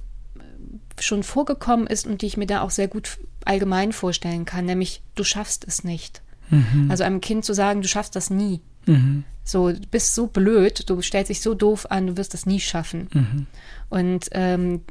schon 0.98 1.22
vorgekommen 1.22 1.86
ist 1.86 2.06
und 2.06 2.22
die 2.22 2.26
ich 2.26 2.36
mir 2.36 2.46
da 2.46 2.62
auch 2.62 2.70
sehr 2.70 2.88
gut 2.88 3.18
allgemein 3.44 3.92
vorstellen 3.92 4.44
kann, 4.44 4.64
nämlich 4.64 5.02
du 5.14 5.24
schaffst 5.24 5.64
es 5.66 5.84
nicht. 5.84 6.22
Mhm. 6.50 6.90
Also 6.90 7.04
einem 7.04 7.20
Kind 7.20 7.44
zu 7.44 7.54
sagen, 7.54 7.82
du 7.82 7.88
schaffst 7.88 8.16
das 8.16 8.30
nie. 8.30 8.60
Mhm. 8.86 9.24
So, 9.44 9.72
du 9.72 9.86
bist 9.90 10.14
so 10.14 10.26
blöd, 10.26 10.88
du 10.88 11.02
stellst 11.02 11.30
dich 11.30 11.40
so 11.40 11.54
doof 11.54 11.86
an, 11.90 12.06
du 12.06 12.16
wirst 12.16 12.34
das 12.34 12.46
nie 12.46 12.60
schaffen. 12.60 13.08
Mhm. 13.12 13.46
Und 13.90 14.28
ähm, 14.32 14.82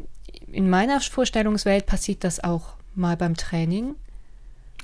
in 0.52 0.70
meiner 0.70 1.02
Vorstellungswelt 1.02 1.86
passiert 1.86 2.24
das 2.24 2.44
auch 2.44 2.76
mal 2.96 3.18
beim 3.18 3.36
Training. 3.36 3.96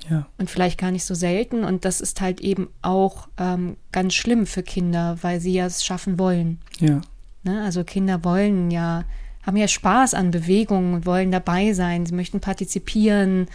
Ja. 0.10 0.28
Und 0.38 0.50
vielleicht 0.50 0.80
gar 0.80 0.92
nicht 0.92 1.06
so 1.06 1.14
selten. 1.14 1.64
Und 1.64 1.86
das 1.86 2.02
ist 2.02 2.22
halt 2.22 2.42
eben 2.42 2.70
auch 2.82 3.28
ähm, 3.38 3.78
ganz 3.92 4.16
schlimm 4.16 4.48
für 4.48 4.64
Kinder, 4.64 5.18
weil 5.22 5.40
sie 5.40 5.54
ja 5.54 5.66
es 5.66 5.84
schaffen 5.84 6.18
wollen. 6.18 6.60
Ja. 6.80 7.02
Ne? 7.44 7.62
Also 7.64 7.84
Kinder 7.84 8.24
wollen 8.24 8.72
ja 8.72 9.04
haben 9.44 9.58
ja 9.58 9.68
Spaß 9.68 10.14
an 10.14 10.32
Bewegungen 10.32 10.94
und 10.94 11.06
wollen 11.06 11.32
dabei 11.32 11.74
sein, 11.74 12.06
sie 12.06 12.14
möchten 12.14 12.40
partizipieren 12.40 13.48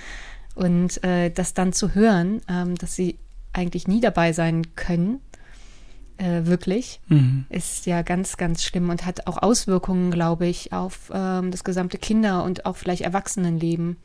und 0.54 1.02
äh, 1.04 1.30
das 1.30 1.54
dann 1.54 1.72
zu 1.72 1.94
hören, 1.94 2.40
ähm, 2.48 2.76
dass 2.76 2.94
sie 2.94 3.18
eigentlich 3.52 3.86
nie 3.88 4.00
dabei 4.00 4.32
sein 4.32 4.74
können, 4.74 5.20
äh, 6.16 6.44
wirklich, 6.44 7.00
mhm. 7.08 7.46
ist 7.48 7.86
ja 7.86 8.02
ganz, 8.02 8.36
ganz 8.36 8.62
schlimm 8.62 8.88
und 8.90 9.04
hat 9.04 9.26
auch 9.26 9.42
Auswirkungen, 9.42 10.10
glaube 10.10 10.46
ich, 10.46 10.72
auf 10.72 11.10
ähm, 11.12 11.50
das 11.50 11.64
gesamte 11.64 11.98
Kinder- 11.98 12.44
und 12.44 12.66
auch 12.66 12.76
vielleicht 12.76 13.02
Erwachsenenleben. 13.02 13.96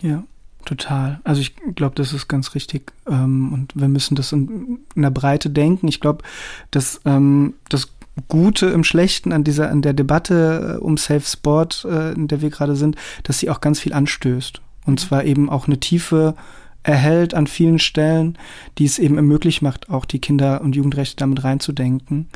Ja, 0.00 0.24
total. 0.64 1.20
Also 1.24 1.40
ich 1.40 1.56
glaube, 1.74 1.94
das 1.94 2.12
ist 2.12 2.28
ganz 2.28 2.54
richtig. 2.54 2.92
Ähm, 3.06 3.52
und 3.52 3.74
wir 3.74 3.88
müssen 3.88 4.16
das 4.16 4.32
in, 4.32 4.80
in 4.94 5.02
der 5.02 5.10
Breite 5.10 5.48
denken. 5.48 5.88
Ich 5.88 6.00
glaube, 6.00 6.24
dass 6.70 7.00
ähm, 7.06 7.54
das 7.70 7.88
Gute 8.28 8.66
im 8.66 8.84
Schlechten 8.84 9.32
an 9.32 9.44
dieser, 9.44 9.70
an 9.70 9.82
der 9.82 9.92
Debatte 9.92 10.78
äh, 10.78 10.82
um 10.82 10.96
Safe 10.96 11.20
Sport, 11.20 11.86
äh, 11.88 12.12
in 12.12 12.28
der 12.28 12.40
wir 12.40 12.50
gerade 12.50 12.76
sind, 12.76 12.96
dass 13.22 13.38
sie 13.38 13.50
auch 13.50 13.60
ganz 13.60 13.80
viel 13.80 13.92
anstößt. 13.92 14.60
Und 14.86 14.94
mhm. 14.94 14.98
zwar 14.98 15.24
eben 15.24 15.50
auch 15.50 15.66
eine 15.66 15.78
Tiefe 15.78 16.34
erhält 16.82 17.34
an 17.34 17.46
vielen 17.46 17.78
Stellen, 17.78 18.38
die 18.78 18.84
es 18.84 18.98
eben 18.98 19.16
ermöglicht 19.16 19.60
macht, 19.60 19.90
auch 19.90 20.04
die 20.04 20.20
Kinder- 20.20 20.60
und 20.60 20.76
Jugendrechte 20.76 21.16
damit 21.16 21.42
reinzudenken. 21.42 22.28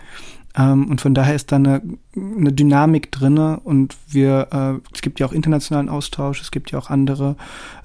Ähm, 0.57 0.91
und 0.91 1.01
von 1.01 1.15
daher 1.15 1.37
ist 1.37 1.53
da 1.53 1.57
eine, 1.57 1.81
eine 2.17 2.53
Dynamik 2.53 3.13
drinne 3.13 3.61
und 3.61 3.97
wir, 4.09 4.49
äh, 4.51 4.89
es 4.93 5.03
gibt 5.03 5.21
ja 5.21 5.27
auch 5.27 5.33
internationalen 5.33 5.89
Austausch, 5.89 6.41
es 6.41 6.51
gibt 6.51 6.73
ja 6.73 6.79
auch 6.79 6.91
andere 6.91 7.37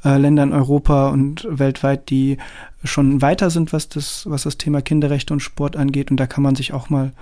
äh, 0.04 0.18
Länder 0.18 0.43
in 0.43 0.54
Europa 0.54 1.10
und 1.10 1.48
weltweit, 1.50 2.10
die 2.10 2.38
schon 2.84 3.22
weiter 3.22 3.52
sind, 3.52 3.72
was 3.72 3.88
das, 3.88 4.28
was 4.28 4.43
das 4.43 4.58
Thema 4.58 4.82
Kinderrechte 4.82 5.34
und 5.34 5.41
Sport 5.41 5.76
angeht. 5.76 6.10
Und 6.10 6.18
da 6.18 6.26
kann 6.26 6.43
man 6.43 6.56
sich 6.56 6.74
auch 6.74 6.89
mal 6.89 7.14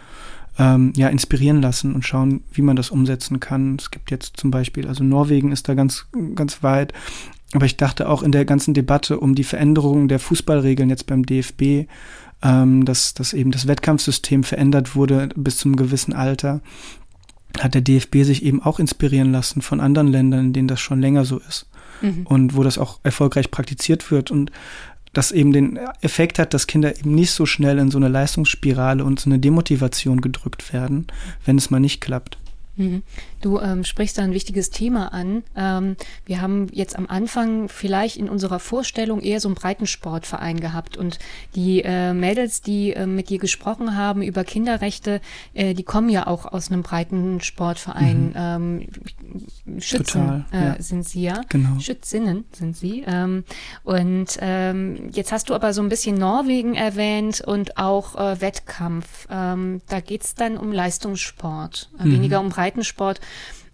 ähm, 0.59 0.93
ja, 0.95 1.07
inspirieren 1.07 1.61
lassen 1.61 1.93
und 1.93 2.05
schauen, 2.05 2.43
wie 2.51 2.61
man 2.61 2.75
das 2.75 2.91
umsetzen 2.91 3.39
kann. 3.39 3.77
Es 3.79 3.91
gibt 3.91 4.11
jetzt 4.11 4.37
zum 4.37 4.51
Beispiel, 4.51 4.87
also 4.87 5.03
Norwegen 5.03 5.51
ist 5.51 5.67
da 5.67 5.73
ganz, 5.73 6.05
ganz 6.35 6.63
weit. 6.63 6.93
Aber 7.53 7.65
ich 7.65 7.77
dachte 7.77 8.09
auch 8.09 8.23
in 8.23 8.31
der 8.31 8.45
ganzen 8.45 8.73
Debatte 8.73 9.19
um 9.19 9.35
die 9.35 9.43
Veränderung 9.43 10.07
der 10.07 10.19
Fußballregeln 10.19 10.89
jetzt 10.89 11.07
beim 11.07 11.25
DFB, 11.25 11.87
ähm, 12.41 12.85
dass, 12.85 13.13
dass 13.13 13.33
eben 13.33 13.51
das 13.51 13.67
Wettkampfsystem 13.67 14.43
verändert 14.43 14.95
wurde 14.95 15.29
bis 15.35 15.57
zum 15.57 15.75
gewissen 15.75 16.13
Alter, 16.13 16.61
hat 17.59 17.75
der 17.75 17.81
DFB 17.81 18.23
sich 18.23 18.43
eben 18.43 18.61
auch 18.61 18.79
inspirieren 18.79 19.31
lassen 19.31 19.61
von 19.61 19.79
anderen 19.79 20.07
Ländern, 20.07 20.47
in 20.47 20.53
denen 20.53 20.67
das 20.67 20.79
schon 20.79 20.99
länger 20.99 21.25
so 21.25 21.39
ist. 21.39 21.67
Mhm. 22.01 22.25
Und 22.25 22.55
wo 22.55 22.63
das 22.63 22.77
auch 22.77 22.99
erfolgreich 23.03 23.51
praktiziert 23.51 24.09
wird. 24.09 24.31
Und 24.31 24.51
das 25.13 25.31
eben 25.31 25.53
den 25.53 25.79
Effekt 26.01 26.39
hat, 26.39 26.53
dass 26.53 26.67
Kinder 26.67 26.97
eben 26.97 27.13
nicht 27.13 27.31
so 27.31 27.45
schnell 27.45 27.77
in 27.77 27.91
so 27.91 27.97
eine 27.97 28.07
Leistungsspirale 28.07 29.03
und 29.03 29.19
so 29.19 29.29
eine 29.29 29.39
Demotivation 29.39 30.21
gedrückt 30.21 30.73
werden, 30.73 31.07
wenn 31.45 31.57
es 31.57 31.69
mal 31.69 31.79
nicht 31.79 32.01
klappt. 32.01 32.37
Mhm. 32.75 33.03
Du 33.43 33.59
ähm, 33.59 33.83
sprichst 33.83 34.17
da 34.17 34.21
ein 34.23 34.31
wichtiges 34.31 34.69
Thema 34.69 35.11
an. 35.11 35.43
Ähm, 35.57 35.97
wir 36.25 36.39
haben 36.39 36.67
jetzt 36.71 36.97
am 36.97 37.07
Anfang 37.07 37.67
vielleicht 37.67 38.15
in 38.15 38.29
unserer 38.29 38.57
Vorstellung 38.57 39.19
eher 39.19 39.41
so 39.41 39.49
einen 39.49 39.55
Breitensportverein 39.55 40.61
gehabt 40.61 40.95
und 40.95 41.19
die 41.53 41.81
äh, 41.83 42.13
Mädels, 42.13 42.61
die 42.61 42.93
äh, 42.93 43.05
mit 43.05 43.29
dir 43.29 43.39
gesprochen 43.39 43.97
haben 43.97 44.21
über 44.21 44.45
Kinderrechte, 44.45 45.19
äh, 45.53 45.73
die 45.73 45.83
kommen 45.83 46.07
ja 46.07 46.25
auch 46.25 46.45
aus 46.45 46.71
einem 46.71 46.83
Breitensportverein. 46.83 48.27
Mhm. 48.27 48.33
Ähm, 48.37 48.87
Schützen 49.79 50.21
Total, 50.21 50.45
äh, 50.53 50.65
ja. 50.65 50.81
sind 50.81 51.05
sie 51.05 51.23
ja. 51.23 51.41
Genau. 51.49 51.79
Schützinnen 51.79 52.45
sind 52.53 52.77
sie. 52.77 53.03
Ähm, 53.05 53.43
und 53.83 54.37
ähm, 54.39 55.09
jetzt 55.11 55.33
hast 55.33 55.49
du 55.49 55.53
aber 55.53 55.73
so 55.73 55.81
ein 55.81 55.89
bisschen 55.89 56.17
Norwegen 56.17 56.75
erwähnt 56.75 57.41
und 57.41 57.77
auch 57.77 58.15
äh, 58.15 58.39
Wettkampf. 58.39 59.27
Ähm, 59.29 59.81
da 59.89 59.99
geht's 59.99 60.33
dann 60.35 60.55
um 60.55 60.71
Leistungssport, 60.71 61.89
äh, 61.99 62.05
mhm. 62.05 62.13
weniger 62.13 62.39
um 62.39 62.47
Breitensport. 62.47 63.19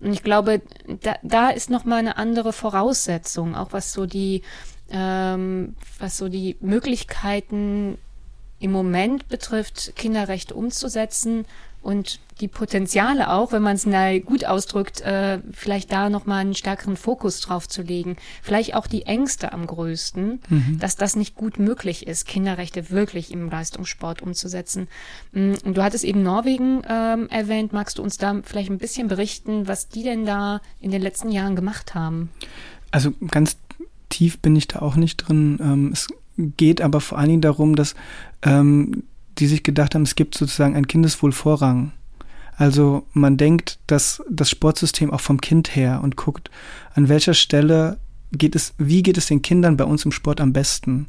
Und 0.01 0.13
ich 0.13 0.23
glaube, 0.23 0.61
da, 1.01 1.15
da 1.23 1.49
ist 1.49 1.69
noch 1.69 1.85
mal 1.85 1.97
eine 1.97 2.17
andere 2.17 2.53
Voraussetzung, 2.53 3.55
auch 3.55 3.73
was 3.73 3.91
so 3.91 4.05
die, 4.05 4.43
ähm, 4.89 5.75
was 5.99 6.17
so 6.17 6.29
die 6.29 6.57
Möglichkeiten 6.61 7.97
im 8.59 8.71
Moment 8.71 9.27
betrifft, 9.29 9.93
Kinderrechte 9.95 10.53
umzusetzen 10.53 11.45
und 11.81 12.19
die 12.41 12.47
Potenziale 12.47 13.31
auch, 13.31 13.51
wenn 13.51 13.61
man 13.61 13.75
es 13.75 13.85
gut 14.25 14.45
ausdrückt, 14.45 15.01
äh, 15.01 15.39
vielleicht 15.51 15.91
da 15.91 16.09
nochmal 16.09 16.39
einen 16.41 16.55
stärkeren 16.55 16.97
Fokus 16.97 17.39
drauf 17.41 17.67
zu 17.67 17.81
legen. 17.81 18.17
Vielleicht 18.41 18.75
auch 18.75 18.87
die 18.87 19.03
Ängste 19.03 19.53
am 19.53 19.65
größten, 19.65 20.39
mhm. 20.47 20.79
dass 20.79 20.95
das 20.95 21.15
nicht 21.15 21.35
gut 21.35 21.59
möglich 21.59 22.07
ist, 22.07 22.27
Kinderrechte 22.27 22.89
wirklich 22.89 23.31
im 23.31 23.49
Leistungssport 23.49 24.21
umzusetzen. 24.21 24.87
Mm, 25.31 25.53
und 25.63 25.77
du 25.77 25.83
hattest 25.83 26.03
eben 26.03 26.23
Norwegen 26.23 26.81
ähm, 26.87 27.27
erwähnt. 27.29 27.73
Magst 27.73 27.97
du 27.97 28.03
uns 28.03 28.17
da 28.17 28.41
vielleicht 28.43 28.69
ein 28.69 28.77
bisschen 28.77 29.07
berichten, 29.07 29.67
was 29.67 29.89
die 29.89 30.03
denn 30.03 30.25
da 30.25 30.61
in 30.79 30.91
den 30.91 31.01
letzten 31.01 31.31
Jahren 31.31 31.55
gemacht 31.55 31.95
haben? 31.95 32.29
Also 32.91 33.11
ganz 33.31 33.57
tief 34.09 34.39
bin 34.39 34.55
ich 34.55 34.67
da 34.67 34.79
auch 34.79 34.95
nicht 34.95 35.17
drin. 35.17 35.59
Ähm, 35.61 35.89
es 35.93 36.07
geht 36.57 36.81
aber 36.81 37.01
vor 37.01 37.17
allen 37.17 37.29
Dingen 37.29 37.41
darum, 37.41 37.75
dass 37.75 37.95
ähm, 38.43 39.03
die 39.37 39.47
sich 39.47 39.63
gedacht 39.63 39.95
haben, 39.95 40.03
es 40.03 40.15
gibt 40.15 40.35
sozusagen 40.35 40.75
ein 40.75 40.87
Kindeswohlvorrang. 40.87 41.91
Also 42.57 43.05
man 43.13 43.37
denkt, 43.37 43.79
dass 43.87 44.21
das 44.29 44.49
Sportsystem 44.49 45.11
auch 45.11 45.21
vom 45.21 45.39
Kind 45.39 45.75
her 45.75 46.01
und 46.03 46.17
guckt, 46.17 46.51
an 46.93 47.07
welcher 47.07 47.33
Stelle 47.33 47.97
geht 48.33 48.55
es, 48.55 48.73
wie 48.77 49.01
geht 49.01 49.17
es 49.17 49.27
den 49.27 49.41
Kindern 49.41 49.77
bei 49.77 49.85
uns 49.85 50.03
im 50.03 50.11
Sport 50.11 50.41
am 50.41 50.51
besten? 50.51 51.07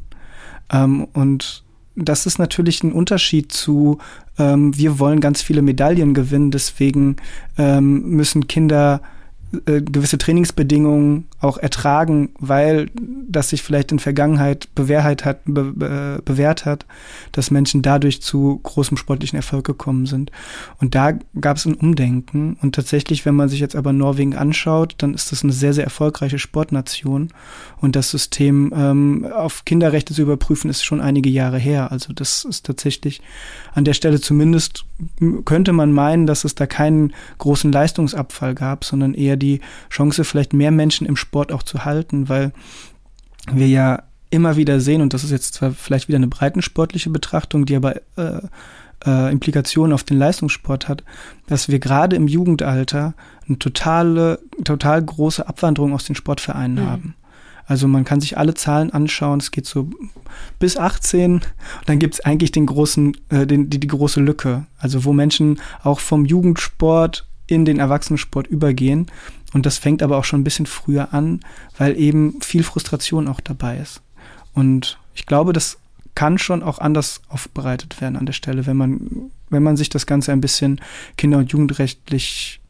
Ähm, 0.71 1.09
und 1.13 1.65
das 1.97 2.27
ist 2.27 2.39
natürlich 2.39 2.83
ein 2.83 2.93
Unterschied 2.93 3.53
zu, 3.53 3.99
ähm, 4.39 4.77
wir 4.77 4.99
wollen 4.99 5.21
ganz 5.21 5.43
viele 5.43 5.63
Medaillen 5.63 6.15
gewinnen, 6.15 6.51
deswegen 6.51 7.17
ähm, 7.59 8.09
müssen 8.11 8.47
Kinder 8.47 9.03
äh, 9.67 9.83
gewisse 9.83 10.17
Trainingsbedingungen 10.17 11.27
auch 11.41 11.59
ertragen, 11.59 12.31
weil 12.39 12.89
das 13.29 13.49
sich 13.49 13.63
vielleicht 13.63 13.91
in 13.91 13.99
Vergangenheit 13.99 14.69
bewährt 14.75 15.25
hat, 15.25 15.41
be, 15.45 15.73
be, 15.75 16.23
bewährt 16.25 16.67
hat, 16.67 16.87
dass 17.33 17.51
Menschen 17.51 17.83
dadurch 17.83 18.23
zu 18.23 18.61
großem 18.63 18.97
sportlichen 18.97 19.37
Erfolg 19.37 19.67
gekommen 19.67 20.07
sind. 20.07 20.31
Und 20.79 20.95
da 20.95 21.13
gab 21.41 21.57
es 21.57 21.67
ein 21.67 21.75
Umdenken. 21.75 22.59
Und 22.63 22.77
tatsächlich, 22.77 23.27
wenn 23.27 23.35
man 23.35 23.49
sich 23.49 23.59
jetzt 23.59 23.75
aber 23.75 23.93
Norwegen 23.93 24.37
anschaut, 24.37 24.95
dann 24.99 25.15
ist 25.15 25.33
das 25.33 25.43
eine 25.43 25.53
sehr, 25.53 25.75
sehr 25.75 25.85
erfolgreiche 25.85 26.39
Sportnation. 26.39 27.31
Und 27.81 27.97
das 27.97 28.11
System 28.11 28.73
ähm, 28.77 29.27
auf 29.35 29.65
Kinderrechte 29.65 30.15
zu 30.15 30.23
überprüfen, 30.23 30.71
ist 30.71 30.85
schon 30.85 31.01
einige 31.01 31.31
Jahre 31.31 31.59
her. 31.59 31.91
Also 31.91 32.13
das 32.13 32.45
ist 32.45 32.67
tatsächlich 32.67 33.21
an 33.75 33.85
der 33.85 33.95
Stelle 33.95 34.21
zumindest 34.21 34.85
könnte 35.45 35.73
man 35.73 35.93
meinen, 35.93 36.27
dass 36.27 36.45
es 36.45 36.55
da 36.55 36.67
keinen 36.67 37.13
großen 37.39 37.73
Leistungsabfall 37.73 38.55
gab, 38.55 38.85
sondern 38.85 39.15
eher 39.15 39.37
die 39.41 39.61
Chance, 39.91 40.23
vielleicht 40.23 40.53
mehr 40.53 40.71
Menschen 40.71 41.07
im 41.07 41.17
Sport 41.17 41.51
auch 41.51 41.65
zu 41.65 41.85
halten, 41.85 42.29
weil 42.29 42.53
wir 43.53 43.67
ja 43.67 44.05
immer 44.31 44.57
wieder 44.57 44.81
sehen, 44.81 45.03
und 45.03 45.13
das 45.13 45.25
ist 45.25 45.33
jetzt 45.33 45.55
zwar 45.55 45.73
vielleicht 45.73 46.07
wieder 46.09 46.17
eine 46.17 46.29
breitensportliche 46.29 47.11
Betrachtung, 47.11 47.67
die 47.67 47.75
aber 47.75 47.97
äh, 48.17 48.43
äh, 49.05 49.33
Implikationen 49.33 49.93
auf 49.93 50.05
den 50.05 50.19
Leistungssport 50.19 50.89
hat, 50.89 51.05
dass 51.47 51.69
wir 51.69 51.79
gerade 51.79 52.17
im 52.17 52.29
Jugendalter 52.29 53.15
eine 53.49 53.59
totale, 53.59 54.39
total 54.65 55.03
große 55.03 55.47
Abwanderung 55.47 55.93
aus 55.93 56.05
den 56.05 56.15
Sportvereinen 56.15 56.85
mhm. 56.85 56.89
haben. 56.89 57.15
Also 57.67 57.87
man 57.87 58.05
kann 58.05 58.21
sich 58.21 58.37
alle 58.37 58.55
Zahlen 58.55 58.93
anschauen, 58.93 59.39
es 59.39 59.53
geht 59.53 59.65
so 59.65 59.89
bis 60.59 60.77
18 60.77 61.35
und 61.35 61.43
dann 61.87 62.01
gibt 62.01 62.15
es 62.15 62.25
eigentlich 62.25 62.51
den 62.51 62.67
großen, 62.67 63.17
äh, 63.29 63.47
den, 63.47 63.71
die, 63.71 63.79
die 63.79 63.87
große 63.87 64.21
Lücke. 64.21 64.67
Also 64.79 65.05
wo 65.05 65.13
Menschen 65.13 65.61
auch 65.83 66.01
vom 66.01 66.25
Jugendsport 66.25 67.27
in 67.51 67.65
den 67.65 67.79
Erwachsenensport 67.79 68.47
übergehen. 68.47 69.11
Und 69.53 69.67
das 69.67 69.79
fängt 69.79 70.03
aber 70.03 70.17
auch 70.17 70.25
schon 70.25 70.41
ein 70.41 70.45
bisschen 70.45 70.67
früher 70.67 71.13
an, 71.13 71.41
weil 71.77 71.99
eben 71.99 72.41
viel 72.41 72.63
Frustration 72.63 73.29
auch 73.29 73.41
dabei 73.41 73.79
ist. 73.79 74.03
Und 74.55 74.99
ich 75.15 75.27
glaube, 75.27 75.53
das 75.53 75.79
kann 76.15 76.39
schon 76.39 76.63
auch 76.63 76.79
anders 76.79 77.23
aufbereitet 77.29 78.01
werden 78.01 78.17
an 78.17 78.27
der 78.27 78.33
Stelle, 78.33 78.67
wenn 78.67 78.77
man, 78.77 79.31
wenn 79.49 79.63
man 79.63 79.77
sich 79.77 79.89
das 79.89 80.07
Ganze 80.07 80.33
ein 80.33 80.41
bisschen 80.41 80.81
kinder- 81.17 81.39
und 81.39 81.53
jugendrechtlich 81.53 82.61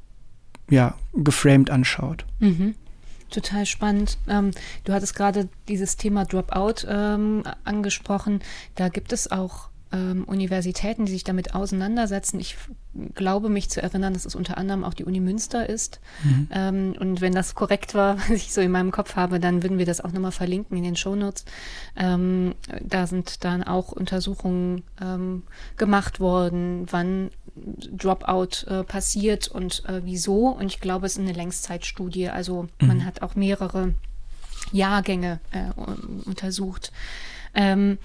ja, 0.69 0.95
geframed 1.15 1.71
anschaut. 1.71 2.25
Mhm. 2.39 2.75
Total 3.31 3.65
spannend. 3.65 4.19
Ähm, 4.29 4.51
du 4.85 4.93
hattest 4.93 5.15
gerade 5.15 5.49
dieses 5.69 5.97
Thema 5.97 6.25
Dropout 6.25 6.87
ähm, 6.89 7.45
angesprochen. 7.65 8.41
Da 8.75 8.89
gibt 8.89 9.13
es 9.13 9.31
auch 9.31 9.70
ähm, 9.93 10.25
Universitäten, 10.25 11.07
die 11.07 11.13
sich 11.13 11.25
damit 11.25 11.55
auseinandersetzen. 11.55 12.39
Ich 12.41 12.57
glaube 13.15 13.49
mich 13.49 13.71
zu 13.71 13.83
erinnern, 13.83 14.15
dass 14.15 14.25
es 14.25 14.35
unter 14.35 14.59
anderem 14.59 14.85
auch 14.85 14.95
die 14.95 15.05
Uni 15.05 15.21
Münster 15.21 15.69
ist. 15.69 16.01
Mhm. 16.23 16.49
Ähm, 16.51 16.95
und 16.99 17.21
wenn 17.21 17.35
das 17.35 17.55
korrekt 17.55 17.95
war, 17.95 18.19
was 18.29 18.31
ich 18.31 18.53
so 18.53 18.61
in 18.61 18.71
meinem 18.71 18.91
Kopf 18.91 19.17
habe, 19.17 19.41
dann 19.41 19.63
würden 19.63 19.79
wir 19.79 19.87
das 19.87 20.01
auch 20.01 20.13
nochmal 20.13 20.33
verlinken 20.33 20.77
in 20.77 20.85
den 20.85 20.97
Shownotes. 20.97 21.45
Ähm, 21.97 22.55
da 22.83 23.07
sind 23.07 23.45
dann 23.45 23.63
auch 23.63 23.93
Untersuchungen 23.93 24.83
ähm, 25.01 25.43
gemacht 25.77 26.21
worden, 26.21 26.87
wann 26.91 27.31
Dropout 27.57 28.67
äh, 28.67 28.85
passiert 28.85 29.49
und 29.49 29.85
äh, 29.87 30.03
wieso. 30.05 30.49
Und 30.49 30.67
ich 30.67 30.81
glaube, 30.81 31.07
es 31.07 31.13
ist 31.13 31.21
eine 31.21 31.33
Längszeitstudie. 31.33 32.29
Also 32.29 32.69
mhm. 32.81 32.87
man 32.87 33.05
hat 33.05 33.23
auch 33.23 33.35
mehrere 33.35 33.95
Jahrgänge 34.73 35.41
äh, 35.51 35.71
untersucht. 36.25 36.93
Ähm, 37.55 37.99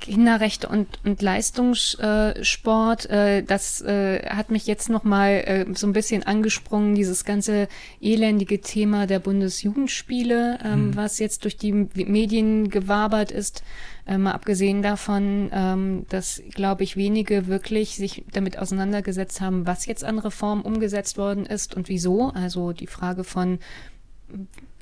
Kinderrechte 0.00 0.68
und, 0.68 0.88
und 1.04 1.22
Leistungssport, 1.22 3.10
äh, 3.10 3.42
das 3.42 3.80
äh, 3.82 4.26
hat 4.28 4.50
mich 4.50 4.66
jetzt 4.66 4.88
nochmal 4.88 5.30
äh, 5.46 5.66
so 5.74 5.86
ein 5.86 5.92
bisschen 5.92 6.22
angesprungen, 6.22 6.94
dieses 6.94 7.24
ganze 7.24 7.68
elendige 8.00 8.60
Thema 8.60 9.06
der 9.06 9.18
Bundesjugendspiele, 9.18 10.58
ähm, 10.64 10.88
mhm. 10.88 10.96
was 10.96 11.18
jetzt 11.18 11.44
durch 11.44 11.56
die 11.56 11.72
Medien 11.72 12.70
gewabert 12.70 13.30
ist. 13.30 13.62
Äh, 14.06 14.18
mal 14.18 14.32
abgesehen 14.32 14.82
davon, 14.82 15.50
ähm, 15.52 16.06
dass, 16.08 16.42
glaube 16.50 16.82
ich, 16.82 16.96
wenige 16.96 17.46
wirklich 17.46 17.96
sich 17.96 18.24
damit 18.32 18.58
auseinandergesetzt 18.58 19.40
haben, 19.40 19.66
was 19.66 19.86
jetzt 19.86 20.02
an 20.02 20.18
Reformen 20.18 20.62
umgesetzt 20.62 21.18
worden 21.18 21.46
ist 21.46 21.74
und 21.74 21.88
wieso. 21.88 22.30
Also 22.30 22.72
die 22.72 22.88
Frage 22.88 23.22
von 23.22 23.60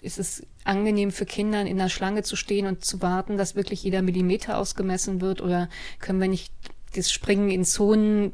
ist 0.01 0.19
es 0.19 0.47
angenehm 0.65 1.11
für 1.11 1.27
Kinder 1.27 1.63
in 1.63 1.79
der 1.79 1.89
Schlange 1.89 2.23
zu 2.23 2.37
stehen 2.37 2.67
und 2.67 2.85
zu 2.85 3.03
warten, 3.03 3.37
dass 3.37 3.55
wirklich 3.55 3.83
jeder 3.83 4.03
Millimeter 4.03 4.59
ausgemessen 4.59 5.21
wird? 5.21 5.41
Oder 5.41 5.69
können 5.99 6.21
wir 6.21 6.29
nicht 6.29 6.53
das 6.95 7.13
Springen 7.13 7.51
in 7.51 7.65
Zonen 7.65 8.33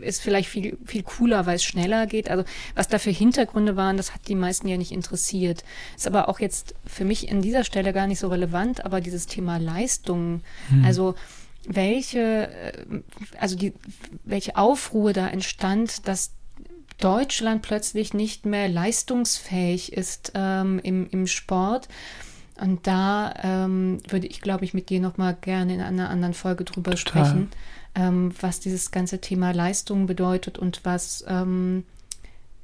ist 0.00 0.22
vielleicht 0.22 0.48
viel, 0.48 0.78
viel 0.86 1.02
cooler, 1.02 1.46
weil 1.46 1.56
es 1.56 1.64
schneller 1.64 2.06
geht. 2.06 2.30
Also 2.30 2.44
was 2.74 2.86
da 2.88 2.98
für 2.98 3.10
Hintergründe 3.10 3.76
waren, 3.76 3.96
das 3.96 4.14
hat 4.14 4.28
die 4.28 4.36
meisten 4.36 4.68
ja 4.68 4.76
nicht 4.76 4.92
interessiert. 4.92 5.64
Ist 5.96 6.06
aber 6.06 6.28
auch 6.28 6.38
jetzt 6.38 6.74
für 6.86 7.04
mich 7.04 7.30
an 7.30 7.42
dieser 7.42 7.64
Stelle 7.64 7.92
gar 7.92 8.06
nicht 8.06 8.20
so 8.20 8.28
relevant, 8.28 8.84
aber 8.84 9.00
dieses 9.00 9.26
Thema 9.26 9.56
Leistung, 9.56 10.42
hm. 10.68 10.84
also 10.84 11.16
welche, 11.66 12.50
äh, 12.52 13.02
also 13.40 13.56
die, 13.56 13.72
welche 14.24 14.56
Aufruhr 14.56 15.12
da 15.12 15.28
entstand, 15.28 16.06
dass 16.06 16.32
Deutschland 16.98 17.62
plötzlich 17.62 18.14
nicht 18.14 18.46
mehr 18.46 18.68
leistungsfähig 18.68 19.92
ist 19.92 20.32
ähm, 20.34 20.80
im, 20.82 21.08
im 21.10 21.26
Sport. 21.26 21.88
Und 22.60 22.86
da 22.86 23.34
ähm, 23.42 23.98
würde 24.08 24.26
ich, 24.26 24.40
glaube 24.40 24.64
ich, 24.64 24.74
mit 24.74 24.90
dir 24.90 25.00
nochmal 25.00 25.36
gerne 25.40 25.74
in 25.74 25.80
einer 25.80 26.10
anderen 26.10 26.34
Folge 26.34 26.64
drüber 26.64 26.92
Total. 26.92 27.24
sprechen, 27.24 27.50
ähm, 27.94 28.32
was 28.40 28.58
dieses 28.58 28.90
ganze 28.90 29.20
Thema 29.20 29.52
Leistung 29.52 30.06
bedeutet 30.06 30.58
und 30.58 30.80
was, 30.82 31.24
ähm, 31.28 31.84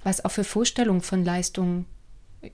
was 0.03 0.25
auch 0.25 0.33
für 0.33 0.45
Vorstellungen 0.45 1.01
von 1.01 1.25
Leistung 1.25 1.87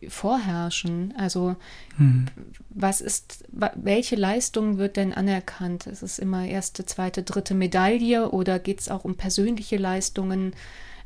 vorherrschen. 0.09 1.14
Also 1.16 1.57
hm. 1.97 2.26
was 2.68 3.01
ist, 3.01 3.45
welche 3.51 4.16
Leistung 4.16 4.78
wird 4.78 4.97
denn 4.97 5.12
anerkannt? 5.12 5.87
Ist 5.87 6.03
es 6.03 6.18
immer 6.18 6.47
erste, 6.47 6.85
zweite, 6.85 7.22
dritte 7.22 7.55
Medaille 7.55 8.31
oder 8.31 8.59
geht 8.59 8.81
es 8.81 8.89
auch 8.89 9.05
um 9.05 9.16
persönliche 9.16 9.76
Leistungen? 9.76 10.53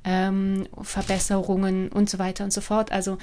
Ähm, 0.05 0.67
Verbesserungen 0.83 1.89
und 1.89 2.09
so 2.11 2.19
weiter 2.19 2.45
und 2.45 2.53
so 2.53 2.61
fort. 2.61 2.93
Also 2.93 3.19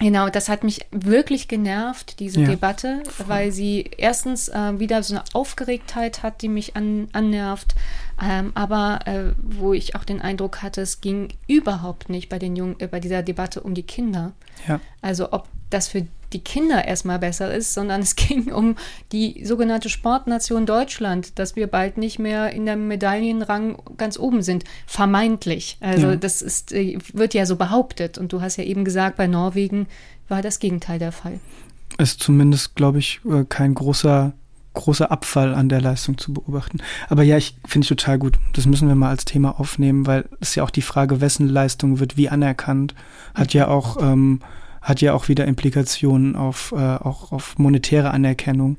Genau, 0.00 0.28
das 0.28 0.48
hat 0.48 0.62
mich 0.62 0.86
wirklich 0.92 1.48
genervt, 1.48 2.20
diese 2.20 2.40
ja, 2.40 2.46
Debatte, 2.46 3.02
voll. 3.04 3.28
weil 3.28 3.52
sie 3.52 3.90
erstens 3.96 4.48
äh, 4.48 4.78
wieder 4.78 5.02
so 5.02 5.16
eine 5.16 5.24
Aufgeregtheit 5.32 6.22
hat, 6.22 6.40
die 6.42 6.48
mich 6.48 6.76
an, 6.76 7.08
annervt, 7.12 7.74
ähm, 8.22 8.52
aber 8.54 9.00
äh, 9.06 9.32
wo 9.42 9.72
ich 9.72 9.96
auch 9.96 10.04
den 10.04 10.20
Eindruck 10.20 10.62
hatte, 10.62 10.82
es 10.82 11.00
ging 11.00 11.30
überhaupt 11.48 12.10
nicht 12.10 12.28
bei 12.28 12.38
den 12.38 12.54
Jungen, 12.54 12.76
äh, 12.78 12.86
bei 12.86 13.00
dieser 13.00 13.24
Debatte 13.24 13.60
um 13.60 13.74
die 13.74 13.82
Kinder. 13.82 14.32
Ja. 14.68 14.80
Also 15.02 15.32
ob 15.32 15.48
das 15.68 15.88
für 15.88 16.06
die 16.32 16.40
Kinder 16.40 16.86
erstmal 16.86 17.18
besser 17.18 17.52
ist, 17.52 17.74
sondern 17.74 18.00
es 18.00 18.16
ging 18.16 18.52
um 18.52 18.76
die 19.12 19.44
sogenannte 19.44 19.88
Sportnation 19.88 20.66
Deutschland, 20.66 21.38
dass 21.38 21.56
wir 21.56 21.66
bald 21.66 21.98
nicht 21.98 22.18
mehr 22.18 22.52
in 22.52 22.66
der 22.66 22.76
Medaillenrang 22.76 23.78
ganz 23.96 24.18
oben 24.18 24.42
sind. 24.42 24.64
Vermeintlich. 24.86 25.78
Also 25.80 26.08
ja. 26.08 26.16
das 26.16 26.42
ist, 26.42 26.72
äh, 26.72 26.98
wird 27.12 27.34
ja 27.34 27.46
so 27.46 27.56
behauptet. 27.56 28.18
Und 28.18 28.32
du 28.32 28.40
hast 28.40 28.56
ja 28.56 28.64
eben 28.64 28.84
gesagt, 28.84 29.16
bei 29.16 29.26
Norwegen 29.26 29.86
war 30.28 30.42
das 30.42 30.58
Gegenteil 30.58 30.98
der 30.98 31.12
Fall. 31.12 31.40
Ist 31.98 32.22
zumindest, 32.22 32.76
glaube 32.76 32.98
ich, 32.98 33.20
äh, 33.24 33.44
kein 33.48 33.74
großer 33.74 34.32
großer 34.74 35.10
Abfall 35.10 35.54
an 35.54 35.68
der 35.68 35.80
Leistung 35.80 36.18
zu 36.18 36.32
beobachten. 36.32 36.78
Aber 37.08 37.24
ja, 37.24 37.36
ich 37.36 37.56
finde 37.66 37.84
ich 37.84 37.88
total 37.88 38.16
gut. 38.18 38.38
Das 38.52 38.66
müssen 38.66 38.86
wir 38.86 38.94
mal 38.94 39.08
als 39.08 39.24
Thema 39.24 39.58
aufnehmen, 39.58 40.06
weil 40.06 40.28
es 40.40 40.54
ja 40.54 40.62
auch 40.62 40.70
die 40.70 40.82
Frage, 40.82 41.20
wessen 41.20 41.48
Leistung 41.48 41.98
wird 41.98 42.16
wie 42.16 42.28
anerkannt, 42.28 42.94
hat 43.34 43.54
ja 43.54 43.66
auch 43.66 43.96
ähm, 44.00 44.40
hat 44.88 45.00
ja 45.02 45.12
auch 45.12 45.28
wieder 45.28 45.44
Implikationen 45.44 46.34
auf, 46.34 46.72
äh, 46.72 46.76
auch 46.76 47.30
auf 47.30 47.58
monetäre 47.58 48.10
Anerkennung. 48.10 48.78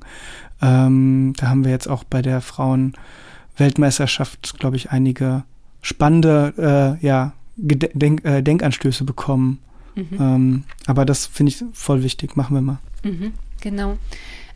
Ähm, 0.62 1.34
da 1.38 1.48
haben 1.50 1.64
wir 1.64 1.72
jetzt 1.72 1.88
auch 1.88 2.04
bei 2.04 2.24
der 2.24 2.42
Frauen-Weltmeisterschaft, 2.42 4.58
glaube 4.60 4.76
ich, 4.76 4.90
einige 4.90 5.44
spannende 5.82 6.98
äh, 7.02 7.06
ja, 7.06 7.34
Denk 7.56 8.26
äh, 8.26 8.42
Denkanstöße 8.42 9.04
bekommen. 9.04 9.60
Mhm. 9.96 10.18
Ähm, 10.20 10.64
aber 10.88 11.06
das 11.06 11.28
finde 11.28 11.52
ich 11.52 11.64
voll 11.74 12.02
wichtig. 12.04 12.36
Machen 12.36 12.56
wir 12.56 12.62
mal. 12.62 12.80
Mhm, 13.04 13.34
genau. 13.62 14.00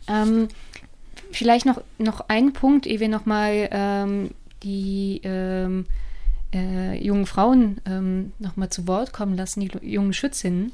Ähm, 0.08 0.48
vielleicht 1.30 1.66
noch, 1.66 1.80
noch 1.98 2.24
ein 2.28 2.52
Punkt, 2.52 2.86
ehe 2.86 2.98
wir 2.98 3.08
nochmal 3.08 3.68
ähm, 3.70 4.30
die 4.62 5.20
ähm, 5.22 5.86
äh, 6.52 7.00
jungen 7.04 7.26
Frauen 7.26 7.78
ähm, 7.84 8.32
nochmal 8.38 8.70
zu 8.70 8.88
Wort 8.88 9.12
kommen 9.12 9.36
lassen, 9.36 9.60
die 9.60 9.70
jungen 9.82 10.14
Schützinnen. 10.14 10.72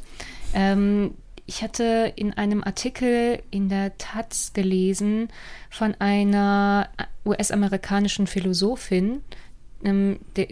Ähm, 0.55 1.15
ich 1.47 1.63
hatte 1.63 2.13
in 2.15 2.33
einem 2.35 2.63
Artikel 2.63 3.43
in 3.51 3.69
der 3.69 3.99
Taz 3.99 4.53
gelesen 4.53 5.29
von 5.69 5.97
einer 5.99 6.89
US-amerikanischen 7.27 8.29
Philosophin, 8.29 9.23
ähm, 9.83 10.21
der, 10.37 10.49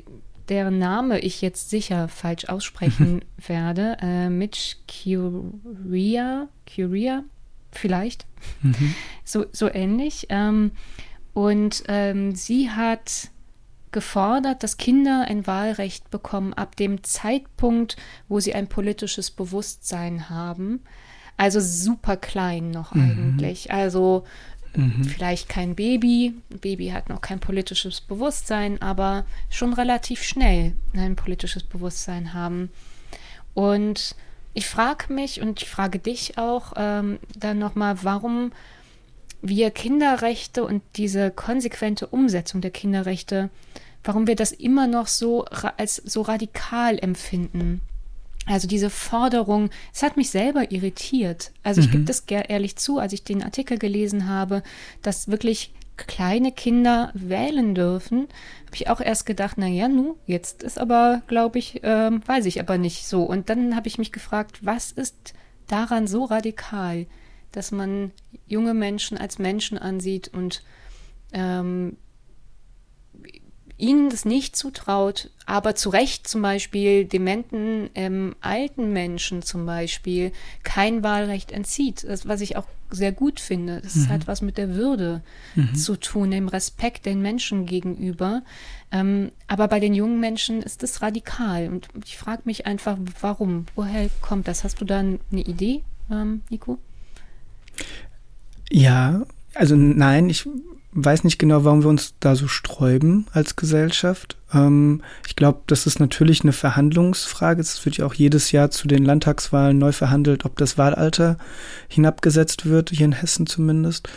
deren 0.48 0.78
Name 0.78 1.20
ich 1.20 1.40
jetzt 1.40 1.70
sicher 1.70 2.08
falsch 2.08 2.46
aussprechen 2.46 3.24
werde. 3.46 3.96
Äh, 4.00 4.28
Mitch 4.28 4.76
Curia, 4.88 6.48
Curia, 6.66 7.22
vielleicht. 7.70 8.26
Mhm. 8.62 8.94
So, 9.24 9.46
so 9.52 9.72
ähnlich. 9.72 10.26
Ähm, 10.30 10.72
und 11.32 11.84
ähm, 11.86 12.34
sie 12.34 12.70
hat 12.70 13.30
gefordert, 13.92 14.62
dass 14.62 14.76
Kinder 14.76 15.26
ein 15.28 15.46
Wahlrecht 15.46 16.10
bekommen 16.10 16.54
ab 16.54 16.76
dem 16.76 17.02
Zeitpunkt, 17.04 17.96
wo 18.28 18.40
sie 18.40 18.54
ein 18.54 18.68
politisches 18.68 19.30
Bewusstsein 19.30 20.30
haben. 20.30 20.82
Also 21.36 21.60
super 21.60 22.16
klein 22.16 22.70
noch 22.70 22.94
mhm. 22.94 23.02
eigentlich. 23.02 23.72
Also 23.72 24.24
mhm. 24.74 25.04
vielleicht 25.04 25.48
kein 25.48 25.74
Baby. 25.74 26.34
Baby 26.60 26.88
hat 26.88 27.08
noch 27.08 27.20
kein 27.20 27.40
politisches 27.40 28.00
Bewusstsein, 28.00 28.82
aber 28.82 29.24
schon 29.48 29.72
relativ 29.72 30.22
schnell 30.22 30.74
ein 30.94 31.16
politisches 31.16 31.62
Bewusstsein 31.62 32.34
haben. 32.34 32.70
Und 33.54 34.16
ich 34.54 34.66
frage 34.66 35.12
mich 35.12 35.40
und 35.40 35.62
ich 35.62 35.68
frage 35.68 35.98
dich 35.98 36.38
auch 36.38 36.72
ähm, 36.76 37.18
dann 37.38 37.58
nochmal, 37.58 37.98
warum 38.02 38.52
wir 39.40 39.70
Kinderrechte 39.70 40.64
und 40.64 40.82
diese 40.96 41.30
konsequente 41.30 42.06
Umsetzung 42.06 42.60
der 42.60 42.70
Kinderrechte, 42.70 43.50
warum 44.04 44.26
wir 44.26 44.36
das 44.36 44.52
immer 44.52 44.86
noch 44.86 45.06
so 45.06 45.44
als 45.44 45.96
so 45.96 46.22
radikal 46.22 46.98
empfinden. 46.98 47.80
Also 48.46 48.66
diese 48.66 48.90
Forderung, 48.90 49.70
es 49.92 50.02
hat 50.02 50.16
mich 50.16 50.30
selber 50.30 50.72
irritiert. 50.72 51.52
Also 51.62 51.80
ich 51.80 51.88
mhm. 51.88 51.92
gebe 51.92 52.04
das 52.04 52.20
ehrlich 52.20 52.76
zu, 52.76 52.98
als 52.98 53.12
ich 53.12 53.22
den 53.22 53.42
Artikel 53.42 53.78
gelesen 53.78 54.28
habe, 54.28 54.62
dass 55.02 55.28
wirklich 55.28 55.72
kleine 55.98 56.52
Kinder 56.52 57.10
wählen 57.12 57.74
dürfen, 57.74 58.28
habe 58.66 58.74
ich 58.74 58.88
auch 58.88 59.00
erst 59.00 59.26
gedacht, 59.26 59.56
na 59.58 59.66
ja, 59.66 59.88
nu, 59.88 60.16
jetzt 60.26 60.62
ist 60.62 60.78
aber, 60.78 61.22
glaube 61.26 61.58
ich, 61.58 61.80
ähm, 61.82 62.22
weiß 62.26 62.46
ich 62.46 62.60
aber 62.60 62.78
nicht 62.78 63.06
so. 63.06 63.24
Und 63.24 63.50
dann 63.50 63.76
habe 63.76 63.88
ich 63.88 63.98
mich 63.98 64.12
gefragt, 64.12 64.64
was 64.64 64.92
ist 64.92 65.34
daran 65.66 66.06
so 66.06 66.24
radikal? 66.24 67.06
Dass 67.52 67.70
man 67.70 68.12
junge 68.46 68.74
Menschen 68.74 69.18
als 69.18 69.38
Menschen 69.38 69.78
ansieht 69.78 70.28
und 70.28 70.62
ähm, 71.32 71.96
ihnen 73.78 74.10
das 74.10 74.24
nicht 74.24 74.56
zutraut, 74.56 75.30
aber 75.46 75.76
zu 75.76 75.88
Recht 75.88 76.26
zum 76.26 76.42
Beispiel 76.42 77.04
dementen 77.04 77.88
ähm, 77.94 78.34
alten 78.40 78.92
Menschen 78.92 79.42
zum 79.42 79.66
Beispiel 79.66 80.32
kein 80.64 81.04
Wahlrecht 81.04 81.52
entzieht, 81.52 82.04
das, 82.04 82.26
was 82.26 82.40
ich 82.40 82.56
auch 82.56 82.66
sehr 82.90 83.12
gut 83.12 83.38
finde. 83.38 83.80
Das 83.80 83.94
mhm. 83.94 84.08
hat 84.08 84.26
was 84.26 84.42
mit 84.42 84.58
der 84.58 84.74
Würde 84.74 85.22
mhm. 85.54 85.74
zu 85.74 85.96
tun, 85.96 86.32
dem 86.32 86.48
Respekt 86.48 87.06
den 87.06 87.22
Menschen 87.22 87.66
gegenüber. 87.66 88.42
Ähm, 88.90 89.30
aber 89.46 89.68
bei 89.68 89.78
den 89.78 89.94
jungen 89.94 90.18
Menschen 90.18 90.60
ist 90.60 90.82
das 90.82 91.00
radikal 91.00 91.68
und 91.68 91.88
ich 92.04 92.18
frage 92.18 92.42
mich 92.46 92.66
einfach, 92.66 92.98
warum? 93.20 93.66
Woher 93.76 94.10
kommt 94.22 94.48
das? 94.48 94.64
Hast 94.64 94.80
du 94.80 94.84
da 94.84 94.98
eine 94.98 95.18
Idee, 95.30 95.84
ähm, 96.10 96.42
Nico? 96.50 96.78
Ja, 98.70 99.22
also 99.54 99.76
nein, 99.76 100.28
ich 100.30 100.46
weiß 100.92 101.24
nicht 101.24 101.38
genau, 101.38 101.64
warum 101.64 101.82
wir 101.82 101.90
uns 101.90 102.14
da 102.20 102.34
so 102.34 102.48
sträuben 102.48 103.26
als 103.32 103.56
Gesellschaft. 103.56 104.36
Ähm, 104.52 105.02
ich 105.26 105.36
glaube, 105.36 105.60
das 105.66 105.86
ist 105.86 106.00
natürlich 106.00 106.42
eine 106.42 106.52
Verhandlungsfrage. 106.52 107.60
Es 107.60 107.84
wird 107.84 107.98
ja 107.98 108.06
auch 108.06 108.14
jedes 108.14 108.52
Jahr 108.52 108.70
zu 108.70 108.88
den 108.88 109.04
Landtagswahlen 109.04 109.78
neu 109.78 109.92
verhandelt, 109.92 110.44
ob 110.44 110.56
das 110.56 110.78
Wahlalter 110.78 111.38
hinabgesetzt 111.88 112.66
wird, 112.66 112.90
hier 112.90 113.06
in 113.06 113.12
Hessen 113.12 113.46
zumindest. 113.46 114.08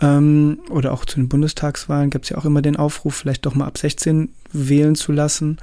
Ähm, 0.00 0.60
oder 0.70 0.92
auch 0.92 1.04
zu 1.04 1.16
den 1.16 1.28
Bundestagswahlen 1.28 2.10
gibt 2.10 2.24
es 2.24 2.30
ja 2.30 2.38
auch 2.38 2.44
immer 2.44 2.62
den 2.62 2.76
Aufruf, 2.76 3.14
vielleicht 3.14 3.46
doch 3.46 3.54
mal 3.54 3.66
ab 3.66 3.78
16 3.78 4.28
wählen 4.52 4.94
zu 4.94 5.12
lassen. 5.12 5.58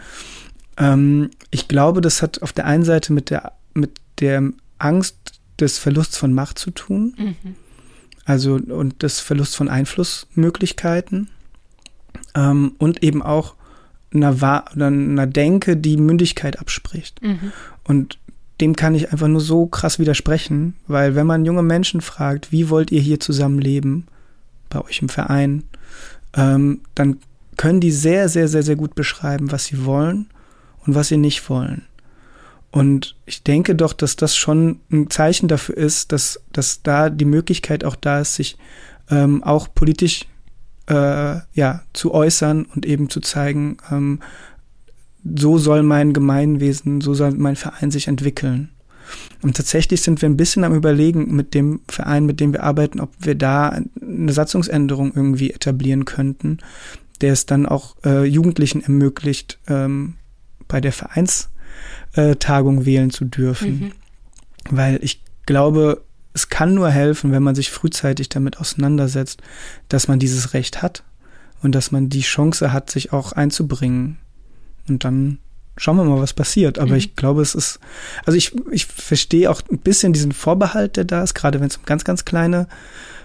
Ähm, 0.77 1.31
ich 1.49 1.67
glaube, 1.67 2.01
das 2.01 2.21
hat 2.21 2.41
auf 2.41 2.53
der 2.53 2.65
einen 2.65 2.83
Seite 2.85 3.13
mit 3.13 3.29
der, 3.29 3.53
mit 3.73 3.97
der 4.19 4.43
Angst 4.77 5.40
des 5.61 5.77
Verlusts 5.77 6.17
von 6.17 6.33
Macht 6.33 6.59
zu 6.59 6.71
tun. 6.71 7.13
Mhm. 7.17 7.55
Also 8.25 8.55
und 8.55 9.03
des 9.03 9.19
Verlusts 9.19 9.55
von 9.55 9.69
Einflussmöglichkeiten. 9.69 11.29
Ähm, 12.35 12.73
und 12.77 13.03
eben 13.03 13.21
auch 13.21 13.55
einer, 14.13 14.65
einer 14.75 15.27
Denke, 15.27 15.77
die 15.77 15.97
Mündigkeit 15.97 16.59
abspricht. 16.59 17.21
Mhm. 17.21 17.51
Und 17.83 18.17
dem 18.59 18.75
kann 18.75 18.93
ich 18.95 19.11
einfach 19.11 19.27
nur 19.27 19.41
so 19.41 19.65
krass 19.65 19.97
widersprechen, 19.97 20.75
weil 20.87 21.15
wenn 21.15 21.25
man 21.25 21.45
junge 21.45 21.63
Menschen 21.63 22.01
fragt, 22.01 22.51
wie 22.51 22.69
wollt 22.69 22.91
ihr 22.91 23.01
hier 23.01 23.19
zusammenleben, 23.19 24.05
bei 24.69 24.81
euch 24.81 25.01
im 25.01 25.09
Verein, 25.09 25.63
ähm, 26.35 26.81
dann 26.95 27.17
können 27.57 27.81
die 27.81 27.91
sehr, 27.91 28.29
sehr, 28.29 28.47
sehr, 28.47 28.63
sehr 28.63 28.75
gut 28.75 28.95
beschreiben, 28.95 29.51
was 29.51 29.65
sie 29.65 29.85
wollen 29.85 30.27
und 30.85 30.95
was 30.95 31.09
sie 31.09 31.17
nicht 31.17 31.49
wollen. 31.49 31.83
Und 32.71 33.17
ich 33.25 33.43
denke 33.43 33.75
doch, 33.75 33.91
dass 33.91 34.15
das 34.15 34.35
schon 34.35 34.79
ein 34.91 35.09
Zeichen 35.09 35.49
dafür 35.49 35.75
ist, 35.75 36.13
dass, 36.13 36.41
dass 36.53 36.81
da 36.83 37.09
die 37.09 37.25
Möglichkeit 37.25 37.83
auch 37.83 37.97
da 37.97 38.21
ist, 38.21 38.35
sich 38.35 38.57
ähm, 39.09 39.43
auch 39.43 39.67
politisch 39.73 40.25
äh, 40.87 41.35
ja, 41.53 41.83
zu 41.93 42.13
äußern 42.13 42.65
und 42.65 42.85
eben 42.85 43.09
zu 43.09 43.19
zeigen, 43.19 43.77
ähm, 43.91 44.19
so 45.23 45.57
soll 45.57 45.83
mein 45.83 46.13
Gemeinwesen, 46.13 47.01
so 47.01 47.13
soll 47.13 47.31
mein 47.31 47.57
Verein 47.57 47.91
sich 47.91 48.07
entwickeln. 48.07 48.69
Und 49.41 49.57
tatsächlich 49.57 50.01
sind 50.01 50.21
wir 50.21 50.29
ein 50.29 50.37
bisschen 50.37 50.63
am 50.63 50.73
Überlegen 50.73 51.35
mit 51.35 51.53
dem 51.53 51.81
Verein, 51.89 52.25
mit 52.25 52.39
dem 52.39 52.53
wir 52.53 52.63
arbeiten, 52.63 52.99
ob 53.01 53.11
wir 53.19 53.35
da 53.35 53.69
eine 53.69 54.31
Satzungsänderung 54.31 55.11
irgendwie 55.13 55.51
etablieren 55.51 56.05
könnten, 56.05 56.59
der 57.19 57.33
es 57.33 57.45
dann 57.45 57.65
auch 57.65 57.97
äh, 58.05 58.23
Jugendlichen 58.23 58.81
ermöglicht, 58.81 59.59
ähm, 59.67 60.15
bei 60.67 60.79
der 60.79 60.93
Vereins 60.93 61.49
äh, 62.13 62.35
Tagung 62.35 62.85
wählen 62.85 63.09
zu 63.09 63.25
dürfen. 63.25 63.79
Mhm. 63.79 63.91
Weil 64.69 64.99
ich 65.01 65.21
glaube, 65.45 66.03
es 66.33 66.49
kann 66.49 66.73
nur 66.73 66.89
helfen, 66.89 67.31
wenn 67.31 67.43
man 67.43 67.55
sich 67.55 67.71
frühzeitig 67.71 68.29
damit 68.29 68.57
auseinandersetzt, 68.59 69.41
dass 69.89 70.07
man 70.07 70.19
dieses 70.19 70.53
Recht 70.53 70.81
hat 70.81 71.03
und 71.61 71.75
dass 71.75 71.91
man 71.91 72.09
die 72.09 72.21
Chance 72.21 72.71
hat, 72.71 72.89
sich 72.89 73.11
auch 73.11 73.33
einzubringen. 73.33 74.17
Und 74.87 75.03
dann 75.03 75.39
schauen 75.77 75.97
wir 75.97 76.03
mal, 76.03 76.21
was 76.21 76.33
passiert. 76.33 76.79
Aber 76.79 76.91
mhm. 76.91 76.97
ich 76.97 77.15
glaube, 77.15 77.41
es 77.41 77.55
ist, 77.55 77.79
also 78.25 78.37
ich, 78.37 78.53
ich 78.71 78.85
verstehe 78.85 79.49
auch 79.49 79.61
ein 79.69 79.79
bisschen 79.79 80.13
diesen 80.13 80.31
Vorbehalt, 80.31 80.95
der 80.95 81.05
da 81.05 81.23
ist, 81.23 81.33
gerade 81.33 81.59
wenn 81.59 81.67
es 81.67 81.77
um 81.77 81.85
ganz, 81.85 82.03
ganz 82.03 82.25
kleine 82.25 82.67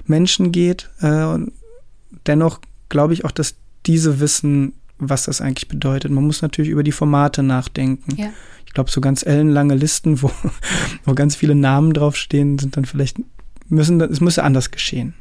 Menschen 0.06 0.52
geht. 0.52 0.90
Äh, 1.00 1.24
und 1.24 1.52
dennoch 2.26 2.60
glaube 2.88 3.14
ich 3.14 3.24
auch, 3.24 3.30
dass 3.30 3.54
diese 3.84 4.20
wissen, 4.20 4.72
was 4.98 5.24
das 5.24 5.40
eigentlich 5.40 5.68
bedeutet. 5.68 6.10
Man 6.10 6.24
muss 6.24 6.42
natürlich 6.42 6.70
über 6.70 6.82
die 6.82 6.92
Formate 6.92 7.42
nachdenken. 7.42 8.16
Ja 8.16 8.30
glaube, 8.76 8.90
so 8.90 9.00
ganz 9.00 9.24
ellenlange 9.24 9.74
Listen, 9.74 10.22
wo, 10.22 10.30
wo 11.04 11.14
ganz 11.14 11.34
viele 11.34 11.54
Namen 11.54 11.92
draufstehen, 11.94 12.58
sind 12.58 12.76
dann 12.76 12.84
vielleicht, 12.84 13.16
müssen, 13.68 14.00
es 14.00 14.20
müsse 14.20 14.44
anders 14.44 14.70
geschehen. 14.70 15.14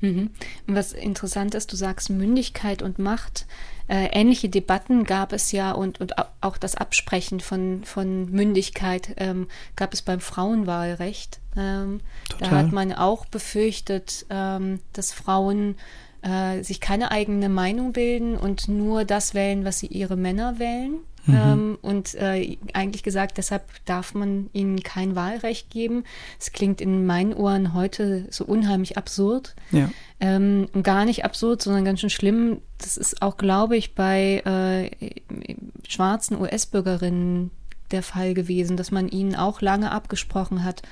Mhm. 0.00 0.30
Was 0.66 0.92
interessant 0.92 1.54
ist, 1.54 1.72
du 1.72 1.76
sagst 1.76 2.10
Mündigkeit 2.10 2.82
und 2.82 2.98
Macht. 2.98 3.46
Äh, 3.88 4.10
ähnliche 4.12 4.50
Debatten 4.50 5.04
gab 5.04 5.32
es 5.32 5.50
ja 5.50 5.72
und, 5.72 6.00
und 6.00 6.12
auch 6.42 6.58
das 6.58 6.74
Absprechen 6.74 7.40
von, 7.40 7.82
von 7.84 8.30
Mündigkeit 8.30 9.14
ähm, 9.16 9.48
gab 9.74 9.94
es 9.94 10.02
beim 10.02 10.20
Frauenwahlrecht. 10.20 11.40
Ähm, 11.56 12.00
da 12.38 12.50
hat 12.50 12.72
man 12.72 12.92
auch 12.92 13.24
befürchtet, 13.24 14.26
ähm, 14.28 14.80
dass 14.92 15.12
Frauen 15.12 15.76
äh, 16.20 16.62
sich 16.62 16.80
keine 16.80 17.10
eigene 17.10 17.48
Meinung 17.48 17.92
bilden 17.92 18.36
und 18.36 18.68
nur 18.68 19.06
das 19.06 19.32
wählen, 19.32 19.64
was 19.64 19.78
sie 19.78 19.86
ihre 19.86 20.16
Männer 20.16 20.58
wählen. 20.58 20.98
Mhm. 21.26 21.34
Ähm, 21.34 21.78
und 21.82 22.14
äh, 22.14 22.56
eigentlich 22.72 23.02
gesagt, 23.02 23.38
deshalb 23.38 23.64
darf 23.84 24.14
man 24.14 24.48
ihnen 24.52 24.82
kein 24.82 25.14
Wahlrecht 25.16 25.70
geben. 25.70 26.04
Es 26.38 26.52
klingt 26.52 26.80
in 26.80 27.06
meinen 27.06 27.34
Ohren 27.34 27.74
heute 27.74 28.26
so 28.30 28.44
unheimlich 28.44 28.96
absurd. 28.96 29.54
Ja. 29.70 29.90
Ähm, 30.20 30.68
gar 30.82 31.04
nicht 31.04 31.24
absurd, 31.24 31.62
sondern 31.62 31.84
ganz 31.84 32.00
schön 32.00 32.10
schlimm. 32.10 32.60
Das 32.78 32.96
ist 32.96 33.22
auch, 33.22 33.36
glaube 33.36 33.76
ich, 33.76 33.94
bei 33.94 34.42
äh, 34.44 35.10
schwarzen 35.86 36.40
US-Bürgerinnen 36.40 37.50
der 37.90 38.02
Fall 38.02 38.34
gewesen, 38.34 38.76
dass 38.76 38.90
man 38.90 39.08
ihnen 39.08 39.34
auch 39.34 39.60
lange 39.60 39.90
abgesprochen 39.90 40.64
hat, 40.64 40.82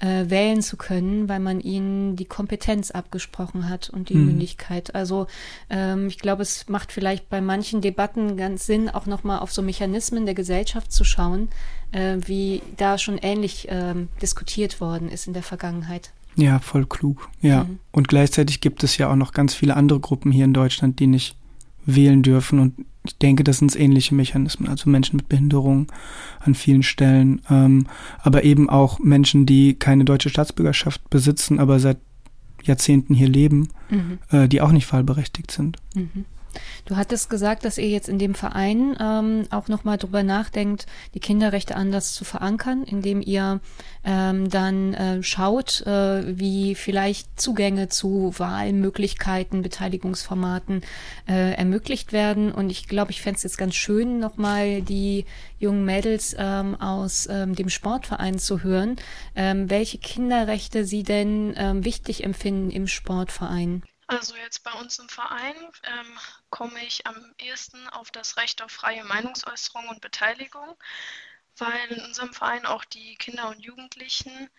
äh, 0.00 0.30
wählen 0.30 0.62
zu 0.62 0.76
können, 0.76 1.28
weil 1.28 1.40
man 1.40 1.60
ihnen 1.60 2.16
die 2.16 2.24
Kompetenz 2.24 2.90
abgesprochen 2.90 3.68
hat 3.68 3.90
und 3.90 4.08
die 4.08 4.14
mhm. 4.14 4.26
Mündigkeit. 4.26 4.94
Also 4.94 5.26
ähm, 5.68 6.08
ich 6.08 6.18
glaube, 6.18 6.42
es 6.42 6.68
macht 6.68 6.90
vielleicht 6.90 7.28
bei 7.28 7.40
manchen 7.40 7.80
Debatten 7.80 8.36
ganz 8.36 8.66
Sinn, 8.66 8.88
auch 8.88 9.06
nochmal 9.06 9.40
auf 9.40 9.52
so 9.52 9.62
Mechanismen 9.62 10.24
der 10.24 10.34
Gesellschaft 10.34 10.92
zu 10.92 11.04
schauen, 11.04 11.48
äh, 11.92 12.16
wie 12.24 12.62
da 12.76 12.98
schon 12.98 13.18
ähnlich 13.18 13.68
ähm, 13.70 14.08
diskutiert 14.22 14.80
worden 14.80 15.08
ist 15.08 15.26
in 15.26 15.34
der 15.34 15.42
Vergangenheit. 15.42 16.12
Ja, 16.36 16.60
voll 16.60 16.86
klug. 16.86 17.28
Ja. 17.42 17.64
Mhm. 17.64 17.78
Und 17.92 18.08
gleichzeitig 18.08 18.60
gibt 18.60 18.82
es 18.82 18.96
ja 18.96 19.10
auch 19.10 19.16
noch 19.16 19.32
ganz 19.32 19.54
viele 19.54 19.76
andere 19.76 20.00
Gruppen 20.00 20.32
hier 20.32 20.44
in 20.44 20.54
Deutschland, 20.54 20.98
die 20.98 21.06
nicht 21.06 21.36
wählen 21.86 22.22
dürfen. 22.22 22.58
Und 22.58 22.86
ich 23.04 23.16
denke, 23.18 23.44
das 23.44 23.58
sind 23.58 23.78
ähnliche 23.78 24.14
Mechanismen, 24.14 24.68
also 24.68 24.90
Menschen 24.90 25.16
mit 25.16 25.28
Behinderung 25.28 25.90
an 26.40 26.54
vielen 26.54 26.82
Stellen, 26.82 27.40
ähm, 27.50 27.86
aber 28.22 28.44
eben 28.44 28.68
auch 28.68 28.98
Menschen, 28.98 29.46
die 29.46 29.74
keine 29.74 30.04
deutsche 30.04 30.28
Staatsbürgerschaft 30.28 31.08
besitzen, 31.10 31.58
aber 31.58 31.80
seit 31.80 31.98
Jahrzehnten 32.62 33.14
hier 33.14 33.28
leben, 33.28 33.68
mhm. 33.90 34.18
äh, 34.30 34.48
die 34.48 34.60
auch 34.60 34.72
nicht 34.72 34.92
wahlberechtigt 34.92 35.50
sind. 35.50 35.78
Mhm. 35.94 36.26
Du 36.84 36.96
hattest 36.96 37.30
gesagt, 37.30 37.64
dass 37.64 37.78
ihr 37.78 37.88
jetzt 37.88 38.08
in 38.08 38.18
dem 38.18 38.34
Verein 38.34 38.96
ähm, 39.00 39.46
auch 39.50 39.68
nochmal 39.68 39.98
drüber 39.98 40.22
nachdenkt, 40.22 40.86
die 41.14 41.20
Kinderrechte 41.20 41.76
anders 41.76 42.12
zu 42.14 42.24
verankern, 42.24 42.84
indem 42.84 43.22
ihr 43.22 43.60
ähm, 44.04 44.48
dann 44.48 44.94
äh, 44.94 45.22
schaut, 45.22 45.82
äh, 45.82 46.38
wie 46.38 46.74
vielleicht 46.74 47.40
Zugänge 47.40 47.88
zu 47.88 48.32
Wahlmöglichkeiten, 48.36 49.62
Beteiligungsformaten 49.62 50.82
äh, 51.28 51.52
ermöglicht 51.54 52.12
werden. 52.12 52.52
Und 52.52 52.70
ich 52.70 52.88
glaube, 52.88 53.10
ich 53.10 53.22
fände 53.22 53.36
es 53.36 53.42
jetzt 53.42 53.58
ganz 53.58 53.74
schön, 53.74 54.18
nochmal 54.18 54.82
die 54.82 55.26
jungen 55.58 55.84
Mädels 55.84 56.34
ähm, 56.38 56.80
aus 56.80 57.28
ähm, 57.30 57.54
dem 57.54 57.68
Sportverein 57.68 58.38
zu 58.38 58.62
hören, 58.62 58.96
ähm, 59.34 59.68
welche 59.68 59.98
Kinderrechte 59.98 60.84
sie 60.84 61.02
denn 61.02 61.54
ähm, 61.56 61.84
wichtig 61.84 62.24
empfinden 62.24 62.70
im 62.70 62.86
Sportverein. 62.86 63.82
Also 64.06 64.34
jetzt 64.42 64.64
bei 64.64 64.72
uns 64.72 64.98
im 64.98 65.08
Verein 65.08 65.54
ähm, 65.84 66.18
komme 66.50 66.84
ich 66.84 67.06
am 67.06 67.34
ehesten 67.38 67.88
auf 67.88 68.10
das 68.10 68.36
Recht 68.36 68.62
auf 68.62 68.72
freie 68.72 69.04
Meinungsäußerung 69.04 69.88
und 69.88 70.00
Beteiligung, 70.00 70.76
weil 71.56 71.92
in 71.92 72.04
unserem 72.04 72.32
Verein 72.34 72.66
auch 72.66 72.84
die 72.84 73.16
Kinder 73.16 73.48
und 73.48 73.60
Jugendlichen 73.60 74.50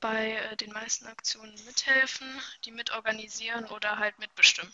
bei 0.00 0.32
äh, 0.32 0.56
den 0.56 0.72
meisten 0.72 1.06
Aktionen 1.06 1.54
mithelfen, 1.64 2.28
die 2.64 2.72
mitorganisieren 2.72 3.64
oder 3.66 3.98
halt 3.98 4.18
mitbestimmen. 4.18 4.72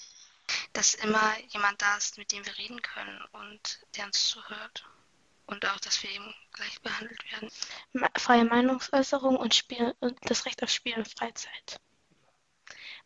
Dass 0.72 0.94
immer 0.94 1.38
jemand 1.48 1.80
da 1.80 1.96
ist, 1.96 2.18
mit 2.18 2.32
dem 2.32 2.44
wir 2.44 2.58
reden 2.58 2.82
können 2.82 3.22
und 3.32 3.80
der 3.96 4.06
uns 4.06 4.26
zuhört. 4.26 4.84
Und 5.46 5.66
auch, 5.66 5.80
dass 5.80 6.02
wir 6.02 6.10
eben 6.10 6.34
gleich 6.52 6.80
behandelt 6.80 7.20
werden. 7.30 7.50
Freie 8.16 8.44
Meinungsäußerung 8.44 9.36
und, 9.36 9.54
Spiel, 9.54 9.94
und 10.00 10.18
das 10.22 10.46
Recht 10.46 10.62
auf 10.62 10.70
Spiel 10.70 10.94
und 10.94 11.08
Freizeit 11.08 11.80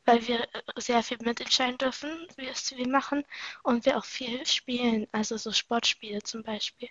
weil 0.06 0.26
wir 0.26 0.40
äh, 0.40 0.62
sehr 0.76 1.02
viel 1.02 1.18
mitentscheiden 1.20 1.76
dürfen, 1.76 2.10
wie 2.36 2.46
es 2.46 2.74
wir 2.74 2.88
machen 2.88 3.24
und 3.62 3.84
wir 3.84 3.98
auch 3.98 4.04
viel 4.04 4.46
spielen, 4.46 5.06
also 5.12 5.36
so 5.36 5.52
Sportspiele 5.52 6.22
zum 6.22 6.42
Beispiel. 6.42 6.88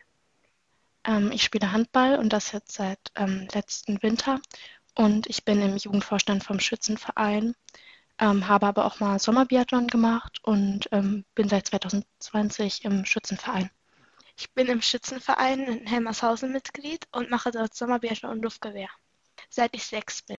Ähm, 1.06 1.32
ich 1.32 1.44
spiele 1.44 1.72
Handball 1.72 2.20
und 2.20 2.32
das 2.32 2.52
jetzt 2.52 2.74
seit 2.74 3.00
ähm, 3.16 3.48
letzten 3.54 4.02
Winter 4.04 4.40
und 4.94 5.28
ich 5.28 5.46
bin 5.46 5.62
im 5.62 5.78
Jugendvorstand 5.78 6.44
vom 6.44 6.60
Schützenverein, 6.60 7.56
ähm, 8.20 8.48
habe 8.48 8.68
aber 8.68 8.86
auch 8.86 9.00
mal 9.00 9.20
Sommerbiathlon 9.20 9.88
gemacht 9.88 10.40
und 10.44 10.88
ähm, 10.92 11.26
bin 11.36 11.50
seit 11.50 11.68
2020 11.68 12.86
im 12.86 13.06
Schützenverein. 13.06 13.72
Ich 14.38 14.52
bin 14.54 14.68
im 14.68 14.82
Schützenverein 14.82 15.62
in 15.62 15.88
Helmershausen 15.88 16.52
Mitglied 16.52 17.08
und 17.12 17.30
mache 17.30 17.52
dort 17.52 17.74
Sommerbiathlon 17.74 18.34
und 18.34 18.44
Luftgewehr, 18.44 18.90
seit 19.50 19.74
ich 19.76 19.86
sechs 19.86 20.22
bin 20.22 20.36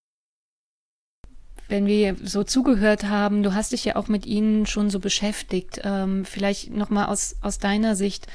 wenn 1.68 1.86
wir 1.86 2.16
so 2.22 2.44
zugehört 2.44 3.04
haben, 3.04 3.42
du 3.42 3.54
hast 3.54 3.72
dich 3.72 3.84
ja 3.84 3.96
auch 3.96 4.08
mit 4.08 4.26
ihnen 4.26 4.66
schon 4.66 4.90
so 4.90 5.00
beschäftigt. 5.00 5.80
Ähm, 5.84 6.24
vielleicht 6.24 6.70
nochmal 6.70 7.06
aus, 7.06 7.36
aus 7.40 7.58
deiner 7.58 7.96
Sicht, 7.96 8.26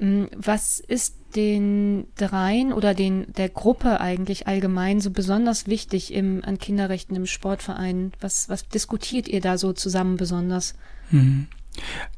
ähm, 0.00 0.28
was 0.36 0.80
ist 0.80 1.16
den 1.36 2.06
dreien 2.16 2.72
oder 2.72 2.94
den, 2.94 3.32
der 3.34 3.48
Gruppe 3.48 4.00
eigentlich 4.00 4.48
allgemein 4.48 5.00
so 5.00 5.10
besonders 5.10 5.68
wichtig 5.68 6.12
im, 6.12 6.42
an 6.44 6.58
Kinderrechten 6.58 7.14
im 7.14 7.26
Sportverein? 7.26 8.12
Was, 8.20 8.48
was 8.48 8.68
diskutiert 8.68 9.28
ihr 9.28 9.40
da 9.40 9.56
so 9.56 9.72
zusammen 9.72 10.16
besonders? 10.16 10.74
Mhm. 11.10 11.46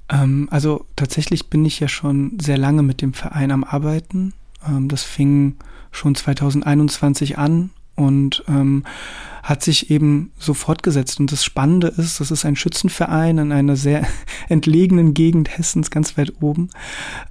Ähm, 0.09 0.49
also 0.51 0.87
tatsächlich 0.97 1.49
bin 1.49 1.65
ich 1.65 1.81
ja 1.81 1.89
schon 1.89 2.39
sehr 2.41 2.59
lange 2.59 2.83
mit 2.83 3.03
dem 3.03 3.13
Verein 3.13 3.51
am 3.51 3.65
Arbeiten. 3.65 4.33
Ähm, 4.67 4.89
das 4.89 5.03
fing 5.03 5.57
schon 5.91 6.15
2021 6.15 7.37
an 7.37 7.71
und 7.95 8.45
ähm, 8.49 8.85
hat 9.43 9.63
sich 9.63 9.91
eben 9.91 10.33
so 10.39 10.55
fortgesetzt. 10.55 11.19
Und 11.21 11.33
das 11.33 11.45
Spannende 11.45 11.89
ist, 11.89 12.21
das 12.21 12.31
ist 12.31 12.45
ein 12.45 12.57
Schützenverein 12.57 13.39
in 13.39 13.53
einer 13.53 13.77
sehr 13.77 14.07
entlegenen 14.49 15.15
Gegend 15.15 15.57
Hessens, 15.57 15.91
ganz 15.91 16.17
weit 16.17 16.35
oben. 16.41 16.71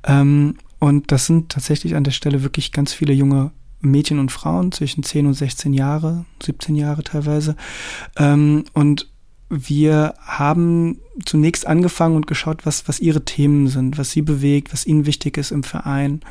Ähm, 0.04 0.56
und 0.80 1.12
das 1.12 1.28
sind 1.28 1.50
tatsächlich 1.50 1.96
an 1.96 2.04
der 2.04 2.12
Stelle 2.12 2.44
wirklich 2.44 2.72
ganz 2.72 2.94
viele 2.94 3.14
junge 3.14 3.52
Mädchen 3.82 4.20
und 4.20 4.32
Frauen 4.32 4.72
zwischen 4.72 5.04
10 5.04 5.28
und 5.28 5.34
16 5.34 5.74
Jahre, 5.74 6.26
17 6.44 6.76
Jahre 6.76 7.04
teilweise. 7.04 7.56
Ähm, 8.18 8.66
und 8.74 9.08
wir 9.50 10.14
haben 10.22 11.00
zunächst 11.26 11.68
angefangen 11.68 12.16
und 12.16 12.26
geschaut, 12.26 12.66
was, 12.66 12.88
was 12.88 13.00
ihre 13.00 13.26
Themen 13.26 13.68
sind, 13.68 13.98
was 13.98 14.12
sie 14.12 14.22
bewegt, 14.22 14.72
was 14.72 14.86
ihnen 14.86 15.06
wichtig 15.06 15.38
ist 15.38 15.52
im 15.52 15.64
Verein. 15.64 16.22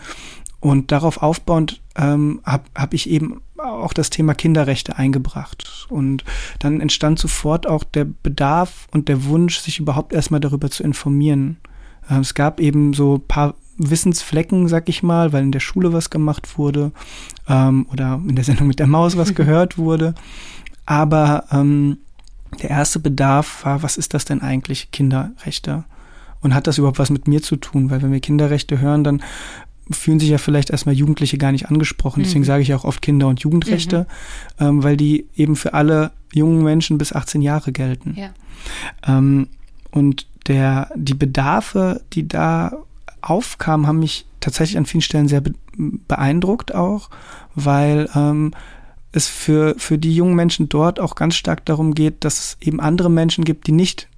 Und 0.58 0.90
darauf 0.92 1.22
aufbauend 1.22 1.80
ähm, 1.96 2.40
habe 2.44 2.64
hab 2.74 2.94
ich 2.94 3.08
eben 3.10 3.40
auch 3.58 3.92
das 3.92 4.10
Thema 4.10 4.34
Kinderrechte 4.34 4.96
eingebracht. 4.96 5.86
Und 5.90 6.24
dann 6.58 6.80
entstand 6.80 7.18
sofort 7.18 7.66
auch 7.66 7.84
der 7.84 8.04
Bedarf 8.04 8.88
und 8.90 9.08
der 9.08 9.24
Wunsch, 9.24 9.58
sich 9.58 9.78
überhaupt 9.78 10.12
erstmal 10.12 10.40
darüber 10.40 10.70
zu 10.70 10.82
informieren. 10.82 11.58
Äh, 12.08 12.18
es 12.18 12.34
gab 12.34 12.60
eben 12.60 12.94
so 12.94 13.18
paar 13.18 13.54
Wissensflecken, 13.76 14.68
sag 14.68 14.88
ich 14.88 15.02
mal, 15.02 15.32
weil 15.32 15.42
in 15.42 15.52
der 15.52 15.60
Schule 15.60 15.92
was 15.92 16.10
gemacht 16.10 16.58
wurde 16.58 16.92
ähm, 17.48 17.86
oder 17.90 18.20
in 18.26 18.36
der 18.36 18.44
Sendung 18.44 18.66
mit 18.66 18.78
der 18.78 18.86
Maus 18.86 19.16
was 19.16 19.34
gehört 19.34 19.78
wurde. 19.78 20.14
Aber 20.86 21.44
ähm, 21.50 21.98
der 22.62 22.70
erste 22.70 22.98
Bedarf 22.98 23.64
war, 23.64 23.82
was 23.82 23.96
ist 23.96 24.12
das 24.12 24.24
denn 24.24 24.42
eigentlich, 24.42 24.90
Kinderrechte? 24.90 25.84
Und 26.42 26.54
hat 26.54 26.66
das 26.66 26.78
überhaupt 26.78 26.98
was 26.98 27.10
mit 27.10 27.28
mir 27.28 27.42
zu 27.42 27.56
tun? 27.56 27.90
Weil 27.90 28.02
wenn 28.02 28.12
wir 28.12 28.20
Kinderrechte 28.20 28.80
hören, 28.80 29.04
dann 29.04 29.22
fühlen 29.90 30.20
sich 30.20 30.28
ja 30.28 30.38
vielleicht 30.38 30.70
erstmal 30.70 30.94
Jugendliche 30.94 31.38
gar 31.38 31.52
nicht 31.52 31.68
angesprochen. 31.68 32.22
Deswegen 32.22 32.40
mhm. 32.40 32.46
sage 32.46 32.62
ich 32.62 32.74
auch 32.74 32.84
oft 32.84 33.02
Kinder- 33.02 33.28
und 33.28 33.40
Jugendrechte, 33.40 34.06
mhm. 34.58 34.66
ähm, 34.66 34.82
weil 34.82 34.96
die 34.96 35.26
eben 35.34 35.56
für 35.56 35.74
alle 35.74 36.12
jungen 36.32 36.62
Menschen 36.62 36.98
bis 36.98 37.12
18 37.12 37.42
Jahre 37.42 37.72
gelten. 37.72 38.14
Ja. 38.16 38.30
Ähm, 39.06 39.48
und 39.90 40.26
der, 40.46 40.90
die 40.94 41.14
Bedarfe, 41.14 42.02
die 42.12 42.28
da 42.28 42.72
aufkamen, 43.20 43.86
haben 43.86 43.98
mich 43.98 44.26
tatsächlich 44.40 44.78
an 44.78 44.86
vielen 44.86 45.02
Stellen 45.02 45.28
sehr 45.28 45.42
beeindruckt 45.76 46.74
auch, 46.74 47.10
weil 47.54 48.08
ähm, 48.14 48.52
es 49.12 49.26
für, 49.26 49.74
für 49.78 49.98
die 49.98 50.14
jungen 50.14 50.34
Menschen 50.34 50.68
dort 50.68 51.00
auch 51.00 51.14
ganz 51.14 51.34
stark 51.34 51.64
darum 51.66 51.94
geht, 51.94 52.24
dass 52.24 52.38
es 52.38 52.56
eben 52.60 52.80
andere 52.80 53.10
Menschen 53.10 53.44
gibt, 53.44 53.66
die 53.66 53.72
nicht 53.72 54.08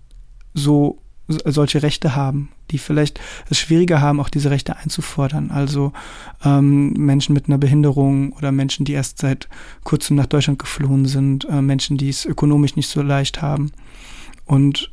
so 0.55 0.99
solche 1.29 1.83
Rechte 1.83 2.15
haben, 2.15 2.51
die 2.73 2.79
vielleicht 2.79 3.21
es 3.49 3.59
schwieriger 3.59 4.01
haben, 4.01 4.21
auch 4.21 4.29
diese 4.29 4.51
Rechte 4.51 4.77
einzufordern. 4.77 5.51
Also 5.51 5.93
ähm, 6.45 6.93
Menschen 6.95 7.35
mit 7.35 7.47
einer 7.47 7.59
Behinderung 7.59 8.33
oder 8.33 8.51
Menschen, 8.51 8.85
die 8.85 8.93
erst 8.93 9.19
seit 9.19 9.49
kurzem 9.85 10.17
nach 10.17 10.27
Deutschland 10.27 10.59
geflohen 10.59 11.07
sind, 11.07 11.45
äh, 11.49 11.63
Menschen, 11.63 11.97
die 11.97 12.09
es 12.09 12.25
ökonomisch 12.25 12.77
nicht 12.77 12.89
so 12.89 13.03
leicht 13.03 13.43
haben. 13.43 13.73
Und 14.45 14.91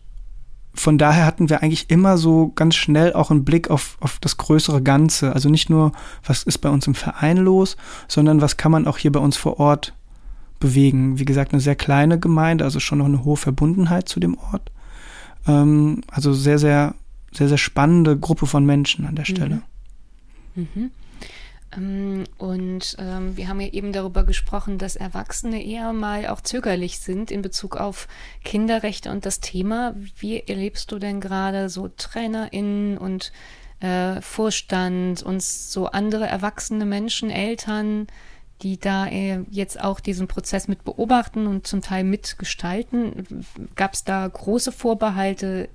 von 0.73 0.97
daher 0.97 1.25
hatten 1.25 1.49
wir 1.49 1.61
eigentlich 1.61 1.89
immer 1.89 2.17
so 2.17 2.51
ganz 2.55 2.75
schnell 2.75 3.13
auch 3.13 3.31
einen 3.31 3.43
Blick 3.43 3.69
auf, 3.69 3.97
auf 3.99 4.19
das 4.21 4.37
größere 4.37 4.81
Ganze. 4.81 5.33
Also 5.33 5.49
nicht 5.49 5.69
nur, 5.69 5.91
was 6.23 6.43
ist 6.43 6.59
bei 6.59 6.69
uns 6.69 6.87
im 6.87 6.95
Verein 6.95 7.37
los, 7.37 7.75
sondern 8.07 8.41
was 8.41 8.57
kann 8.57 8.71
man 8.71 8.87
auch 8.87 8.97
hier 8.97 9.11
bei 9.11 9.19
uns 9.19 9.35
vor 9.35 9.59
Ort 9.59 9.93
bewegen. 10.59 11.19
Wie 11.19 11.25
gesagt, 11.25 11.53
eine 11.53 11.61
sehr 11.61 11.75
kleine 11.75 12.19
Gemeinde, 12.19 12.63
also 12.63 12.79
schon 12.79 12.99
noch 12.99 13.05
eine 13.05 13.23
hohe 13.23 13.37
Verbundenheit 13.37 14.07
zu 14.07 14.19
dem 14.19 14.37
Ort. 14.37 14.71
Ähm, 15.47 16.01
also 16.11 16.33
sehr, 16.33 16.59
sehr, 16.59 16.95
sehr, 17.31 17.47
sehr 17.47 17.57
spannende 17.57 18.17
Gruppe 18.17 18.45
von 18.45 18.65
Menschen 18.65 19.05
an 19.05 19.15
der 19.15 19.25
mhm. 19.27 19.35
Stelle. 19.35 19.61
Mhm. 20.55 20.67
Mhm. 20.75 20.91
Und 22.37 22.95
ähm, 22.97 23.37
wir 23.37 23.47
haben 23.47 23.61
ja 23.61 23.67
eben 23.67 23.93
darüber 23.93 24.23
gesprochen, 24.23 24.79
dass 24.79 24.95
Erwachsene 24.95 25.63
eher 25.63 25.93
mal 25.93 26.27
auch 26.27 26.41
zögerlich 26.41 26.99
sind 26.99 27.29
in 27.29 27.41
Bezug 27.41 27.77
auf 27.77 28.07
Kinderrechte 28.43 29.11
und 29.11 29.25
das 29.25 29.39
Thema. 29.39 29.93
Wie 30.17 30.39
erlebst 30.39 30.91
du 30.91 30.97
denn 30.97 31.21
gerade 31.21 31.69
so 31.69 31.87
TrainerInnen 31.87 32.97
und 32.97 33.31
äh, 33.81 34.19
Vorstand 34.21 35.21
und 35.21 35.43
so 35.43 35.87
andere 35.87 36.25
erwachsene 36.25 36.85
Menschen, 36.85 37.29
Eltern, 37.29 38.07
die 38.63 38.79
da 38.79 39.07
äh, 39.07 39.41
jetzt 39.51 39.79
auch 39.79 39.99
diesen 39.99 40.27
Prozess 40.27 40.67
mit 40.67 40.83
beobachten 40.83 41.45
und 41.45 41.67
zum 41.67 41.81
Teil 41.81 42.03
mitgestalten? 42.03 43.45
Gab 43.75 43.93
es 43.93 44.03
da 44.03 44.27
große 44.27 44.71
Vorbehalte? 44.71 45.69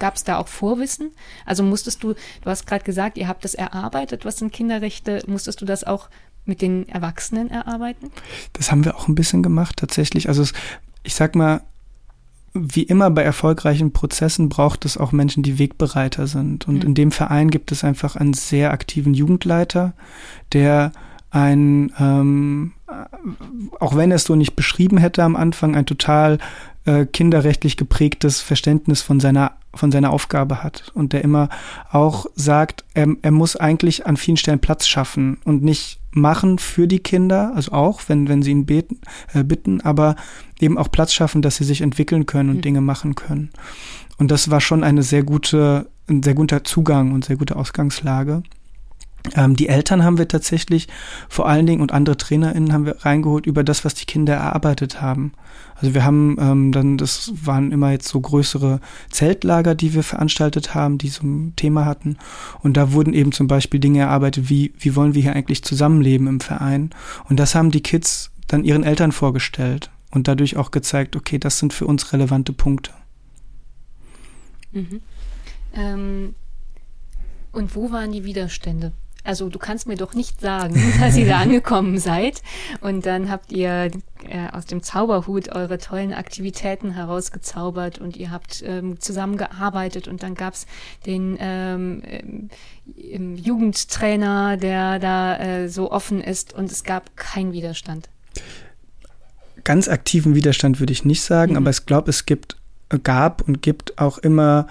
Gab 0.00 0.16
es 0.16 0.24
da 0.24 0.38
auch 0.38 0.48
Vorwissen? 0.48 1.12
Also 1.46 1.62
musstest 1.62 2.02
du, 2.02 2.14
du 2.14 2.50
hast 2.50 2.66
gerade 2.66 2.84
gesagt, 2.84 3.16
ihr 3.16 3.28
habt 3.28 3.44
das 3.44 3.54
erarbeitet, 3.54 4.24
was 4.24 4.38
sind 4.38 4.52
Kinderrechte, 4.52 5.22
musstest 5.28 5.60
du 5.60 5.64
das 5.64 5.84
auch 5.84 6.08
mit 6.44 6.60
den 6.62 6.88
Erwachsenen 6.88 7.50
erarbeiten? 7.50 8.10
Das 8.54 8.72
haben 8.72 8.84
wir 8.84 8.96
auch 8.96 9.06
ein 9.06 9.14
bisschen 9.14 9.42
gemacht, 9.42 9.76
tatsächlich. 9.76 10.28
Also 10.28 10.42
es, 10.42 10.52
ich 11.04 11.14
sag 11.14 11.36
mal, 11.36 11.60
wie 12.52 12.82
immer 12.82 13.10
bei 13.10 13.22
erfolgreichen 13.22 13.92
Prozessen 13.92 14.48
braucht 14.48 14.84
es 14.84 14.96
auch 14.96 15.12
Menschen, 15.12 15.42
die 15.42 15.58
Wegbereiter 15.58 16.26
sind. 16.26 16.66
Und 16.66 16.76
mhm. 16.76 16.82
in 16.82 16.94
dem 16.94 17.12
Verein 17.12 17.50
gibt 17.50 17.70
es 17.70 17.84
einfach 17.84 18.16
einen 18.16 18.34
sehr 18.34 18.72
aktiven 18.72 19.14
Jugendleiter, 19.14 19.92
der 20.52 20.92
ein, 21.30 21.92
ähm, 22.00 22.72
auch 23.78 23.94
wenn 23.94 24.10
er 24.10 24.16
es 24.16 24.24
so 24.24 24.34
nicht 24.34 24.56
beschrieben 24.56 24.98
hätte 24.98 25.22
am 25.22 25.36
Anfang, 25.36 25.76
ein 25.76 25.86
total 25.86 26.38
äh, 26.86 27.06
kinderrechtlich 27.06 27.76
geprägtes 27.76 28.40
Verständnis 28.40 29.00
von 29.00 29.20
seiner 29.20 29.52
von 29.74 29.92
seiner 29.92 30.10
Aufgabe 30.10 30.62
hat 30.62 30.90
und 30.94 31.12
der 31.12 31.22
immer 31.22 31.48
auch 31.90 32.26
sagt, 32.34 32.84
er, 32.94 33.08
er 33.22 33.30
muss 33.30 33.56
eigentlich 33.56 34.06
an 34.06 34.16
vielen 34.16 34.36
Stellen 34.36 34.58
Platz 34.58 34.86
schaffen 34.86 35.38
und 35.44 35.62
nicht 35.62 36.00
machen 36.10 36.58
für 36.58 36.88
die 36.88 36.98
Kinder, 36.98 37.52
also 37.54 37.72
auch, 37.72 38.02
wenn, 38.08 38.28
wenn 38.28 38.42
sie 38.42 38.50
ihn 38.50 38.66
beten, 38.66 39.00
äh, 39.32 39.44
bitten, 39.44 39.80
aber 39.80 40.16
eben 40.58 40.76
auch 40.76 40.90
Platz 40.90 41.12
schaffen, 41.12 41.40
dass 41.40 41.56
sie 41.56 41.64
sich 41.64 41.82
entwickeln 41.82 42.26
können 42.26 42.50
und 42.50 42.56
mhm. 42.56 42.62
Dinge 42.62 42.80
machen 42.80 43.14
können. 43.14 43.50
Und 44.18 44.30
das 44.30 44.50
war 44.50 44.60
schon 44.60 44.82
eine 44.82 45.02
sehr 45.02 45.22
gute 45.22 45.86
ein 46.10 46.22
sehr 46.22 46.34
guter 46.34 46.64
Zugang 46.64 47.12
und 47.12 47.24
sehr 47.24 47.36
gute 47.36 47.56
Ausgangslage. 47.56 48.42
Ähm, 49.36 49.56
die 49.56 49.68
Eltern 49.68 50.02
haben 50.02 50.18
wir 50.18 50.28
tatsächlich 50.28 50.88
vor 51.28 51.48
allen 51.48 51.66
Dingen 51.66 51.82
und 51.82 51.92
andere 51.92 52.16
TrainerInnen 52.16 52.72
haben 52.72 52.86
wir 52.86 53.04
reingeholt 53.04 53.46
über 53.46 53.62
das, 53.64 53.84
was 53.84 53.94
die 53.94 54.06
Kinder 54.06 54.34
erarbeitet 54.34 55.00
haben. 55.00 55.32
Also 55.76 55.94
wir 55.94 56.04
haben 56.04 56.36
ähm, 56.40 56.72
dann, 56.72 56.98
das 56.98 57.32
waren 57.42 57.72
immer 57.72 57.92
jetzt 57.92 58.08
so 58.08 58.20
größere 58.20 58.80
Zeltlager, 59.10 59.74
die 59.74 59.94
wir 59.94 60.02
veranstaltet 60.02 60.74
haben, 60.74 60.98
die 60.98 61.08
so 61.08 61.24
ein 61.24 61.54
Thema 61.56 61.84
hatten. 61.86 62.16
Und 62.62 62.76
da 62.76 62.92
wurden 62.92 63.14
eben 63.14 63.32
zum 63.32 63.46
Beispiel 63.46 63.80
Dinge 63.80 64.00
erarbeitet, 64.00 64.48
wie, 64.48 64.74
wie 64.78 64.96
wollen 64.96 65.14
wir 65.14 65.22
hier 65.22 65.34
eigentlich 65.34 65.62
zusammenleben 65.64 66.26
im 66.26 66.40
Verein? 66.40 66.90
Und 67.28 67.38
das 67.38 67.54
haben 67.54 67.70
die 67.70 67.82
Kids 67.82 68.30
dann 68.46 68.64
ihren 68.64 68.84
Eltern 68.84 69.12
vorgestellt 69.12 69.90
und 70.10 70.28
dadurch 70.28 70.56
auch 70.56 70.70
gezeigt, 70.70 71.16
okay, 71.16 71.38
das 71.38 71.58
sind 71.58 71.72
für 71.72 71.86
uns 71.86 72.12
relevante 72.12 72.52
Punkte. 72.52 72.90
Mhm. 74.72 75.00
Ähm, 75.72 76.34
und 77.52 77.74
wo 77.74 77.90
waren 77.90 78.12
die 78.12 78.24
Widerstände? 78.24 78.92
Also 79.24 79.48
du 79.48 79.58
kannst 79.58 79.86
mir 79.86 79.96
doch 79.96 80.14
nicht 80.14 80.40
sagen, 80.40 80.74
dass 81.00 81.16
ihr 81.16 81.26
da 81.26 81.38
angekommen 81.38 81.98
seid 81.98 82.42
und 82.80 83.06
dann 83.06 83.30
habt 83.30 83.52
ihr 83.52 83.90
äh, 84.28 84.48
aus 84.52 84.66
dem 84.66 84.82
Zauberhut 84.82 85.50
eure 85.54 85.78
tollen 85.78 86.12
Aktivitäten 86.12 86.92
herausgezaubert 86.92 87.98
und 87.98 88.16
ihr 88.16 88.30
habt 88.30 88.62
ähm, 88.66 89.00
zusammengearbeitet 89.00 90.08
und 90.08 90.22
dann 90.22 90.34
gab's 90.34 90.66
den 91.06 91.36
ähm, 91.40 92.48
ähm, 92.96 93.36
Jugendtrainer, 93.36 94.56
der 94.56 94.98
da 94.98 95.36
äh, 95.38 95.68
so 95.68 95.90
offen 95.90 96.20
ist 96.20 96.52
und 96.54 96.70
es 96.70 96.84
gab 96.84 97.16
keinen 97.16 97.52
Widerstand. 97.52 98.08
Ganz 99.64 99.88
aktiven 99.88 100.34
Widerstand 100.34 100.80
würde 100.80 100.92
ich 100.92 101.04
nicht 101.04 101.22
sagen, 101.22 101.52
mhm. 101.52 101.58
aber 101.58 101.70
ich 101.70 101.84
glaube, 101.84 102.10
es 102.10 102.24
gibt, 102.24 102.56
gab 103.02 103.46
und 103.46 103.62
gibt 103.62 103.98
auch 103.98 104.18
immer 104.18 104.66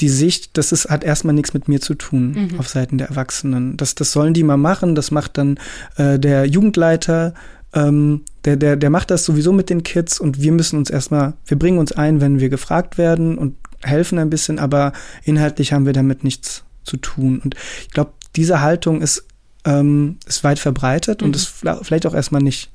die 0.00 0.08
Sicht, 0.08 0.56
das 0.56 0.72
ist, 0.72 0.90
hat 0.90 1.04
erstmal 1.04 1.34
nichts 1.34 1.54
mit 1.54 1.68
mir 1.68 1.80
zu 1.80 1.94
tun 1.94 2.50
mhm. 2.52 2.60
auf 2.60 2.68
Seiten 2.68 2.98
der 2.98 3.08
Erwachsenen. 3.08 3.76
Das, 3.76 3.94
das 3.94 4.12
sollen 4.12 4.34
die 4.34 4.44
mal 4.44 4.56
machen, 4.56 4.94
das 4.94 5.10
macht 5.10 5.38
dann 5.38 5.58
äh, 5.96 6.18
der 6.18 6.46
Jugendleiter, 6.46 7.34
ähm, 7.74 8.22
der, 8.44 8.56
der, 8.56 8.76
der 8.76 8.90
macht 8.90 9.10
das 9.10 9.24
sowieso 9.24 9.52
mit 9.52 9.70
den 9.70 9.82
Kids 9.82 10.20
und 10.20 10.40
wir 10.40 10.52
müssen 10.52 10.78
uns 10.78 10.90
erstmal, 10.90 11.34
wir 11.46 11.58
bringen 11.58 11.78
uns 11.78 11.92
ein, 11.92 12.20
wenn 12.20 12.40
wir 12.40 12.48
gefragt 12.48 12.96
werden 12.96 13.36
und 13.36 13.56
helfen 13.82 14.18
ein 14.18 14.30
bisschen, 14.30 14.58
aber 14.58 14.92
inhaltlich 15.24 15.72
haben 15.72 15.86
wir 15.86 15.92
damit 15.92 16.24
nichts 16.24 16.64
zu 16.84 16.96
tun. 16.96 17.40
Und 17.42 17.54
ich 17.82 17.90
glaube, 17.90 18.12
diese 18.36 18.60
Haltung 18.60 19.02
ist, 19.02 19.24
ähm, 19.64 20.16
ist 20.26 20.44
weit 20.44 20.58
verbreitet 20.58 21.20
mhm. 21.20 21.28
und 21.28 21.36
ist 21.36 21.52
vielleicht 21.82 22.06
auch 22.06 22.14
erstmal 22.14 22.42
nicht, 22.42 22.70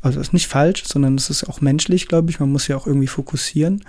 also 0.00 0.20
ist 0.20 0.32
nicht 0.32 0.46
falsch, 0.46 0.84
sondern 0.86 1.16
es 1.16 1.30
ist 1.30 1.48
auch 1.48 1.60
menschlich, 1.60 2.08
glaube 2.08 2.30
ich. 2.30 2.38
Man 2.40 2.52
muss 2.52 2.68
ja 2.68 2.76
auch 2.76 2.86
irgendwie 2.86 3.08
fokussieren. 3.08 3.84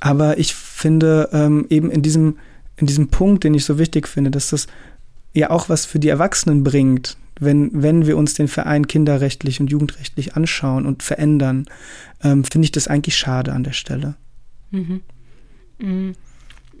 Aber 0.00 0.38
ich 0.38 0.54
finde 0.54 1.28
ähm, 1.32 1.66
eben 1.68 1.90
in 1.90 2.02
diesem, 2.02 2.38
in 2.76 2.86
diesem 2.86 3.08
Punkt, 3.08 3.44
den 3.44 3.54
ich 3.54 3.64
so 3.64 3.78
wichtig 3.78 4.08
finde, 4.08 4.30
dass 4.30 4.50
das 4.50 4.66
ja 5.34 5.50
auch 5.50 5.68
was 5.68 5.86
für 5.86 5.98
die 5.98 6.08
Erwachsenen 6.08 6.64
bringt, 6.64 7.16
wenn, 7.38 7.82
wenn 7.82 8.06
wir 8.06 8.16
uns 8.16 8.34
den 8.34 8.48
Verein 8.48 8.86
kinderrechtlich 8.86 9.60
und 9.60 9.70
jugendrechtlich 9.70 10.36
anschauen 10.36 10.86
und 10.86 11.02
verändern, 11.02 11.66
ähm, 12.22 12.44
finde 12.44 12.66
ich 12.66 12.72
das 12.72 12.88
eigentlich 12.88 13.16
schade 13.16 13.52
an 13.52 13.64
der 13.64 13.72
Stelle. 13.72 14.16
Mhm. 14.70 15.00
mhm. 15.78 16.14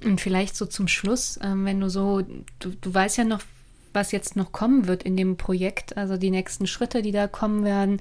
Und 0.02 0.18
vielleicht 0.18 0.56
so 0.56 0.64
zum 0.64 0.88
Schluss, 0.88 1.38
ähm, 1.42 1.66
wenn 1.66 1.78
du 1.78 1.90
so, 1.90 2.22
du, 2.58 2.70
du 2.80 2.94
weißt 2.94 3.18
ja 3.18 3.24
noch, 3.24 3.42
was 3.92 4.12
jetzt 4.12 4.36
noch 4.36 4.52
kommen 4.52 4.86
wird 4.86 5.02
in 5.02 5.16
dem 5.16 5.36
Projekt, 5.36 5.96
also 5.96 6.16
die 6.16 6.30
nächsten 6.30 6.66
Schritte, 6.66 7.02
die 7.02 7.12
da 7.12 7.26
kommen 7.26 7.64
werden 7.64 7.98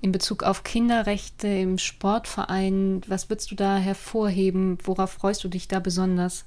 in 0.00 0.12
Bezug 0.12 0.42
auf 0.42 0.64
Kinderrechte 0.64 1.48
im 1.48 1.78
Sportverein. 1.78 3.02
Was 3.06 3.30
würdest 3.30 3.50
du 3.50 3.54
da 3.54 3.76
hervorheben? 3.76 4.78
Worauf 4.84 5.12
freust 5.12 5.44
du 5.44 5.48
dich 5.48 5.68
da 5.68 5.80
besonders? 5.80 6.44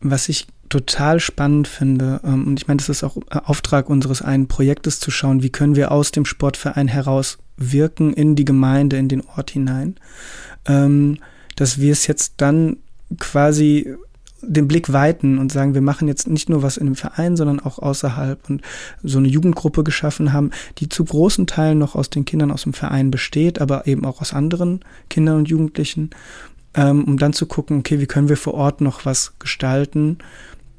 Was 0.00 0.28
ich 0.28 0.46
total 0.70 1.20
spannend 1.20 1.68
finde, 1.68 2.20
ähm, 2.24 2.46
und 2.46 2.60
ich 2.60 2.68
meine, 2.68 2.78
das 2.78 2.88
ist 2.88 3.04
auch 3.04 3.18
Auftrag 3.30 3.90
unseres 3.90 4.22
einen 4.22 4.48
Projektes 4.48 5.00
zu 5.00 5.10
schauen, 5.10 5.42
wie 5.42 5.50
können 5.50 5.76
wir 5.76 5.90
aus 5.90 6.12
dem 6.12 6.24
Sportverein 6.24 6.88
heraus 6.88 7.38
wirken 7.56 8.14
in 8.14 8.36
die 8.36 8.44
Gemeinde, 8.46 8.96
in 8.96 9.08
den 9.08 9.22
Ort 9.26 9.50
hinein, 9.50 9.96
ähm, 10.66 11.18
dass 11.56 11.78
wir 11.78 11.92
es 11.92 12.06
jetzt 12.06 12.34
dann 12.38 12.78
quasi 13.18 13.94
den 14.42 14.68
Blick 14.68 14.92
weiten 14.92 15.38
und 15.38 15.52
sagen, 15.52 15.74
wir 15.74 15.80
machen 15.80 16.08
jetzt 16.08 16.28
nicht 16.28 16.48
nur 16.48 16.62
was 16.62 16.76
in 16.76 16.86
dem 16.86 16.96
Verein, 16.96 17.36
sondern 17.36 17.60
auch 17.60 17.78
außerhalb 17.78 18.48
und 18.48 18.62
so 19.02 19.18
eine 19.18 19.28
Jugendgruppe 19.28 19.84
geschaffen 19.84 20.32
haben, 20.32 20.50
die 20.78 20.88
zu 20.88 21.04
großen 21.04 21.46
Teilen 21.46 21.78
noch 21.78 21.94
aus 21.94 22.10
den 22.10 22.24
Kindern 22.24 22.50
aus 22.50 22.62
dem 22.62 22.72
Verein 22.72 23.10
besteht, 23.10 23.60
aber 23.60 23.86
eben 23.86 24.04
auch 24.04 24.20
aus 24.20 24.32
anderen 24.32 24.80
Kindern 25.08 25.38
und 25.38 25.48
Jugendlichen, 25.48 26.10
ähm, 26.74 27.04
um 27.04 27.18
dann 27.18 27.32
zu 27.32 27.46
gucken, 27.46 27.78
okay, 27.78 28.00
wie 28.00 28.06
können 28.06 28.28
wir 28.28 28.36
vor 28.36 28.54
Ort 28.54 28.80
noch 28.80 29.04
was 29.04 29.34
gestalten. 29.38 30.18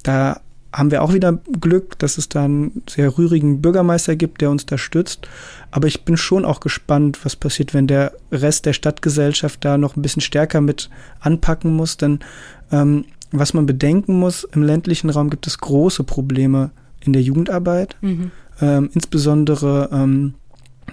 Da 0.02 0.40
haben 0.72 0.90
wir 0.90 1.02
auch 1.02 1.12
wieder 1.12 1.38
Glück, 1.60 1.98
dass 1.98 2.16
es 2.16 2.28
da 2.28 2.44
einen 2.44 2.82
sehr 2.88 3.16
rührigen 3.18 3.60
Bürgermeister 3.60 4.16
gibt, 4.16 4.40
der 4.40 4.50
uns 4.50 4.64
da 4.64 4.78
stützt. 4.78 5.28
Aber 5.70 5.86
ich 5.86 6.04
bin 6.04 6.16
schon 6.16 6.44
auch 6.44 6.60
gespannt, 6.60 7.24
was 7.24 7.36
passiert, 7.36 7.74
wenn 7.74 7.86
der 7.86 8.12
Rest 8.30 8.64
der 8.64 8.72
Stadtgesellschaft 8.72 9.64
da 9.64 9.76
noch 9.76 9.96
ein 9.96 10.02
bisschen 10.02 10.22
stärker 10.22 10.62
mit 10.62 10.88
anpacken 11.20 11.76
muss. 11.76 11.98
Denn 11.98 12.20
ähm, 12.70 13.04
was 13.32 13.54
man 13.54 13.66
bedenken 13.66 14.18
muss, 14.18 14.44
im 14.44 14.62
ländlichen 14.62 15.10
Raum 15.10 15.30
gibt 15.30 15.46
es 15.46 15.58
große 15.58 16.04
Probleme 16.04 16.70
in 17.00 17.12
der 17.12 17.22
Jugendarbeit, 17.22 17.96
mhm. 18.00 18.30
ähm, 18.60 18.90
insbesondere 18.94 19.88
ähm, 19.92 20.34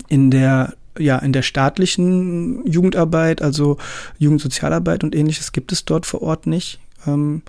in 0.08 0.32
der 0.32 0.74
ja, 0.98 1.18
in 1.18 1.32
der 1.32 1.44
staatlichen 1.44 2.66
Jugendarbeit, 2.68 3.42
also 3.42 3.78
Jugendsozialarbeit 4.18 5.04
und 5.04 5.16
ähnliches, 5.16 5.54
gibt 5.54 5.72
es 5.72 5.86
dort 5.86 6.06
vor 6.06 6.22
Ort 6.22 6.46
nicht. 6.46 6.80
Ähm, 7.08 7.42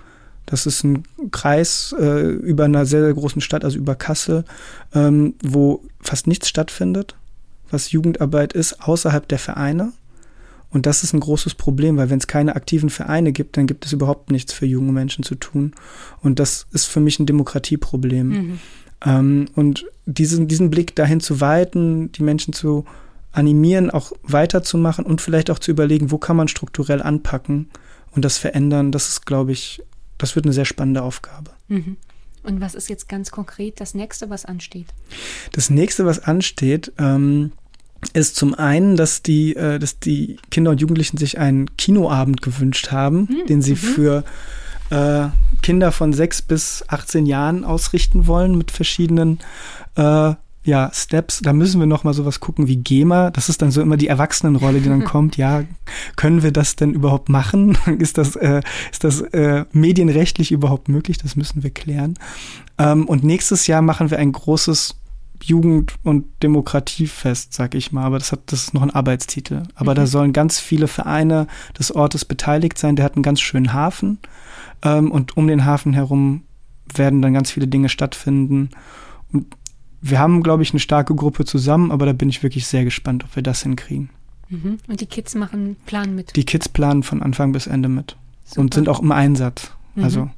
das 0.45 0.65
ist 0.65 0.83
ein 0.83 1.03
Kreis 1.31 1.93
äh, 1.99 2.21
über 2.21 2.65
einer 2.65 2.85
sehr, 2.85 3.03
sehr 3.03 3.13
großen 3.13 3.41
Stadt, 3.41 3.63
also 3.63 3.77
über 3.77 3.95
Kassel, 3.95 4.45
ähm, 4.93 5.35
wo 5.43 5.83
fast 5.99 6.27
nichts 6.27 6.49
stattfindet, 6.49 7.15
was 7.69 7.91
Jugendarbeit 7.91 8.53
ist, 8.53 8.81
außerhalb 8.81 9.27
der 9.27 9.39
Vereine. 9.39 9.91
Und 10.71 10.85
das 10.85 11.03
ist 11.03 11.13
ein 11.13 11.19
großes 11.19 11.55
Problem, 11.55 11.97
weil 11.97 12.09
wenn 12.09 12.19
es 12.19 12.27
keine 12.27 12.55
aktiven 12.55 12.89
Vereine 12.89 13.31
gibt, 13.33 13.57
dann 13.57 13.67
gibt 13.67 13.85
es 13.85 13.93
überhaupt 13.93 14.31
nichts 14.31 14.53
für 14.53 14.65
junge 14.65 14.91
Menschen 14.91 15.23
zu 15.23 15.35
tun. 15.35 15.73
Und 16.21 16.39
das 16.39 16.65
ist 16.71 16.85
für 16.85 17.01
mich 17.01 17.19
ein 17.19 17.25
Demokratieproblem. 17.25 18.27
Mhm. 18.27 18.59
Ähm, 19.05 19.47
und 19.55 19.85
diesen, 20.05 20.47
diesen 20.47 20.69
Blick 20.69 20.95
dahin 20.95 21.19
zu 21.19 21.41
weiten, 21.41 22.11
die 22.13 22.23
Menschen 22.23 22.53
zu 22.53 22.85
animieren, 23.31 23.89
auch 23.89 24.11
weiterzumachen 24.23 25.05
und 25.05 25.21
vielleicht 25.21 25.49
auch 25.49 25.59
zu 25.59 25.71
überlegen, 25.71 26.11
wo 26.11 26.17
kann 26.17 26.35
man 26.35 26.47
strukturell 26.47 27.01
anpacken 27.01 27.69
und 28.11 28.25
das 28.25 28.37
verändern, 28.37 28.91
das 28.91 29.07
ist, 29.07 29.25
glaube 29.25 29.51
ich, 29.53 29.81
das 30.17 30.35
wird 30.35 30.45
eine 30.45 30.53
sehr 30.53 30.65
spannende 30.65 31.01
Aufgabe. 31.01 31.51
Mhm. 31.67 31.97
Und 32.43 32.59
was 32.59 32.75
ist 32.75 32.89
jetzt 32.89 33.07
ganz 33.07 33.31
konkret 33.31 33.79
das 33.79 33.93
nächste, 33.93 34.29
was 34.29 34.45
ansteht? 34.45 34.87
Das 35.51 35.69
nächste, 35.69 36.05
was 36.05 36.19
ansteht, 36.19 36.91
ähm, 36.97 37.51
ist 38.13 38.35
zum 38.35 38.53
einen, 38.53 38.95
dass 38.95 39.21
die, 39.21 39.55
äh, 39.55 39.79
dass 39.79 39.99
die 39.99 40.37
Kinder 40.49 40.71
und 40.71 40.81
Jugendlichen 40.81 41.17
sich 41.17 41.37
einen 41.37 41.75
Kinoabend 41.77 42.41
gewünscht 42.41 42.91
haben, 42.91 43.27
mhm. 43.29 43.47
den 43.47 43.61
sie 43.61 43.73
mhm. 43.73 43.77
für 43.77 44.23
äh, 44.89 45.27
Kinder 45.61 45.91
von 45.91 46.13
sechs 46.13 46.41
bis 46.41 46.83
18 46.87 47.25
Jahren 47.25 47.63
ausrichten 47.63 48.27
wollen 48.27 48.57
mit 48.57 48.71
verschiedenen 48.71 49.39
äh, 49.95 50.33
ja, 50.63 50.91
Steps, 50.93 51.39
da 51.41 51.53
müssen 51.53 51.79
wir 51.79 51.87
noch 51.87 52.03
mal 52.03 52.13
sowas 52.13 52.39
gucken 52.39 52.67
wie 52.67 52.75
GEMA. 52.75 53.31
Das 53.31 53.49
ist 53.49 53.63
dann 53.63 53.71
so 53.71 53.81
immer 53.81 53.97
die 53.97 54.07
Erwachsenenrolle, 54.07 54.79
die 54.79 54.89
dann 54.89 55.03
kommt. 55.05 55.37
Ja, 55.37 55.63
können 56.15 56.43
wir 56.43 56.51
das 56.51 56.75
denn 56.75 56.93
überhaupt 56.93 57.29
machen? 57.29 57.77
ist 57.99 58.17
das, 58.17 58.35
äh, 58.35 58.61
ist 58.91 59.03
das 59.03 59.21
äh, 59.21 59.65
medienrechtlich 59.71 60.51
überhaupt 60.51 60.87
möglich? 60.87 61.17
Das 61.17 61.35
müssen 61.35 61.63
wir 61.63 61.71
klären. 61.71 62.13
Ähm, 62.77 63.05
und 63.07 63.23
nächstes 63.23 63.65
Jahr 63.65 63.81
machen 63.81 64.11
wir 64.11 64.19
ein 64.19 64.31
großes 64.31 65.00
Jugend- 65.43 65.95
und 66.03 66.25
Demokratiefest, 66.43 67.53
sag 67.53 67.75
ich 67.75 67.91
mal, 67.91 68.03
aber 68.03 68.19
das 68.19 68.31
hat, 68.31 68.41
das 68.47 68.63
ist 68.63 68.73
noch 68.73 68.81
ein 68.81 68.91
Arbeitstitel. 68.91 69.63
Aber 69.75 69.91
mhm. 69.91 69.95
da 69.95 70.07
sollen 70.07 70.33
ganz 70.33 70.59
viele 70.59 70.87
Vereine 70.87 71.47
des 71.77 71.93
Ortes 71.93 72.25
beteiligt 72.25 72.77
sein. 72.77 72.95
Der 72.95 73.05
hat 73.05 73.15
einen 73.15 73.23
ganz 73.23 73.41
schönen 73.41 73.73
Hafen 73.73 74.19
ähm, 74.83 75.11
und 75.11 75.37
um 75.37 75.47
den 75.47 75.65
Hafen 75.65 75.93
herum 75.93 76.43
werden 76.93 77.21
dann 77.21 77.33
ganz 77.33 77.51
viele 77.51 77.67
Dinge 77.67 77.89
stattfinden. 77.89 78.69
Und 79.31 79.55
wir 80.01 80.19
haben, 80.19 80.43
glaube 80.43 80.63
ich, 80.63 80.71
eine 80.71 80.79
starke 80.79 81.15
Gruppe 81.15 81.45
zusammen, 81.45 81.91
aber 81.91 82.05
da 82.05 82.13
bin 82.13 82.29
ich 82.29 82.43
wirklich 82.43 82.67
sehr 82.67 82.83
gespannt, 82.83 83.23
ob 83.23 83.35
wir 83.35 83.43
das 83.43 83.63
hinkriegen. 83.63 84.09
Mhm. 84.49 84.79
Und 84.87 85.01
die 85.01 85.05
Kids 85.05 85.35
machen, 85.35 85.77
planen 85.85 86.15
mit? 86.15 86.35
Die 86.35 86.43
Kids 86.43 86.67
planen 86.67 87.03
von 87.03 87.21
Anfang 87.23 87.51
bis 87.51 87.67
Ende 87.67 87.87
mit 87.87 88.17
Super. 88.43 88.61
und 88.61 88.73
sind 88.73 88.89
auch 88.89 89.01
im 89.01 89.11
Einsatz. 89.11 89.71
Mhm. 89.95 90.03
Also 90.03 90.29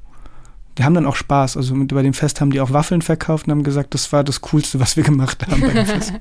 die 0.77 0.83
haben 0.83 0.93
dann 0.93 1.05
auch 1.05 1.15
Spaß. 1.15 1.57
Also 1.57 1.75
mit, 1.75 1.93
bei 1.93 2.01
dem 2.01 2.13
Fest 2.13 2.41
haben 2.41 2.51
die 2.51 2.59
auch 2.59 2.71
Waffeln 2.71 3.01
verkauft 3.01 3.47
und 3.47 3.51
haben 3.51 3.63
gesagt, 3.63 3.93
das 3.93 4.11
war 4.11 4.23
das 4.23 4.41
Coolste, 4.41 4.79
was 4.79 4.97
wir 4.97 5.03
gemacht 5.03 5.45
haben 5.47 5.61
beim 5.61 5.85
Fest. 5.85 6.13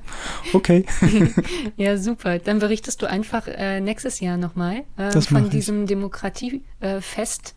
Okay. 0.53 0.85
ja, 1.77 1.97
super. 1.97 2.39
Dann 2.39 2.59
berichtest 2.59 3.01
du 3.01 3.07
einfach 3.07 3.47
äh, 3.47 3.81
nächstes 3.81 4.19
Jahr 4.19 4.37
nochmal 4.37 4.83
äh, 4.97 5.21
von 5.21 5.49
diesem 5.49 5.87
Demokratiefest. 5.87 7.55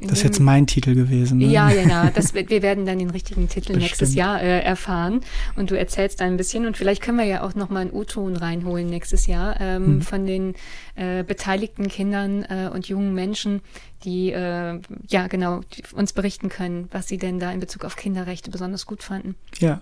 Das 0.00 0.18
ist 0.18 0.22
jetzt 0.22 0.40
mein 0.40 0.66
Titel 0.68 0.94
gewesen. 0.94 1.38
Ne? 1.38 1.46
Ja, 1.46 1.70
ja, 1.70 1.82
ja. 1.82 2.10
Das, 2.14 2.32
wir 2.32 2.62
werden 2.62 2.86
dann 2.86 3.00
den 3.00 3.10
richtigen 3.10 3.48
Titel 3.48 3.72
Bestimmt. 3.72 3.82
nächstes 3.82 4.14
Jahr 4.14 4.40
äh, 4.40 4.60
erfahren. 4.60 5.22
Und 5.56 5.72
du 5.72 5.78
erzählst 5.78 6.22
ein 6.22 6.36
bisschen. 6.36 6.66
Und 6.66 6.76
vielleicht 6.76 7.02
können 7.02 7.18
wir 7.18 7.24
ja 7.24 7.42
auch 7.42 7.56
nochmal 7.56 7.82
einen 7.82 7.92
U-Ton 7.92 8.36
reinholen 8.36 8.88
nächstes 8.88 9.26
Jahr 9.26 9.60
ähm, 9.60 9.86
hm. 9.86 10.02
von 10.02 10.26
den 10.26 10.54
äh, 10.94 11.24
beteiligten 11.24 11.88
Kindern 11.88 12.44
äh, 12.44 12.70
und 12.72 12.88
jungen 12.88 13.12
Menschen, 13.12 13.60
die 14.04 14.30
äh, 14.30 14.80
ja 15.08 15.26
genau 15.26 15.62
die 15.72 15.82
uns 15.92 16.12
berichten 16.12 16.48
können, 16.48 16.88
was 16.92 17.08
sie 17.08 17.18
denn 17.18 17.40
da 17.40 17.50
in 17.50 17.58
Bezug 17.58 17.84
auf 17.84 17.96
Kinderrechte 17.96 18.50
besonders 18.52 18.86
gut 18.86 19.02
fanden. 19.02 19.34
Ja. 19.58 19.80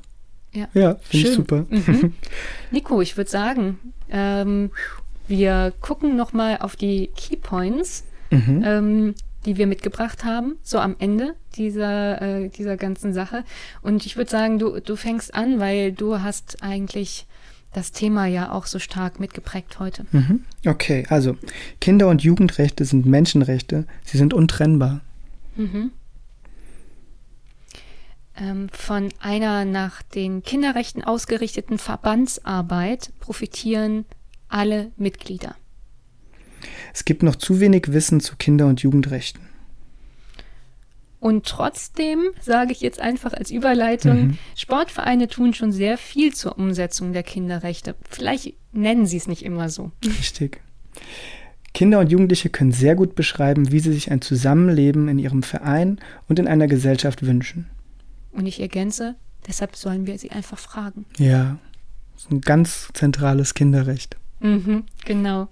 Ja, 0.54 0.68
ja 0.72 0.94
finde 1.02 1.28
ich 1.28 1.34
super. 1.34 1.66
Mhm. 1.68 2.14
Nico, 2.70 3.02
ich 3.02 3.18
würde 3.18 3.30
sagen, 3.30 3.78
ähm, 4.10 4.70
wir 5.28 5.74
gucken 5.80 6.16
nochmal 6.16 6.58
auf 6.60 6.76
die 6.76 7.08
Keypoints. 7.14 8.04
Mhm. 8.30 8.62
Ähm, 8.64 9.14
die 9.46 9.56
wir 9.56 9.66
mitgebracht 9.66 10.24
haben, 10.24 10.56
so 10.62 10.78
am 10.78 10.96
Ende 10.98 11.34
dieser, 11.54 12.20
äh, 12.20 12.48
dieser 12.48 12.76
ganzen 12.76 13.14
Sache. 13.14 13.44
Und 13.80 14.04
ich 14.04 14.16
würde 14.16 14.30
sagen, 14.30 14.58
du, 14.58 14.80
du 14.80 14.96
fängst 14.96 15.34
an, 15.34 15.60
weil 15.60 15.92
du 15.92 16.20
hast 16.20 16.62
eigentlich 16.62 17.26
das 17.72 17.92
Thema 17.92 18.26
ja 18.26 18.52
auch 18.52 18.66
so 18.66 18.78
stark 18.78 19.20
mitgeprägt 19.20 19.78
heute. 19.78 20.06
Mhm. 20.10 20.44
Okay, 20.66 21.04
also 21.08 21.36
Kinder- 21.80 22.08
und 22.08 22.22
Jugendrechte 22.22 22.84
sind 22.84 23.06
Menschenrechte, 23.06 23.86
sie 24.04 24.18
sind 24.18 24.34
untrennbar. 24.34 25.02
Mhm. 25.56 25.92
Ähm, 28.38 28.68
von 28.70 29.10
einer 29.20 29.64
nach 29.64 30.02
den 30.02 30.42
Kinderrechten 30.42 31.04
ausgerichteten 31.04 31.78
Verbandsarbeit 31.78 33.12
profitieren 33.20 34.04
alle 34.48 34.90
Mitglieder. 34.96 35.54
Es 36.92 37.04
gibt 37.04 37.22
noch 37.22 37.36
zu 37.36 37.60
wenig 37.60 37.92
Wissen 37.92 38.20
zu 38.20 38.36
Kinder- 38.36 38.66
und 38.66 38.82
Jugendrechten. 38.82 39.42
Und 41.18 41.46
trotzdem 41.46 42.20
sage 42.40 42.72
ich 42.72 42.80
jetzt 42.80 43.00
einfach 43.00 43.32
als 43.32 43.50
Überleitung, 43.50 44.26
mhm. 44.28 44.38
Sportvereine 44.54 45.28
tun 45.28 45.54
schon 45.54 45.72
sehr 45.72 45.98
viel 45.98 46.34
zur 46.34 46.58
Umsetzung 46.58 47.12
der 47.12 47.22
Kinderrechte. 47.22 47.96
Vielleicht 48.08 48.54
nennen 48.72 49.06
sie 49.06 49.16
es 49.16 49.26
nicht 49.26 49.42
immer 49.42 49.68
so. 49.68 49.90
Richtig. 50.04 50.60
Kinder 51.74 52.00
und 52.00 52.10
Jugendliche 52.10 52.48
können 52.48 52.72
sehr 52.72 52.94
gut 52.94 53.14
beschreiben, 53.14 53.70
wie 53.70 53.80
sie 53.80 53.92
sich 53.92 54.10
ein 54.10 54.22
Zusammenleben 54.22 55.08
in 55.08 55.18
ihrem 55.18 55.42
Verein 55.42 55.98
und 56.28 56.38
in 56.38 56.48
einer 56.48 56.68
Gesellschaft 56.68 57.26
wünschen. 57.26 57.68
Und 58.32 58.46
ich 58.46 58.60
ergänze, 58.60 59.14
deshalb 59.46 59.76
sollen 59.76 60.06
wir 60.06 60.18
sie 60.18 60.30
einfach 60.30 60.58
fragen. 60.58 61.06
Ja, 61.18 61.58
das 62.14 62.24
ist 62.24 62.30
ein 62.30 62.40
ganz 62.40 62.88
zentrales 62.94 63.54
Kinderrecht. 63.54 64.16
Mhm, 64.40 64.84
genau. 65.04 65.48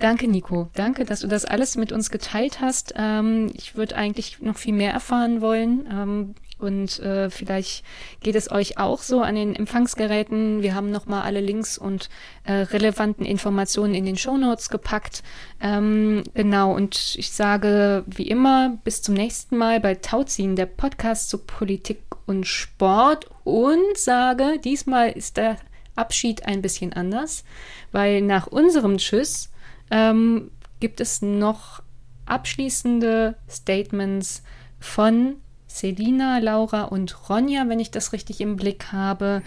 Danke, 0.00 0.28
Nico. 0.28 0.70
Danke, 0.74 1.04
dass 1.04 1.20
du 1.20 1.28
das 1.28 1.44
alles 1.44 1.76
mit 1.76 1.92
uns 1.92 2.10
geteilt 2.10 2.60
hast. 2.62 2.94
Ähm, 2.96 3.52
ich 3.54 3.76
würde 3.76 3.96
eigentlich 3.96 4.40
noch 4.40 4.56
viel 4.56 4.72
mehr 4.72 4.92
erfahren 4.92 5.42
wollen. 5.42 5.86
Ähm, 5.92 6.34
und 6.58 6.98
äh, 7.00 7.28
vielleicht 7.28 7.84
geht 8.20 8.34
es 8.34 8.50
euch 8.50 8.78
auch 8.78 9.02
so 9.02 9.20
an 9.20 9.34
den 9.34 9.54
Empfangsgeräten. 9.54 10.62
Wir 10.62 10.74
haben 10.74 10.90
nochmal 10.90 11.22
alle 11.22 11.40
Links 11.40 11.76
und 11.76 12.08
äh, 12.44 12.52
relevanten 12.52 13.26
Informationen 13.26 13.94
in 13.94 14.06
den 14.06 14.16
Shownotes 14.16 14.70
gepackt. 14.70 15.22
Ähm, 15.60 16.22
genau, 16.34 16.74
und 16.74 17.14
ich 17.16 17.32
sage 17.32 18.04
wie 18.06 18.28
immer 18.28 18.78
bis 18.84 19.02
zum 19.02 19.14
nächsten 19.14 19.58
Mal 19.58 19.80
bei 19.80 19.96
Tauziehen, 19.96 20.56
der 20.56 20.66
Podcast 20.66 21.28
zu 21.28 21.38
Politik 21.38 22.02
und 22.26 22.46
Sport. 22.46 23.28
Und 23.44 23.96
sage, 23.96 24.58
diesmal 24.62 25.10
ist 25.10 25.36
der 25.36 25.56
Abschied 25.94 26.46
ein 26.46 26.62
bisschen 26.62 26.94
anders, 26.94 27.44
weil 27.92 28.22
nach 28.22 28.46
unserem 28.46 28.96
Tschüss 28.96 29.49
ähm, 29.90 30.50
gibt 30.80 31.00
es 31.00 31.22
noch 31.22 31.82
abschließende 32.26 33.36
Statements 33.48 34.42
von 34.78 35.36
Selina, 35.66 36.38
Laura 36.38 36.84
und 36.84 37.28
Ronja, 37.28 37.68
wenn 37.68 37.80
ich 37.80 37.90
das 37.90 38.12
richtig 38.12 38.40
im 38.40 38.56
Blick 38.56 38.92
habe. 38.92 39.42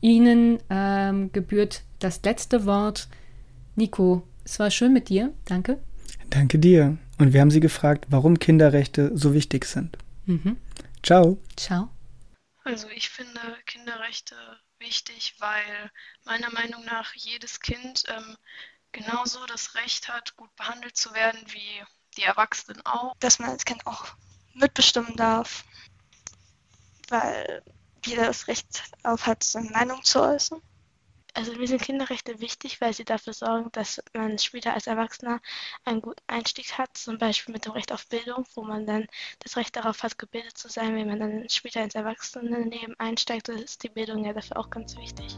Ihnen 0.00 0.58
ähm, 0.70 1.32
gebührt 1.32 1.82
das 1.98 2.22
letzte 2.22 2.66
Wort. 2.66 3.08
Nico, 3.74 4.22
es 4.44 4.58
war 4.58 4.70
schön 4.70 4.92
mit 4.92 5.08
dir. 5.08 5.32
Danke. 5.44 5.80
Danke 6.30 6.58
dir. 6.58 6.98
Und 7.18 7.32
wir 7.32 7.40
haben 7.40 7.50
Sie 7.50 7.60
gefragt, 7.60 8.06
warum 8.10 8.38
Kinderrechte 8.38 9.10
so 9.14 9.32
wichtig 9.32 9.64
sind. 9.64 9.96
Mhm. 10.26 10.56
Ciao. 11.02 11.38
Ciao. 11.56 11.88
Also 12.64 12.88
ich 12.94 13.08
finde 13.08 13.40
Kinderrechte 13.64 14.34
wichtig, 14.78 15.34
weil 15.38 15.90
meiner 16.24 16.50
Meinung 16.50 16.84
nach 16.84 17.14
jedes 17.14 17.60
Kind 17.60 18.04
ähm, 18.08 18.36
genauso 18.96 19.44
das 19.46 19.74
Recht 19.74 20.08
hat, 20.08 20.36
gut 20.36 20.54
behandelt 20.56 20.96
zu 20.96 21.12
werden 21.12 21.40
wie 21.48 21.84
die 22.16 22.22
Erwachsenen 22.22 22.84
auch. 22.86 23.14
Dass 23.20 23.38
man 23.38 23.50
als 23.50 23.64
Kind 23.64 23.86
auch 23.86 24.06
mitbestimmen 24.54 25.16
darf, 25.16 25.64
weil 27.08 27.62
jeder 28.04 28.26
das 28.26 28.48
Recht 28.48 28.84
auf 29.02 29.26
hat, 29.26 29.44
seine 29.44 29.70
Meinung 29.70 30.02
zu 30.02 30.22
äußern. 30.22 30.60
Also 31.34 31.52
mir 31.52 31.68
sind 31.68 31.82
Kinderrechte 31.82 32.40
wichtig, 32.40 32.80
weil 32.80 32.94
sie 32.94 33.04
dafür 33.04 33.34
sorgen, 33.34 33.68
dass 33.72 34.02
man 34.14 34.38
später 34.38 34.72
als 34.72 34.86
Erwachsener 34.86 35.42
einen 35.84 36.00
guten 36.00 36.22
Einstieg 36.26 36.78
hat, 36.78 36.96
zum 36.96 37.18
Beispiel 37.18 37.52
mit 37.52 37.66
dem 37.66 37.72
Recht 37.72 37.92
auf 37.92 38.08
Bildung, 38.08 38.46
wo 38.54 38.62
man 38.62 38.86
dann 38.86 39.06
das 39.40 39.58
Recht 39.58 39.76
darauf 39.76 40.02
hat, 40.02 40.18
gebildet 40.18 40.56
zu 40.56 40.70
sein. 40.70 40.94
Wenn 40.94 41.08
man 41.08 41.20
dann 41.20 41.46
später 41.50 41.82
ins 41.82 41.94
Erwachsenenleben 41.94 42.98
einsteigt, 42.98 43.50
ist 43.50 43.82
die 43.82 43.90
Bildung 43.90 44.24
ja 44.24 44.32
dafür 44.32 44.56
auch 44.56 44.70
ganz 44.70 44.96
wichtig. 44.96 45.36